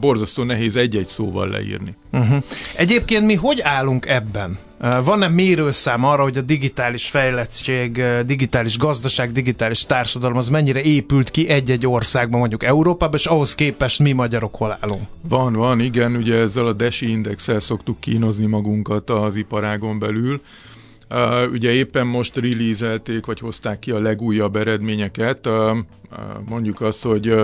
borzasztó 0.00 0.42
nehéz 0.42 0.76
egy-egy 0.76 1.08
szóval 1.08 1.48
leírni. 1.48 1.94
Uh-huh. 2.12 2.42
Egyébként 2.76 3.24
mi 3.24 3.34
hogy 3.34 3.60
állunk 3.62 4.06
ebben? 4.06 4.58
Van-e 5.04 5.28
mérőszám 5.28 6.04
arra, 6.04 6.22
hogy 6.22 6.38
a 6.38 6.40
digitális 6.40 7.10
fejlettség, 7.10 8.02
digitális 8.26 8.78
gazdaság, 8.78 9.32
digitális 9.32 9.84
társadalom 9.86 10.36
az 10.36 10.48
mennyire 10.48 10.82
épült 10.82 11.30
ki 11.30 11.48
egy-egy 11.48 11.86
országban, 11.86 12.38
mondjuk 12.38 12.62
Európában, 12.64 13.18
és 13.18 13.26
ahhoz 13.26 13.54
képest 13.54 13.98
mi 13.98 14.12
magyarok 14.12 14.54
hol 14.54 14.78
állunk? 14.80 15.02
Van, 15.28 15.52
van, 15.52 15.80
igen, 15.80 16.16
ugye 16.16 16.36
ezzel 16.36 16.66
a 16.66 16.72
DESI 16.72 17.10
indexel 17.10 17.60
szoktuk 17.60 18.00
kínozni 18.00 18.46
magunkat 18.46 19.10
az 19.10 19.36
iparágon 19.36 19.98
belül. 19.98 20.40
Uh, 21.10 21.52
ugye 21.52 21.70
éppen 21.70 22.06
most 22.06 22.36
releaselték, 22.36 23.26
vagy 23.26 23.40
hozták 23.40 23.78
ki 23.78 23.90
a 23.90 24.00
legújabb 24.00 24.56
eredményeket. 24.56 25.46
Uh, 25.46 25.54
uh, 25.54 25.78
mondjuk 26.48 26.80
azt, 26.80 27.02
hogy 27.02 27.34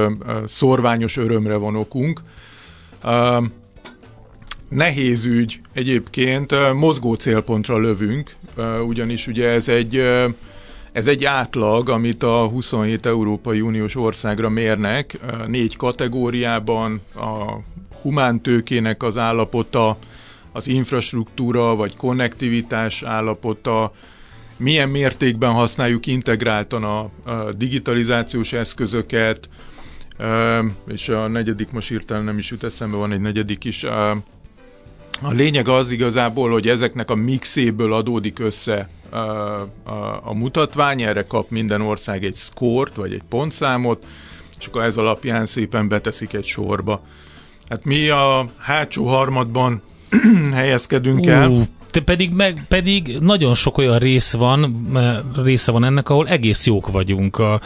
szorványos 0.46 1.16
örömre 1.16 1.56
van 1.56 1.76
okunk. 1.76 2.20
Nehéz 4.68 5.24
ügy 5.24 5.60
egyébként, 5.72 6.72
mozgó 6.74 7.14
célpontra 7.14 7.78
lövünk, 7.78 8.34
ugyanis 8.86 9.26
ugye 9.26 9.48
ez 9.48 9.68
egy 9.68 10.02
ez 10.92 11.06
egy 11.06 11.24
átlag, 11.24 11.88
amit 11.88 12.22
a 12.22 12.46
27 12.46 13.06
Európai 13.06 13.60
Uniós 13.60 13.96
országra 13.96 14.48
mérnek, 14.48 15.18
négy 15.46 15.76
kategóriában, 15.76 17.00
a 17.14 17.58
humántőkének 18.02 19.02
az 19.02 19.16
állapota, 19.16 19.96
az 20.52 20.66
infrastruktúra 20.66 21.74
vagy 21.76 21.96
konnektivitás 21.96 23.02
állapota, 23.02 23.92
milyen 24.56 24.88
mértékben 24.88 25.52
használjuk 25.52 26.06
integráltan 26.06 26.84
a, 26.84 26.98
a 27.30 27.52
digitalizációs 27.52 28.52
eszközöket, 28.52 29.48
és 30.86 31.08
a 31.08 31.28
negyedik 31.28 31.70
most 31.72 31.88
hirtelen 31.88 32.24
nem 32.24 32.38
is 32.38 32.50
jut 32.50 32.64
eszembe, 32.64 32.96
van 32.96 33.12
egy 33.12 33.20
negyedik 33.20 33.64
is. 33.64 33.84
A 35.22 35.30
lényeg 35.32 35.68
az 35.68 35.90
igazából, 35.90 36.50
hogy 36.50 36.68
ezeknek 36.68 37.10
a 37.10 37.14
mixéből 37.14 37.92
adódik 37.92 38.38
össze 38.38 38.88
a, 39.10 39.16
a, 39.16 40.20
a 40.24 40.34
mutatvány, 40.34 41.02
erre 41.02 41.26
kap 41.26 41.50
minden 41.50 41.80
ország 41.80 42.24
egy 42.24 42.34
szkort, 42.34 42.94
vagy 42.94 43.12
egy 43.12 43.22
pontszámot, 43.28 44.04
és 44.58 44.66
akkor 44.66 44.82
ez 44.82 44.96
alapján 44.96 45.46
szépen 45.46 45.88
beteszik 45.88 46.32
egy 46.32 46.44
sorba. 46.44 47.02
Hát 47.68 47.84
mi 47.84 48.08
a 48.08 48.46
hátsó 48.58 49.06
harmadban 49.06 49.82
helyezkedünk 50.52 51.26
el. 51.26 51.66
Te 51.94 52.00
pedig, 52.00 52.32
meg, 52.32 52.64
pedig 52.68 53.18
nagyon 53.20 53.54
sok 53.54 53.78
olyan 53.78 53.98
rész 53.98 54.32
van, 54.32 54.88
része 55.42 55.72
van 55.72 55.84
ennek, 55.84 56.08
ahol 56.08 56.28
egész 56.28 56.66
jók 56.66 56.90
vagyunk. 56.90 57.38
A 57.38 57.60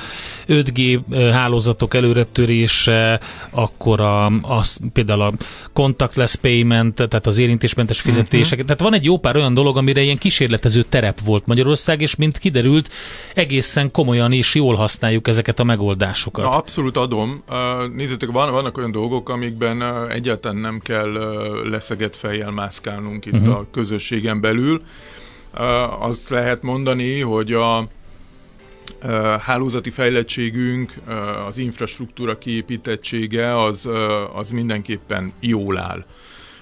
5G 0.49 1.01
hálózatok 1.33 1.95
előretörése, 1.95 3.21
akkor 3.51 4.01
a, 4.01 4.27
a, 4.27 4.65
például 4.93 5.21
a 5.21 5.33
contactless 5.73 6.37
payment, 6.37 6.95
tehát 6.95 7.27
az 7.27 7.39
érintésmentes 7.39 8.01
fizetések. 8.01 8.53
Uh-huh. 8.53 8.65
Tehát 8.65 8.81
van 8.81 8.95
egy 8.95 9.05
jó 9.05 9.19
pár 9.19 9.37
olyan 9.37 9.55
dolog, 9.55 9.77
amire 9.77 10.01
ilyen 10.01 10.19
kísérletező 10.19 10.83
terep 10.83 11.21
volt 11.25 11.47
Magyarország, 11.47 12.01
és 12.01 12.17
mint 12.17 12.39
kiderült, 12.39 12.91
egészen 13.35 13.91
komolyan 13.91 14.33
és 14.33 14.55
jól 14.55 14.75
használjuk 14.75 15.29
ezeket 15.29 15.61
a 15.61 15.65
megoldásokat. 15.65 16.45
Na, 16.45 16.51
abszolút 16.51 16.97
adom. 16.97 17.43
Nézzétek, 17.95 18.31
van, 18.31 18.53
vannak 18.53 18.79
olyan 18.79 18.91
dolgok, 18.91 19.29
amikben 19.29 20.09
egyáltalán 20.11 20.57
nem 20.57 20.79
kell 20.79 21.13
leszegett 21.71 22.17
fejjel 22.17 22.51
mászkálnunk 22.51 23.27
itt 23.27 23.33
uh-huh. 23.33 23.57
a 23.57 23.67
közösség 23.71 24.18
közösségen 24.19 24.41
belül. 24.41 24.83
Azt 26.01 26.29
lehet 26.29 26.63
mondani, 26.63 27.21
hogy 27.21 27.53
a 27.53 27.89
hálózati 29.41 29.91
fejlettségünk, 29.91 30.93
az 31.47 31.59
infrastruktúra 31.59 32.39
kiépítettsége 32.39 33.63
az, 33.63 33.89
az 34.35 34.51
mindenképpen 34.51 35.33
jól 35.41 35.79
áll. 35.79 36.05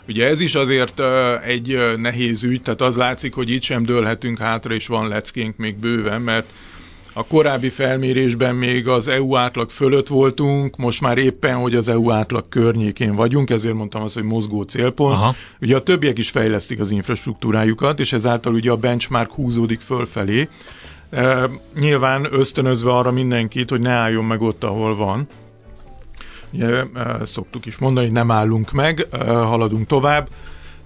Ugye 0.08 0.26
ez 0.26 0.40
is 0.40 0.54
azért 0.54 1.00
egy 1.44 1.96
nehéz 1.96 2.42
ügy, 2.42 2.62
tehát 2.62 2.80
az 2.80 2.96
látszik, 2.96 3.34
hogy 3.34 3.50
itt 3.50 3.62
sem 3.62 3.84
dőlhetünk 3.84 4.38
hátra, 4.38 4.74
és 4.74 4.86
van 4.86 5.08
leckénk 5.08 5.56
még 5.56 5.76
bőven, 5.76 6.22
mert 6.22 6.52
a 7.18 7.24
korábbi 7.24 7.68
felmérésben 7.68 8.54
még 8.54 8.88
az 8.88 9.08
EU 9.08 9.36
átlag 9.36 9.70
fölött 9.70 10.08
voltunk, 10.08 10.76
most 10.76 11.00
már 11.00 11.18
éppen, 11.18 11.54
hogy 11.56 11.74
az 11.74 11.88
EU 11.88 12.10
átlag 12.10 12.48
környékén 12.48 13.14
vagyunk, 13.14 13.50
ezért 13.50 13.74
mondtam 13.74 14.02
azt, 14.02 14.14
hogy 14.14 14.22
mozgó 14.22 14.62
célpont. 14.62 15.14
Aha. 15.14 15.34
Ugye 15.60 15.76
a 15.76 15.82
többiek 15.82 16.18
is 16.18 16.30
fejlesztik 16.30 16.80
az 16.80 16.90
infrastruktúrájukat, 16.90 18.00
és 18.00 18.12
ezáltal 18.12 18.54
ugye 18.54 18.70
a 18.70 18.76
benchmark 18.76 19.32
húzódik 19.32 19.80
fölfelé. 19.80 20.48
E, 21.10 21.48
nyilván 21.74 22.26
ösztönözve 22.30 22.90
arra 22.90 23.10
mindenkit, 23.10 23.70
hogy 23.70 23.80
ne 23.80 23.92
álljon 23.92 24.24
meg 24.24 24.42
ott, 24.42 24.64
ahol 24.64 24.96
van. 24.96 25.26
Ugye, 26.50 26.66
e, 26.94 27.20
szoktuk 27.24 27.66
is 27.66 27.78
mondani, 27.78 28.06
hogy 28.06 28.14
nem 28.14 28.30
állunk 28.30 28.72
meg, 28.72 29.06
e, 29.10 29.18
haladunk 29.24 29.86
tovább. 29.86 30.28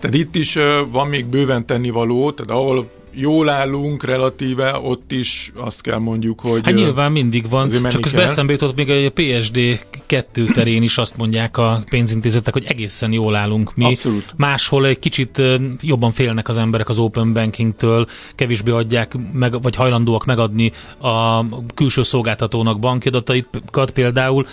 Tehát 0.01 0.17
itt 0.17 0.35
is 0.35 0.59
van 0.91 1.09
még 1.09 1.27
bőven 1.27 1.67
tennivaló, 1.67 2.31
tehát 2.31 2.51
ahol 2.51 2.89
jól 3.13 3.49
állunk 3.49 4.05
relatíve, 4.05 4.79
ott 4.83 5.13
is 5.13 5.53
azt 5.57 5.81
kell 5.81 5.99
mondjuk, 5.99 6.41
hogy... 6.41 6.61
Hát 6.65 6.75
nyilván 6.75 7.13
mindig 7.13 7.49
van, 7.49 7.71
csak 7.89 8.07
ez 8.07 8.13
eszembe 8.13 8.53
jutott 8.53 8.77
még 8.77 8.91
a 8.91 9.11
PSD 9.11 9.87
2 10.07 10.45
terén 10.45 10.83
is 10.83 10.99
azt 10.99 11.17
mondják 11.17 11.57
a 11.57 11.85
pénzintézetek, 11.89 12.53
hogy 12.53 12.65
egészen 12.65 13.13
jól 13.13 13.35
állunk 13.35 13.77
mi. 13.77 13.85
Abszolút. 13.85 14.33
Máshol 14.37 14.87
egy 14.87 14.99
kicsit 14.99 15.43
jobban 15.81 16.11
félnek 16.13 16.49
az 16.49 16.59
emberek 16.59 16.89
az 16.89 16.99
open 16.99 17.33
bankingtől, 17.33 18.07
kevésbé 18.35 18.71
adják, 18.71 19.15
meg, 19.33 19.63
vagy 19.63 19.77
hajlandóak 19.77 20.25
megadni 20.25 20.73
a 20.99 21.45
külső 21.75 22.03
szolgáltatónak 22.03 22.79
bankiadataikat 22.79 23.91
például, 23.91 24.47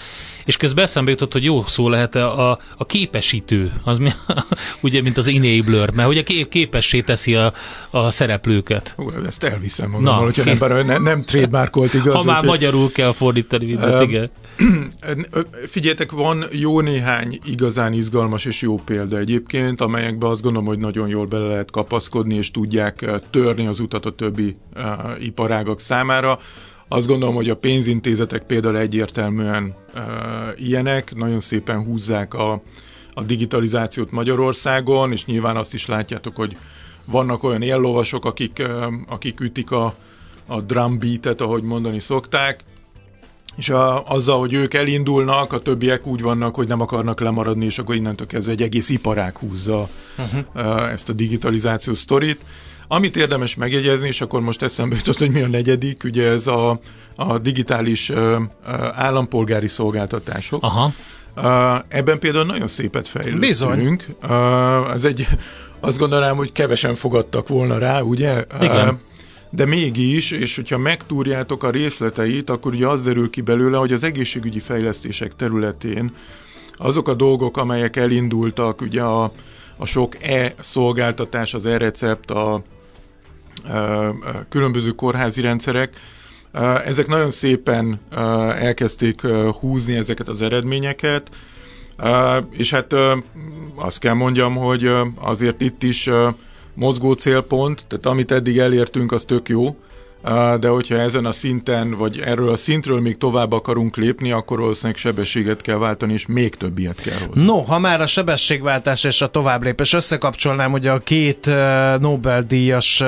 és 0.48 0.58
közben 0.58 0.84
eszembe 0.84 1.12
jutott, 1.12 1.34
hogy 1.34 1.43
jó 1.43 1.64
szó 1.66 1.89
lehet 1.89 2.16
a, 2.16 2.60
a 2.78 2.86
képesítő, 2.86 3.72
az 3.84 3.98
mi, 3.98 4.10
ugye, 4.82 5.02
mint 5.02 5.18
az 5.18 5.28
enabler, 5.28 5.91
mert 5.91 6.10
ugye 6.10 6.24
kép, 6.24 6.50
képessé 6.50 7.02
teszi 7.02 7.36
a, 7.36 7.54
a 7.89 8.12
szereplőket. 8.12 8.93
Hú, 8.95 9.10
ezt 9.26 9.43
elviszem 9.43 9.89
magam, 9.89 10.24
hogyha 10.24 10.43
nem, 10.43 10.58
bár, 10.58 10.86
nem, 10.86 11.04
nem 11.04 11.24
trademarkolt 11.24 11.93
igaz. 11.93 12.14
Ha 12.14 12.24
már 12.24 12.41
úgy, 12.41 12.45
magyarul 12.45 12.91
kell 12.91 13.12
fordítani 13.12 13.66
mindent, 13.66 13.93
uh, 13.93 14.02
igen. 14.02 14.30
Figyeljetek, 15.66 16.12
van 16.12 16.45
jó 16.52 16.82
néhány 16.82 17.39
igazán 17.43 17.93
izgalmas 17.93 18.45
és 18.45 18.62
jó 18.62 18.80
példa 18.86 19.18
egyébként, 19.18 19.82
amelyekben 19.82 20.30
azt 20.30 20.41
gondolom, 20.41 20.68
hogy 20.68 20.78
nagyon 20.78 21.08
jól 21.08 21.26
bele 21.26 21.48
lehet 21.48 21.72
kapaszkodni, 21.72 22.36
és 22.36 22.52
tudják 22.52 23.06
törni 23.30 23.68
az 23.68 23.80
utat 23.80 24.06
a 24.06 24.12
többi 24.12 24.56
uh, 24.76 24.84
iparágak 25.24 25.80
számára. 25.80 26.39
Azt 26.88 27.07
gondolom, 27.07 27.35
hogy 27.35 27.49
a 27.49 27.55
pénzintézetek 27.55 28.43
például 28.43 28.77
egyértelműen 28.77 29.75
uh, 29.95 30.01
ilyenek, 30.55 31.15
nagyon 31.15 31.39
szépen 31.39 31.83
húzzák 31.83 32.33
a, 32.33 32.61
a 33.13 33.23
digitalizációt 33.23 34.11
Magyarországon, 34.11 35.11
és 35.11 35.25
nyilván 35.25 35.57
azt 35.57 35.73
is 35.73 35.85
látjátok, 35.85 36.35
hogy 36.35 36.57
vannak 37.05 37.43
olyan 37.43 37.61
éllovasok, 37.61 38.25
akik, 38.25 38.57
uh, 38.59 38.93
akik 39.07 39.39
ütik 39.39 39.71
a, 39.71 39.93
a 40.45 40.61
drum 40.61 40.99
beatet, 40.99 41.41
ahogy 41.41 41.63
mondani 41.63 41.99
szokták, 41.99 42.63
és 43.55 43.69
a, 43.69 44.05
azzal, 44.05 44.39
hogy 44.39 44.53
ők 44.53 44.73
elindulnak, 44.73 45.53
a 45.53 45.61
többiek 45.61 46.07
úgy 46.07 46.21
vannak, 46.21 46.55
hogy 46.55 46.67
nem 46.67 46.81
akarnak 46.81 47.19
lemaradni, 47.19 47.65
és 47.65 47.77
akkor 47.77 47.95
innentől 47.95 48.27
kezdve 48.27 48.51
egy 48.51 48.61
egész 48.61 48.89
iparág 48.89 49.38
húzza 49.38 49.89
uh-huh. 50.17 50.41
uh, 50.55 50.91
ezt 50.91 51.09
a 51.09 51.13
digitalizációs 51.13 51.97
sztorit. 51.97 52.41
Amit 52.88 53.17
érdemes 53.17 53.55
megjegyezni, 53.55 54.07
és 54.07 54.21
akkor 54.21 54.41
most 54.41 54.61
eszembe 54.61 54.95
jutott, 54.95 55.17
hogy 55.17 55.31
mi 55.31 55.41
a 55.41 55.47
negyedik, 55.47 56.03
ugye 56.03 56.27
ez 56.27 56.47
a, 56.47 56.79
a 57.15 57.38
digitális 57.38 58.09
uh, 58.09 58.17
uh, 58.17 58.39
állampolgári 58.95 59.67
szolgáltatások. 59.67 60.63
Aha. 60.63 60.93
Uh, 61.35 61.83
ebben 61.88 62.19
például 62.19 62.45
nagyon 62.45 62.67
szépet 62.67 63.07
fejlődtünk. 63.07 63.45
Bizony. 63.45 63.99
Uh, 64.23 64.93
ez 64.93 65.03
egy, 65.03 65.27
azt 65.79 65.97
gondolom, 65.97 66.38
hogy 66.38 66.51
kevesen 66.51 66.95
fogadtak 66.95 67.47
volna 67.47 67.77
rá, 67.77 68.01
ugye? 68.01 68.45
Igen. 68.61 68.88
Uh, 68.88 68.95
de 69.49 69.65
mégis, 69.65 70.31
és 70.31 70.55
hogyha 70.55 70.77
megtúrjátok 70.77 71.63
a 71.63 71.69
részleteit, 71.69 72.49
akkor 72.49 72.73
ugye 72.73 72.88
az 72.88 73.03
derül 73.03 73.29
ki 73.29 73.41
belőle, 73.41 73.77
hogy 73.77 73.93
az 73.93 74.03
egészségügyi 74.03 74.59
fejlesztések 74.59 75.35
területén 75.35 76.11
azok 76.77 77.07
a 77.07 77.13
dolgok, 77.13 77.57
amelyek 77.57 77.95
elindultak, 77.95 78.81
ugye 78.81 79.01
a, 79.01 79.31
a 79.77 79.85
sok 79.85 80.23
e-szolgáltatás, 80.23 81.53
az 81.53 81.65
e-recept, 81.65 82.31
a 82.31 82.61
különböző 84.49 84.91
kórházi 84.91 85.41
rendszerek, 85.41 85.93
ezek 86.86 87.08
nagyon 87.08 87.32
szépen 87.32 87.99
elkezdték 88.60 89.22
húzni 89.60 89.95
ezeket 89.95 90.28
az 90.28 90.41
eredményeket, 90.41 91.30
és 92.51 92.72
hát 92.72 92.93
azt 93.76 93.99
kell 93.99 94.14
mondjam, 94.14 94.55
hogy 94.55 94.91
azért 95.16 95.62
itt 95.62 95.84
is 95.84 96.10
mozgó 96.74 97.14
célpont, 97.14 97.86
tehát 97.88 98.05
amit 98.05 98.32
eddig 98.32 98.58
elértünk, 98.58 99.12
az 99.12 99.24
tök 99.26 99.49
jó, 99.49 99.76
de 100.59 100.67
hogyha 100.67 100.95
ezen 100.95 101.25
a 101.25 101.32
szinten, 101.32 101.91
vagy 101.91 102.19
erről 102.19 102.51
a 102.51 102.55
szintről 102.55 103.01
még 103.01 103.17
tovább 103.17 103.51
akarunk 103.51 103.97
lépni, 103.97 104.32
akkor 104.32 104.59
valószínűleg 104.59 104.97
sebességet 104.97 105.61
kell 105.61 105.78
váltani, 105.78 106.13
és 106.13 106.25
még 106.25 106.55
több 106.55 106.78
ilyet 106.78 107.01
kell 107.01 107.17
hozni. 107.28 107.45
No, 107.45 107.61
ha 107.61 107.80
már 107.80 108.01
a 108.01 108.05
sebességváltás 108.05 109.03
és 109.03 109.21
a 109.21 109.28
továbblépés, 109.28 109.93
összekapcsolnám 109.93 110.73
ugye 110.73 110.91
a 110.91 110.99
két 110.99 111.51
Nobel-díjas 111.99 113.03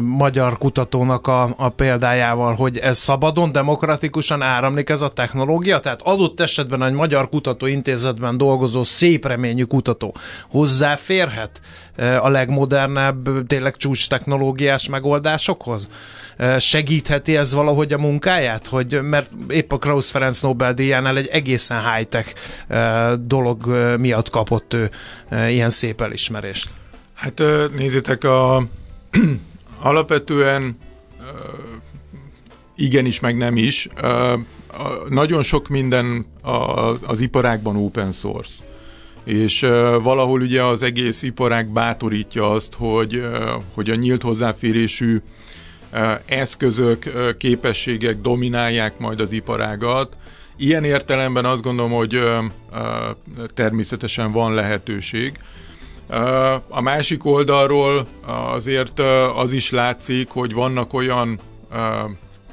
magyar 0.00 0.58
kutatónak 0.58 1.26
a, 1.26 1.54
a 1.56 1.68
példájával, 1.68 2.54
hogy 2.54 2.78
ez 2.78 2.98
szabadon, 2.98 3.52
demokratikusan 3.52 4.42
áramlik 4.42 4.88
ez 4.88 5.02
a 5.02 5.08
technológia, 5.08 5.80
tehát 5.80 6.02
adott 6.02 6.40
esetben 6.40 6.82
egy 6.82 6.92
magyar 6.92 7.28
kutatóintézetben 7.28 8.36
dolgozó 8.36 8.84
szép 8.84 9.26
reményű 9.26 9.64
kutató 9.64 10.14
hozzáférhet 10.48 11.60
a 12.20 12.28
legmodernebb, 12.28 13.46
tényleg 13.46 13.76
csúcs 13.76 14.08
technológiás 14.08 14.88
megoldásokhoz? 14.88 15.88
Segítheti 16.58 17.36
ez 17.36 17.54
valahogy 17.54 17.92
a 17.92 17.98
munkáját? 17.98 18.66
Hogy, 18.66 19.02
mert 19.02 19.30
épp 19.48 19.72
a 19.72 19.78
Krausz 19.78 20.10
Ferenc 20.10 20.40
Nobel-díjánál 20.40 21.16
egy 21.16 21.26
egészen 21.26 21.92
high-tech 21.92 22.34
dolog 23.20 23.66
miatt 23.98 24.30
kapott 24.30 24.74
ő 24.74 24.90
ilyen 25.30 25.70
szép 25.70 26.00
elismerést. 26.00 26.68
Hát 27.14 27.42
nézzétek, 27.76 28.24
a, 28.24 28.66
alapvetően 29.82 30.78
igenis, 32.76 33.20
meg 33.20 33.36
nem 33.36 33.56
is. 33.56 33.88
Nagyon 35.08 35.42
sok 35.42 35.68
minden 35.68 36.26
az 37.06 37.20
iparágban 37.20 37.76
open 37.76 38.12
source 38.12 38.62
és 39.24 39.60
valahol 40.02 40.40
ugye 40.40 40.64
az 40.64 40.82
egész 40.82 41.22
iparág 41.22 41.72
bátorítja 41.72 42.50
azt, 42.50 42.74
hogy, 42.74 43.22
hogy 43.74 43.90
a 43.90 43.94
nyílt 43.94 44.22
hozzáférésű 44.22 45.20
eszközök, 46.26 47.12
képességek 47.38 48.20
dominálják 48.20 48.98
majd 48.98 49.20
az 49.20 49.32
iparágat. 49.32 50.16
Ilyen 50.56 50.84
értelemben 50.84 51.44
azt 51.44 51.62
gondolom, 51.62 51.90
hogy 51.90 52.18
természetesen 53.54 54.32
van 54.32 54.54
lehetőség. 54.54 55.38
A 56.68 56.80
másik 56.80 57.24
oldalról 57.24 58.06
azért 58.26 59.00
az 59.34 59.52
is 59.52 59.70
látszik, 59.70 60.28
hogy 60.28 60.52
vannak 60.52 60.92
olyan 60.92 61.38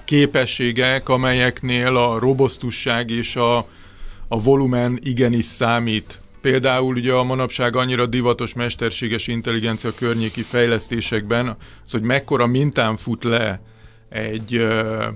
képességek, 0.06 1.10
amelyeknél 1.10 1.98
a 1.98 2.20
robosztusság 2.20 3.10
és 3.10 3.36
a, 3.36 3.58
a 4.28 4.42
volumen 4.42 5.00
igenis 5.04 5.46
számít 5.46 6.22
Például 6.42 6.96
ugye 6.96 7.14
a 7.14 7.24
manapság 7.24 7.76
annyira 7.76 8.06
divatos 8.06 8.54
mesterséges 8.54 9.28
intelligencia 9.28 9.94
környéki 9.94 10.42
fejlesztésekben, 10.42 11.58
az, 11.86 11.92
hogy 11.92 12.02
mekkora 12.02 12.46
mintán 12.46 12.98
fut 12.98 13.24
le 13.24 13.60
egy, 14.10 14.66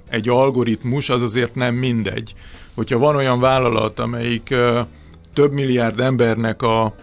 egy 0.10 0.30
algoritmus, 0.30 1.10
az 1.10 1.22
azért 1.22 1.56
nem 1.56 1.76
mindegy. 1.76 2.34
Hogyha 2.74 2.98
van 2.98 3.16
olyan 3.16 3.40
vállalat, 3.40 4.00
amelyik 4.00 4.56
több 5.34 5.52
milliárd 5.52 6.00
embernek 6.00 6.62
a, 6.62 6.96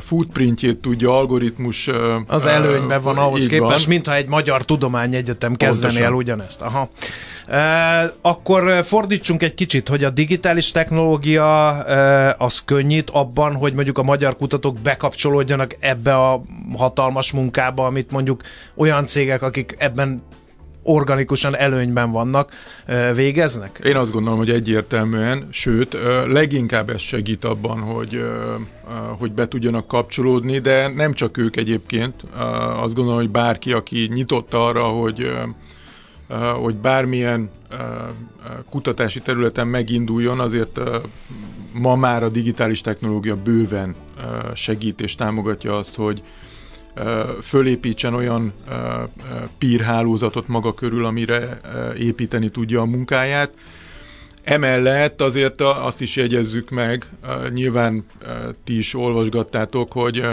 footprintjét 0.00 0.78
tudja 0.78 1.16
algoritmus... 1.16 1.90
Az 2.26 2.46
előnyben 2.46 3.02
van 3.02 3.16
ahhoz 3.18 3.46
képest, 3.46 3.84
van. 3.84 3.88
mintha 3.88 4.14
egy 4.14 4.28
magyar 4.28 4.64
tudományegyetem 4.64 5.54
kezdeni 5.54 6.00
el 6.00 6.12
ugyanezt. 6.12 6.62
Aha. 6.62 6.88
Akkor 8.20 8.84
fordítsunk 8.84 9.42
egy 9.42 9.54
kicsit, 9.54 9.88
hogy 9.88 10.04
a 10.04 10.10
digitális 10.10 10.70
technológia 10.70 11.68
az 12.32 12.64
könnyít 12.64 13.10
abban, 13.10 13.54
hogy 13.54 13.72
mondjuk 13.72 13.98
a 13.98 14.02
magyar 14.02 14.36
kutatók 14.36 14.78
bekapcsolódjanak 14.78 15.76
ebbe 15.80 16.14
a 16.14 16.42
hatalmas 16.76 17.32
munkába, 17.32 17.86
amit 17.86 18.10
mondjuk 18.10 18.42
olyan 18.74 19.06
cégek, 19.06 19.42
akik 19.42 19.74
ebben 19.78 20.22
organikusan 20.82 21.56
előnyben 21.56 22.10
vannak, 22.10 22.52
végeznek? 23.14 23.80
Én 23.84 23.96
azt 23.96 24.12
gondolom, 24.12 24.38
hogy 24.38 24.50
egyértelműen, 24.50 25.48
sőt, 25.50 25.96
leginkább 26.26 26.90
ez 26.90 27.00
segít 27.00 27.44
abban, 27.44 27.80
hogy, 27.80 28.24
hogy 29.18 29.32
be 29.32 29.48
tudjanak 29.48 29.86
kapcsolódni, 29.86 30.58
de 30.58 30.88
nem 30.88 31.12
csak 31.12 31.36
ők 31.36 31.56
egyébként. 31.56 32.14
Azt 32.76 32.94
gondolom, 32.94 33.20
hogy 33.20 33.30
bárki, 33.30 33.72
aki 33.72 34.10
nyitott 34.12 34.54
arra, 34.54 34.82
hogy 34.82 35.32
hogy 36.62 36.74
bármilyen 36.74 37.50
kutatási 38.70 39.20
területen 39.20 39.66
meginduljon, 39.66 40.40
azért 40.40 40.80
ma 41.72 41.96
már 41.96 42.22
a 42.22 42.28
digitális 42.28 42.80
technológia 42.80 43.36
bőven 43.36 43.94
segít 44.54 45.00
és 45.00 45.14
támogatja 45.14 45.76
azt, 45.76 45.96
hogy 45.96 46.22
fölépítsen 47.40 48.14
olyan 48.14 48.52
pírhálózatot 49.58 50.48
maga 50.48 50.74
körül, 50.74 51.04
amire 51.04 51.60
építeni 51.98 52.50
tudja 52.50 52.80
a 52.80 52.84
munkáját. 52.84 53.52
Emellett 54.42 55.20
azért 55.20 55.60
azt 55.60 56.00
is 56.00 56.16
jegyezzük 56.16 56.70
meg, 56.70 57.06
nyilván 57.50 58.04
ti 58.64 58.76
is 58.76 58.94
olvasgattátok, 58.94 59.92
hogy 59.92 60.24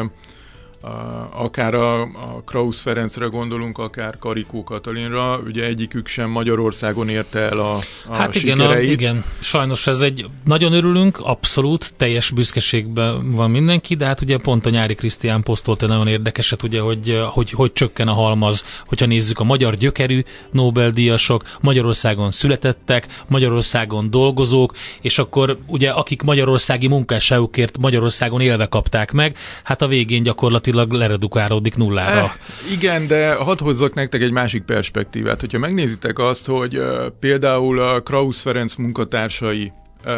akár 1.31 1.73
a, 1.73 2.01
a 2.01 2.41
Krausz 2.45 2.81
Ferencre 2.81 3.25
gondolunk, 3.25 3.77
akár 3.77 4.17
Karikó 4.19 4.63
Katalinra, 4.63 5.39
ugye 5.45 5.63
egyikük 5.63 6.07
sem 6.07 6.29
Magyarországon 6.29 7.09
érte 7.09 7.39
el 7.39 7.59
a, 7.59 7.75
a 8.07 8.15
Hát 8.15 8.35
igen, 8.35 8.59
a, 8.59 8.79
igen, 8.79 9.25
sajnos 9.39 9.87
ez 9.87 10.01
egy, 10.01 10.25
nagyon 10.45 10.73
örülünk, 10.73 11.19
abszolút, 11.19 11.93
teljes 11.97 12.29
büszkeségben 12.29 13.31
van 13.31 13.51
mindenki, 13.51 13.95
de 13.95 14.05
hát 14.05 14.21
ugye 14.21 14.37
pont 14.37 14.65
a 14.65 14.69
nyári 14.69 14.95
Krisztián 14.95 15.43
posztolt 15.43 15.83
egy 15.83 15.89
nagyon 15.89 16.07
érdekeset, 16.07 16.63
ugye, 16.63 16.79
hogy, 16.79 17.21
hogy, 17.27 17.51
hogy 17.51 17.73
csökken 17.73 18.07
a 18.07 18.13
halmaz, 18.13 18.65
hogyha 18.87 19.05
nézzük 19.05 19.39
a 19.39 19.43
magyar 19.43 19.75
gyökerű 19.75 20.23
Nobel-díjasok, 20.51 21.43
Magyarországon 21.61 22.31
születettek, 22.31 23.07
Magyarországon 23.27 24.09
dolgozók, 24.09 24.73
és 25.01 25.19
akkor 25.19 25.57
ugye 25.65 25.89
akik 25.89 26.21
magyarországi 26.21 26.87
munkásságukért 26.87 27.77
Magyarországon 27.77 28.41
élve 28.41 28.65
kapták 28.65 29.11
meg, 29.11 29.37
hát 29.63 29.81
a 29.81 29.87
végén 29.87 30.23
gyakorlatilag 30.23 30.67
gyakorlatilag 30.69 31.09
leredukálódik 31.09 31.75
nullára. 31.75 32.19
Eh, 32.19 32.71
igen, 32.71 33.07
de 33.07 33.33
hadd 33.33 33.59
hozzak 33.59 33.93
nektek 33.93 34.21
egy 34.21 34.31
másik 34.31 34.63
perspektívát. 34.63 35.39
Hogyha 35.39 35.59
megnézitek 35.59 36.19
azt, 36.19 36.45
hogy 36.45 36.77
uh, 36.77 37.05
például 37.19 37.79
a 37.79 38.01
Krausz 38.01 38.41
Ferenc 38.41 38.75
munkatársai 38.75 39.71
uh, 40.05 40.13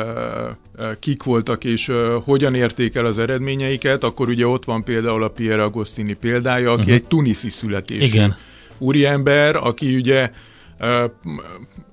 kik 0.99 1.23
voltak 1.23 1.63
és 1.63 1.91
hogyan 2.23 2.55
érték 2.55 2.95
el 2.95 3.05
az 3.05 3.19
eredményeiket, 3.19 4.03
akkor 4.03 4.29
ugye 4.29 4.47
ott 4.47 4.65
van 4.65 4.83
például 4.83 5.23
a 5.23 5.27
Pierre 5.27 5.63
Agostini 5.63 6.13
példája, 6.13 6.71
aki 6.71 6.81
uh-huh. 6.81 6.95
egy 6.95 7.03
tuniszi 7.03 7.49
születésű 7.49 8.03
Igen. 8.03 8.35
úriember, 8.77 9.55
aki 9.55 9.95
ugye 9.95 10.31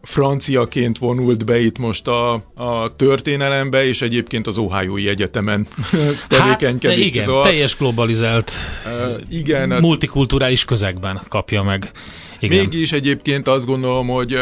franciaként 0.02 0.98
vonult 0.98 1.44
be 1.44 1.60
itt 1.60 1.78
most 1.78 2.06
a, 2.06 2.32
a 2.54 2.92
történelembe, 2.96 3.86
és 3.86 4.02
egyébként 4.02 4.46
az 4.46 4.58
Ohio-i 4.58 5.08
Egyetemen 5.08 5.66
tevékenykedik. 6.28 6.98
Hát, 6.98 7.06
igen, 7.06 7.24
szóval, 7.24 7.42
teljes 7.42 7.76
globalizált, 7.76 8.52
uh, 8.84 9.20
igen, 9.28 9.68
multikulturális 9.68 10.64
közegben 10.64 11.20
kapja 11.28 11.62
meg. 11.62 11.90
Igen. 12.38 12.58
Mégis 12.58 12.92
egyébként 12.92 13.48
azt 13.48 13.66
gondolom, 13.66 14.08
hogy 14.08 14.34
uh, 14.34 14.40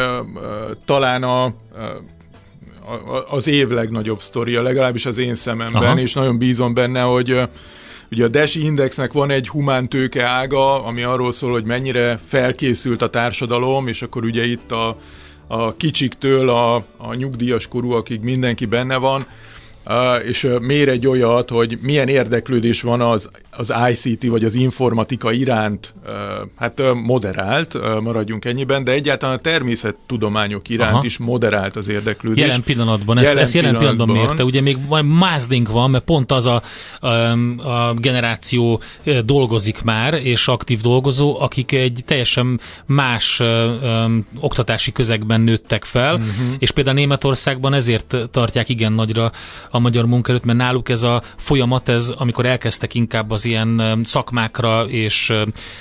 talán 0.84 1.22
a, 1.22 1.46
uh, 1.46 1.52
az 3.28 3.46
év 3.46 3.68
legnagyobb 3.68 4.20
sztoria, 4.20 4.62
legalábbis 4.62 5.06
az 5.06 5.18
én 5.18 5.34
szememben, 5.34 5.82
Aha. 5.82 6.00
és 6.00 6.12
nagyon 6.12 6.38
bízom 6.38 6.74
benne, 6.74 7.00
hogy 7.00 7.40
Ugye 8.10 8.24
a 8.24 8.28
DESI 8.28 8.64
Indexnek 8.64 9.12
van 9.12 9.30
egy 9.30 9.48
humántőke 9.48 10.24
ága, 10.24 10.84
ami 10.84 11.02
arról 11.02 11.32
szól, 11.32 11.50
hogy 11.50 11.64
mennyire 11.64 12.18
felkészült 12.22 13.02
a 13.02 13.10
társadalom, 13.10 13.88
és 13.88 14.02
akkor 14.02 14.24
ugye 14.24 14.44
itt 14.44 14.72
a, 14.72 14.98
a 15.46 15.76
kicsiktől 15.76 16.48
a, 16.48 16.74
a 16.96 17.14
nyugdíjas 17.14 17.68
korúakig 17.68 18.20
mindenki 18.20 18.64
benne 18.64 18.96
van. 18.96 19.26
és 20.26 20.48
mér 20.60 20.88
egy 20.88 21.06
olyat, 21.06 21.48
hogy 21.48 21.78
milyen 21.82 22.08
érdeklődés 22.08 22.82
van 22.82 23.00
az, 23.00 23.30
az 23.56 23.72
ICT 23.90 24.26
vagy 24.26 24.44
az 24.44 24.54
informatika 24.54 25.32
iránt, 25.32 25.94
hát 26.56 26.82
moderált, 27.04 28.00
maradjunk 28.00 28.44
ennyiben, 28.44 28.84
de 28.84 28.92
egyáltalán 28.92 29.36
a 29.36 29.40
természettudományok 29.40 30.68
iránt 30.68 30.94
Aha. 30.94 31.04
is 31.04 31.18
moderált 31.18 31.76
az 31.76 31.88
érdeklődés. 31.88 32.44
Jelen 32.44 32.62
pillanatban, 32.62 33.18
ezt 33.18 33.28
jelen, 33.28 33.42
ezt 33.42 33.54
jelen 33.54 33.76
pillanatban, 33.76 34.06
pillanatban 34.06 34.36
mérte. 34.36 34.44
Ugye 34.44 34.60
még 34.60 34.78
majd 34.88 35.04
mázdink 35.04 35.68
van, 35.68 35.90
mert 35.90 36.04
pont 36.04 36.32
az 36.32 36.46
a, 36.46 36.62
a, 37.00 37.08
a 37.68 37.94
generáció 37.94 38.80
dolgozik 39.24 39.82
már, 39.82 40.14
és 40.14 40.48
aktív 40.48 40.80
dolgozó, 40.80 41.40
akik 41.40 41.72
egy 41.72 42.02
teljesen 42.06 42.60
más 42.86 43.40
um, 43.40 44.26
oktatási 44.40 44.92
közegben 44.92 45.40
nőttek 45.40 45.84
fel, 45.84 46.14
uh-huh. 46.14 46.54
és 46.58 46.70
például 46.70 46.96
Németországban 46.96 47.74
ezért 47.74 48.16
tartják 48.30 48.68
igen 48.68 48.92
nagyra 48.92 49.32
a 49.70 49.78
magyar 49.78 50.06
munkerőt, 50.06 50.44
mert 50.44 50.58
náluk 50.58 50.88
ez 50.88 51.02
a 51.02 51.22
folyamat, 51.36 51.88
ez 51.88 52.08
amikor 52.16 52.46
elkezdtek 52.46 52.94
inkább 52.94 53.30
az 53.30 53.45
ilyen 53.46 54.00
szakmákra 54.04 54.84
és 54.88 55.32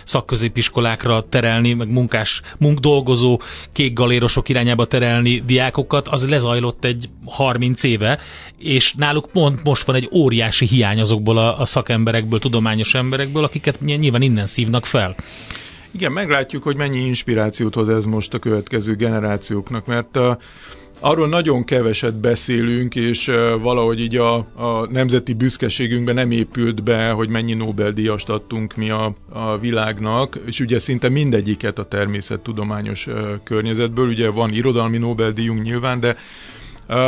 szakközépiskolákra 0.04 1.22
terelni, 1.22 1.74
meg 1.74 1.90
munkás, 1.90 2.42
munkdolgozó 2.58 3.42
kékgalérosok 3.72 4.50
irányába 4.50 4.86
terelni 4.86 5.40
diákokat, 5.46 6.08
az 6.08 6.30
lezajlott 6.30 6.84
egy 6.84 7.10
30 7.26 7.84
éve, 7.84 8.20
és 8.58 8.94
náluk 8.94 9.30
pont 9.32 9.64
most 9.64 9.86
van 9.86 9.96
egy 9.96 10.10
óriási 10.12 10.66
hiány 10.66 11.00
azokból 11.00 11.38
a, 11.38 11.60
a 11.60 11.66
szakemberekből, 11.66 12.40
tudományos 12.40 12.94
emberekből, 12.94 13.44
akiket 13.44 13.82
nyilván 13.82 14.22
innen 14.22 14.46
szívnak 14.46 14.86
fel. 14.86 15.16
Igen, 15.92 16.12
meglátjuk, 16.12 16.64
hogy 16.64 16.76
mennyi 16.76 17.06
inspirációt 17.06 17.74
hoz 17.74 17.90
ez 17.90 18.06
most 18.06 18.34
a 18.34 18.40
következő 18.40 18.96
generációknak, 18.96 19.86
mert 19.86 20.18
uh, 20.18 20.38
arról 21.00 21.28
nagyon 21.28 21.64
keveset 21.64 22.16
beszélünk, 22.16 22.96
és 22.96 23.32
valahogy 23.62 24.00
így 24.00 24.16
a, 24.16 24.36
a 24.36 24.88
nemzeti 24.90 25.34
büszkeségünkben 25.34 26.16
nem 26.16 26.32
épült 26.32 26.84
be, 26.84 27.10
hogy 27.10 27.30
mennyi 27.30 27.54
Nobel-díjast 27.54 28.30
adtunk 28.30 28.76
mi 28.76 28.90
a, 28.90 29.14
a 29.30 29.58
világnak, 29.58 30.40
és 30.46 30.60
ugye 30.60 30.80
szinte 30.80 31.10
mindegyiket 31.10 31.80
a 31.80 31.88
természettudományos 31.88 33.08
környezetből, 33.44 34.08
ugye 34.08 34.30
van 34.30 34.54
irodalmi 34.54 34.98
Nobel-díjunk 34.98 35.64
nyilván, 35.64 36.00
de 36.00 36.18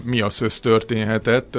mi 0.02 0.20
az 0.20 0.42
össz 0.42 0.58
történhetett. 0.58 1.58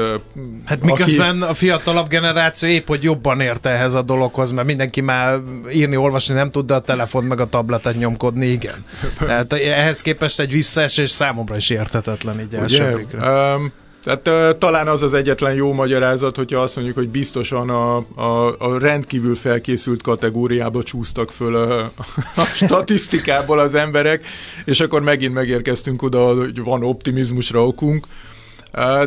Hát 0.66 0.82
miközben 0.82 1.41
aki... 1.41 1.51
a 1.51 1.53
fiatalabb 1.53 2.07
generáció 2.07 2.70
épp, 2.70 2.88
hogy 2.88 3.03
jobban 3.03 3.39
érte 3.39 3.70
ehhez 3.70 3.93
a 3.93 4.01
dologhoz, 4.01 4.51
mert 4.51 4.68
mindenki 4.68 5.01
már 5.01 5.39
írni, 5.74 5.95
olvasni 5.95 6.34
nem 6.34 6.49
tud, 6.49 6.66
de 6.66 6.74
a 6.74 6.82
telefon 6.82 7.24
meg 7.24 7.39
a 7.39 7.49
tabletet 7.49 7.97
nyomkodni, 7.97 8.45
igen. 8.45 8.86
Tehát 9.20 9.53
ehhez 9.53 10.01
képest 10.01 10.39
egy 10.39 10.51
visszaesés 10.51 11.09
számomra 11.09 11.55
is 11.55 11.70
értetetlen 11.70 12.39
így 12.39 12.55
első 12.55 13.07
um, 13.13 13.72
tehát 14.06 14.58
talán 14.58 14.88
az 14.88 15.03
az 15.03 15.14
egyetlen 15.14 15.53
jó 15.53 15.74
magyarázat, 15.74 16.36
hogyha 16.36 16.60
azt 16.60 16.76
mondjuk, 16.76 16.97
hogy 16.97 17.10
biztosan 17.10 17.70
a, 17.70 17.95
a, 18.16 18.56
a 18.58 18.80
rendkívül 18.80 19.36
felkészült 19.36 20.01
kategóriába 20.01 20.84
csúsztak 20.84 21.32
föl 21.32 21.56
a, 21.56 21.91
a 22.36 22.43
statisztikából 22.43 23.60
az 23.60 23.76
emberek, 23.76 24.26
és 24.66 24.80
akkor 24.80 25.01
megint 25.01 25.34
megérkeztünk 25.34 26.01
oda, 26.01 26.34
hogy 26.36 26.64
van 26.64 26.84
optimizmusra 26.84 27.66
okunk. 27.66 28.08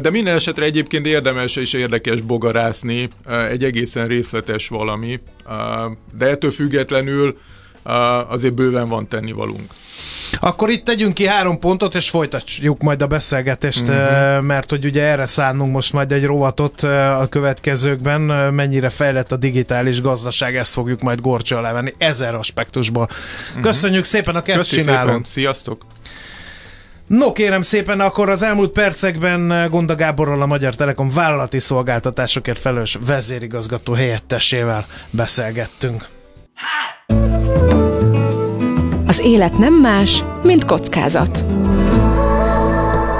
De 0.02 0.10
minden 0.10 0.34
esetre 0.34 0.64
egyébként 0.64 1.06
érdemes 1.06 1.56
és 1.56 1.72
érdekes 1.72 2.20
bogarászni, 2.20 3.08
egy 3.50 3.64
egészen 3.64 4.06
részletes 4.06 4.68
valami, 4.68 5.20
de 6.18 6.26
ettől 6.26 6.50
függetlenül 6.50 7.38
azért 8.28 8.54
bőven 8.54 8.88
van 8.88 9.08
tennivalunk. 9.08 9.72
Akkor 10.40 10.70
itt 10.70 10.84
tegyünk 10.84 11.14
ki 11.14 11.26
három 11.26 11.58
pontot, 11.58 11.94
és 11.94 12.10
folytatjuk 12.10 12.82
majd 12.82 13.02
a 13.02 13.06
beszélgetést, 13.06 13.82
uh-huh. 13.82 14.42
mert 14.42 14.70
hogy 14.70 14.84
ugye 14.84 15.02
erre 15.02 15.26
szánunk 15.26 15.72
most 15.72 15.92
majd 15.92 16.12
egy 16.12 16.24
rovatot 16.24 16.82
a 16.82 17.26
következőkben, 17.30 18.20
mennyire 18.54 18.88
fejlett 18.88 19.32
a 19.32 19.36
digitális 19.36 20.00
gazdaság, 20.00 20.56
ezt 20.56 20.72
fogjuk 20.72 21.00
majd 21.00 21.20
gorcsa 21.20 21.58
alá 21.58 21.72
venni, 21.72 21.94
ezer 21.98 22.34
aspektusból. 22.34 23.08
Uh-huh. 23.48 23.62
Köszönjük 23.62 24.04
szépen 24.04 24.36
a 24.36 24.42
kezd 24.42 24.70
csinálom. 24.70 25.22
Sziasztok! 25.22 25.84
No 27.06 27.32
kérem 27.32 27.62
szépen, 27.62 28.00
akkor 28.00 28.28
az 28.28 28.42
elmúlt 28.42 28.70
percekben 28.72 29.70
Gonda 29.70 29.94
Gáborral 29.94 30.42
a 30.42 30.46
Magyar 30.46 30.74
Telekom 30.74 31.08
vállalati 31.08 31.58
szolgáltatásokért 31.58 32.58
felelős 32.58 32.98
vezérigazgató 33.06 33.92
helyettesével 33.92 34.86
beszélgettünk. 35.10 36.08
Az 39.08 39.20
élet 39.20 39.58
nem 39.58 39.74
más, 39.74 40.24
mint 40.42 40.64
kockázat. 40.64 41.44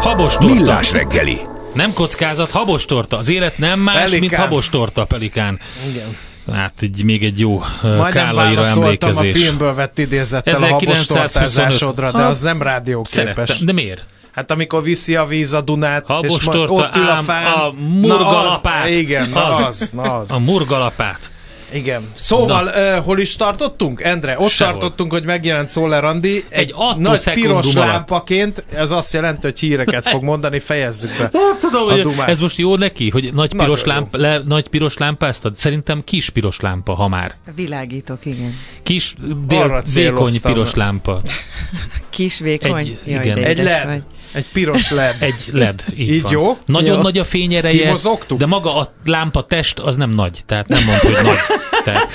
Habostorta. 0.00 0.54
Millás 0.54 0.92
reggeli. 0.92 1.38
Nem 1.74 1.92
kockázat, 1.92 2.50
habostorta. 2.50 3.16
Az 3.16 3.30
élet 3.30 3.58
nem 3.58 3.80
más, 3.80 3.96
pelikán. 3.96 4.20
mint 4.20 4.34
habostorta, 4.34 5.04
pelikán. 5.04 5.60
Igen. 5.90 6.16
Hát 6.52 6.82
így 6.82 7.04
még 7.04 7.24
egy 7.24 7.38
jó 7.38 7.62
Majd 7.82 8.12
kálaira 8.12 8.66
emlékezés. 8.66 9.34
a 9.34 9.38
filmből 9.38 9.74
vett 9.74 9.98
idézettel 9.98 10.62
a 10.62 10.66
habostortázásodra, 10.66 12.12
de 12.12 12.22
az 12.22 12.40
nem 12.40 12.62
rádióképes. 12.62 13.24
Szerettem. 13.24 13.56
De 13.60 13.72
miért? 13.72 14.04
Hát 14.30 14.50
amikor 14.50 14.82
viszi 14.82 15.16
a 15.16 15.24
víz 15.24 15.52
a 15.54 15.60
Dunát, 15.60 16.06
Habostorta, 16.06 16.62
és 16.62 16.68
ott 16.70 16.96
ül 16.96 17.08
a 17.08 17.16
fán. 17.16 17.46
a 17.52 17.70
murgalapát. 18.00 18.74
Na 18.74 18.82
az, 18.82 18.90
igen, 18.90 19.28
na 19.28 19.44
az, 19.44 19.90
na 19.94 20.02
az. 20.02 20.30
A 20.30 20.38
murgalapát. 20.38 21.30
Igen. 21.72 22.10
Szóval, 22.14 22.66
uh, 22.66 23.04
hol 23.04 23.18
is 23.18 23.36
tartottunk, 23.36 24.02
Endre? 24.02 24.38
Ott 24.38 24.50
Sehol. 24.50 24.72
tartottunk, 24.72 25.12
hogy 25.12 25.24
megjelent 25.24 25.68
Szoller 25.68 26.04
Andi. 26.04 26.44
Egy, 26.48 26.74
egy 26.78 26.98
nagy 26.98 27.32
piros 27.34 27.74
alatt. 27.74 27.88
lámpaként, 27.88 28.64
ez 28.74 28.90
azt 28.90 29.12
jelenti, 29.12 29.40
hogy 29.42 29.58
híreket 29.58 30.08
fog 30.08 30.22
mondani, 30.22 30.58
fejezzük 30.58 31.10
be. 31.10 31.30
Hát, 31.32 31.58
tudom, 31.60 32.02
dumát. 32.02 32.28
ez 32.28 32.40
most 32.40 32.58
jó 32.58 32.76
neki, 32.76 33.10
hogy 33.10 33.30
nagy 33.34 33.54
piros, 33.56 33.84
lámp, 33.84 34.16
le, 34.16 34.42
nagy 34.44 34.68
piros 34.68 34.96
lámpáztad? 34.96 35.56
Szerintem 35.56 36.04
kis 36.04 36.30
piros 36.30 36.60
lámpa, 36.60 36.94
ha 36.94 37.08
már. 37.08 37.34
Világítok, 37.54 38.26
igen. 38.26 38.54
Kis, 38.82 39.14
dél, 39.46 39.82
vékony 39.94 40.40
piros 40.42 40.74
lámpa. 40.74 41.20
kis, 42.10 42.38
vékony? 42.38 42.76
Egy, 42.76 42.98
Jaj, 43.04 43.24
igen. 43.24 43.38
Egy 43.38 43.62
LED. 43.62 43.86
Vagy. 43.86 44.02
Egy 44.32 44.48
piros 44.52 44.90
LED. 44.90 45.16
Egy 45.30 45.44
LED, 45.52 45.84
így, 45.96 46.10
így 46.10 46.22
van. 46.22 46.32
jó? 46.32 46.58
Nagyon 46.66 46.96
jó. 46.96 47.02
nagy 47.02 47.18
a 47.18 47.24
fényereje, 47.24 47.82
Kimozogtuk? 47.82 48.38
de 48.38 48.46
maga 48.46 48.76
a 48.76 48.92
lámpa 49.04 49.46
test 49.46 49.78
az 49.78 49.96
nem 49.96 50.10
nagy, 50.10 50.40
tehát 50.46 50.68
nem 50.68 50.84
mondta, 50.84 51.06
hogy 51.06 51.24
nagy. 51.24 51.38
Tehát... 51.84 52.08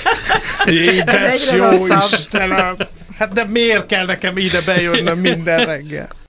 Édes 0.64 1.52
jó 1.52 1.86
Istenem! 1.86 2.76
Hát 3.18 3.32
de 3.32 3.44
miért 3.44 3.86
kell 3.86 4.06
nekem 4.06 4.38
ide 4.38 4.60
bejönnöm 4.60 5.18
minden 5.18 5.64
reggel? 5.64 6.08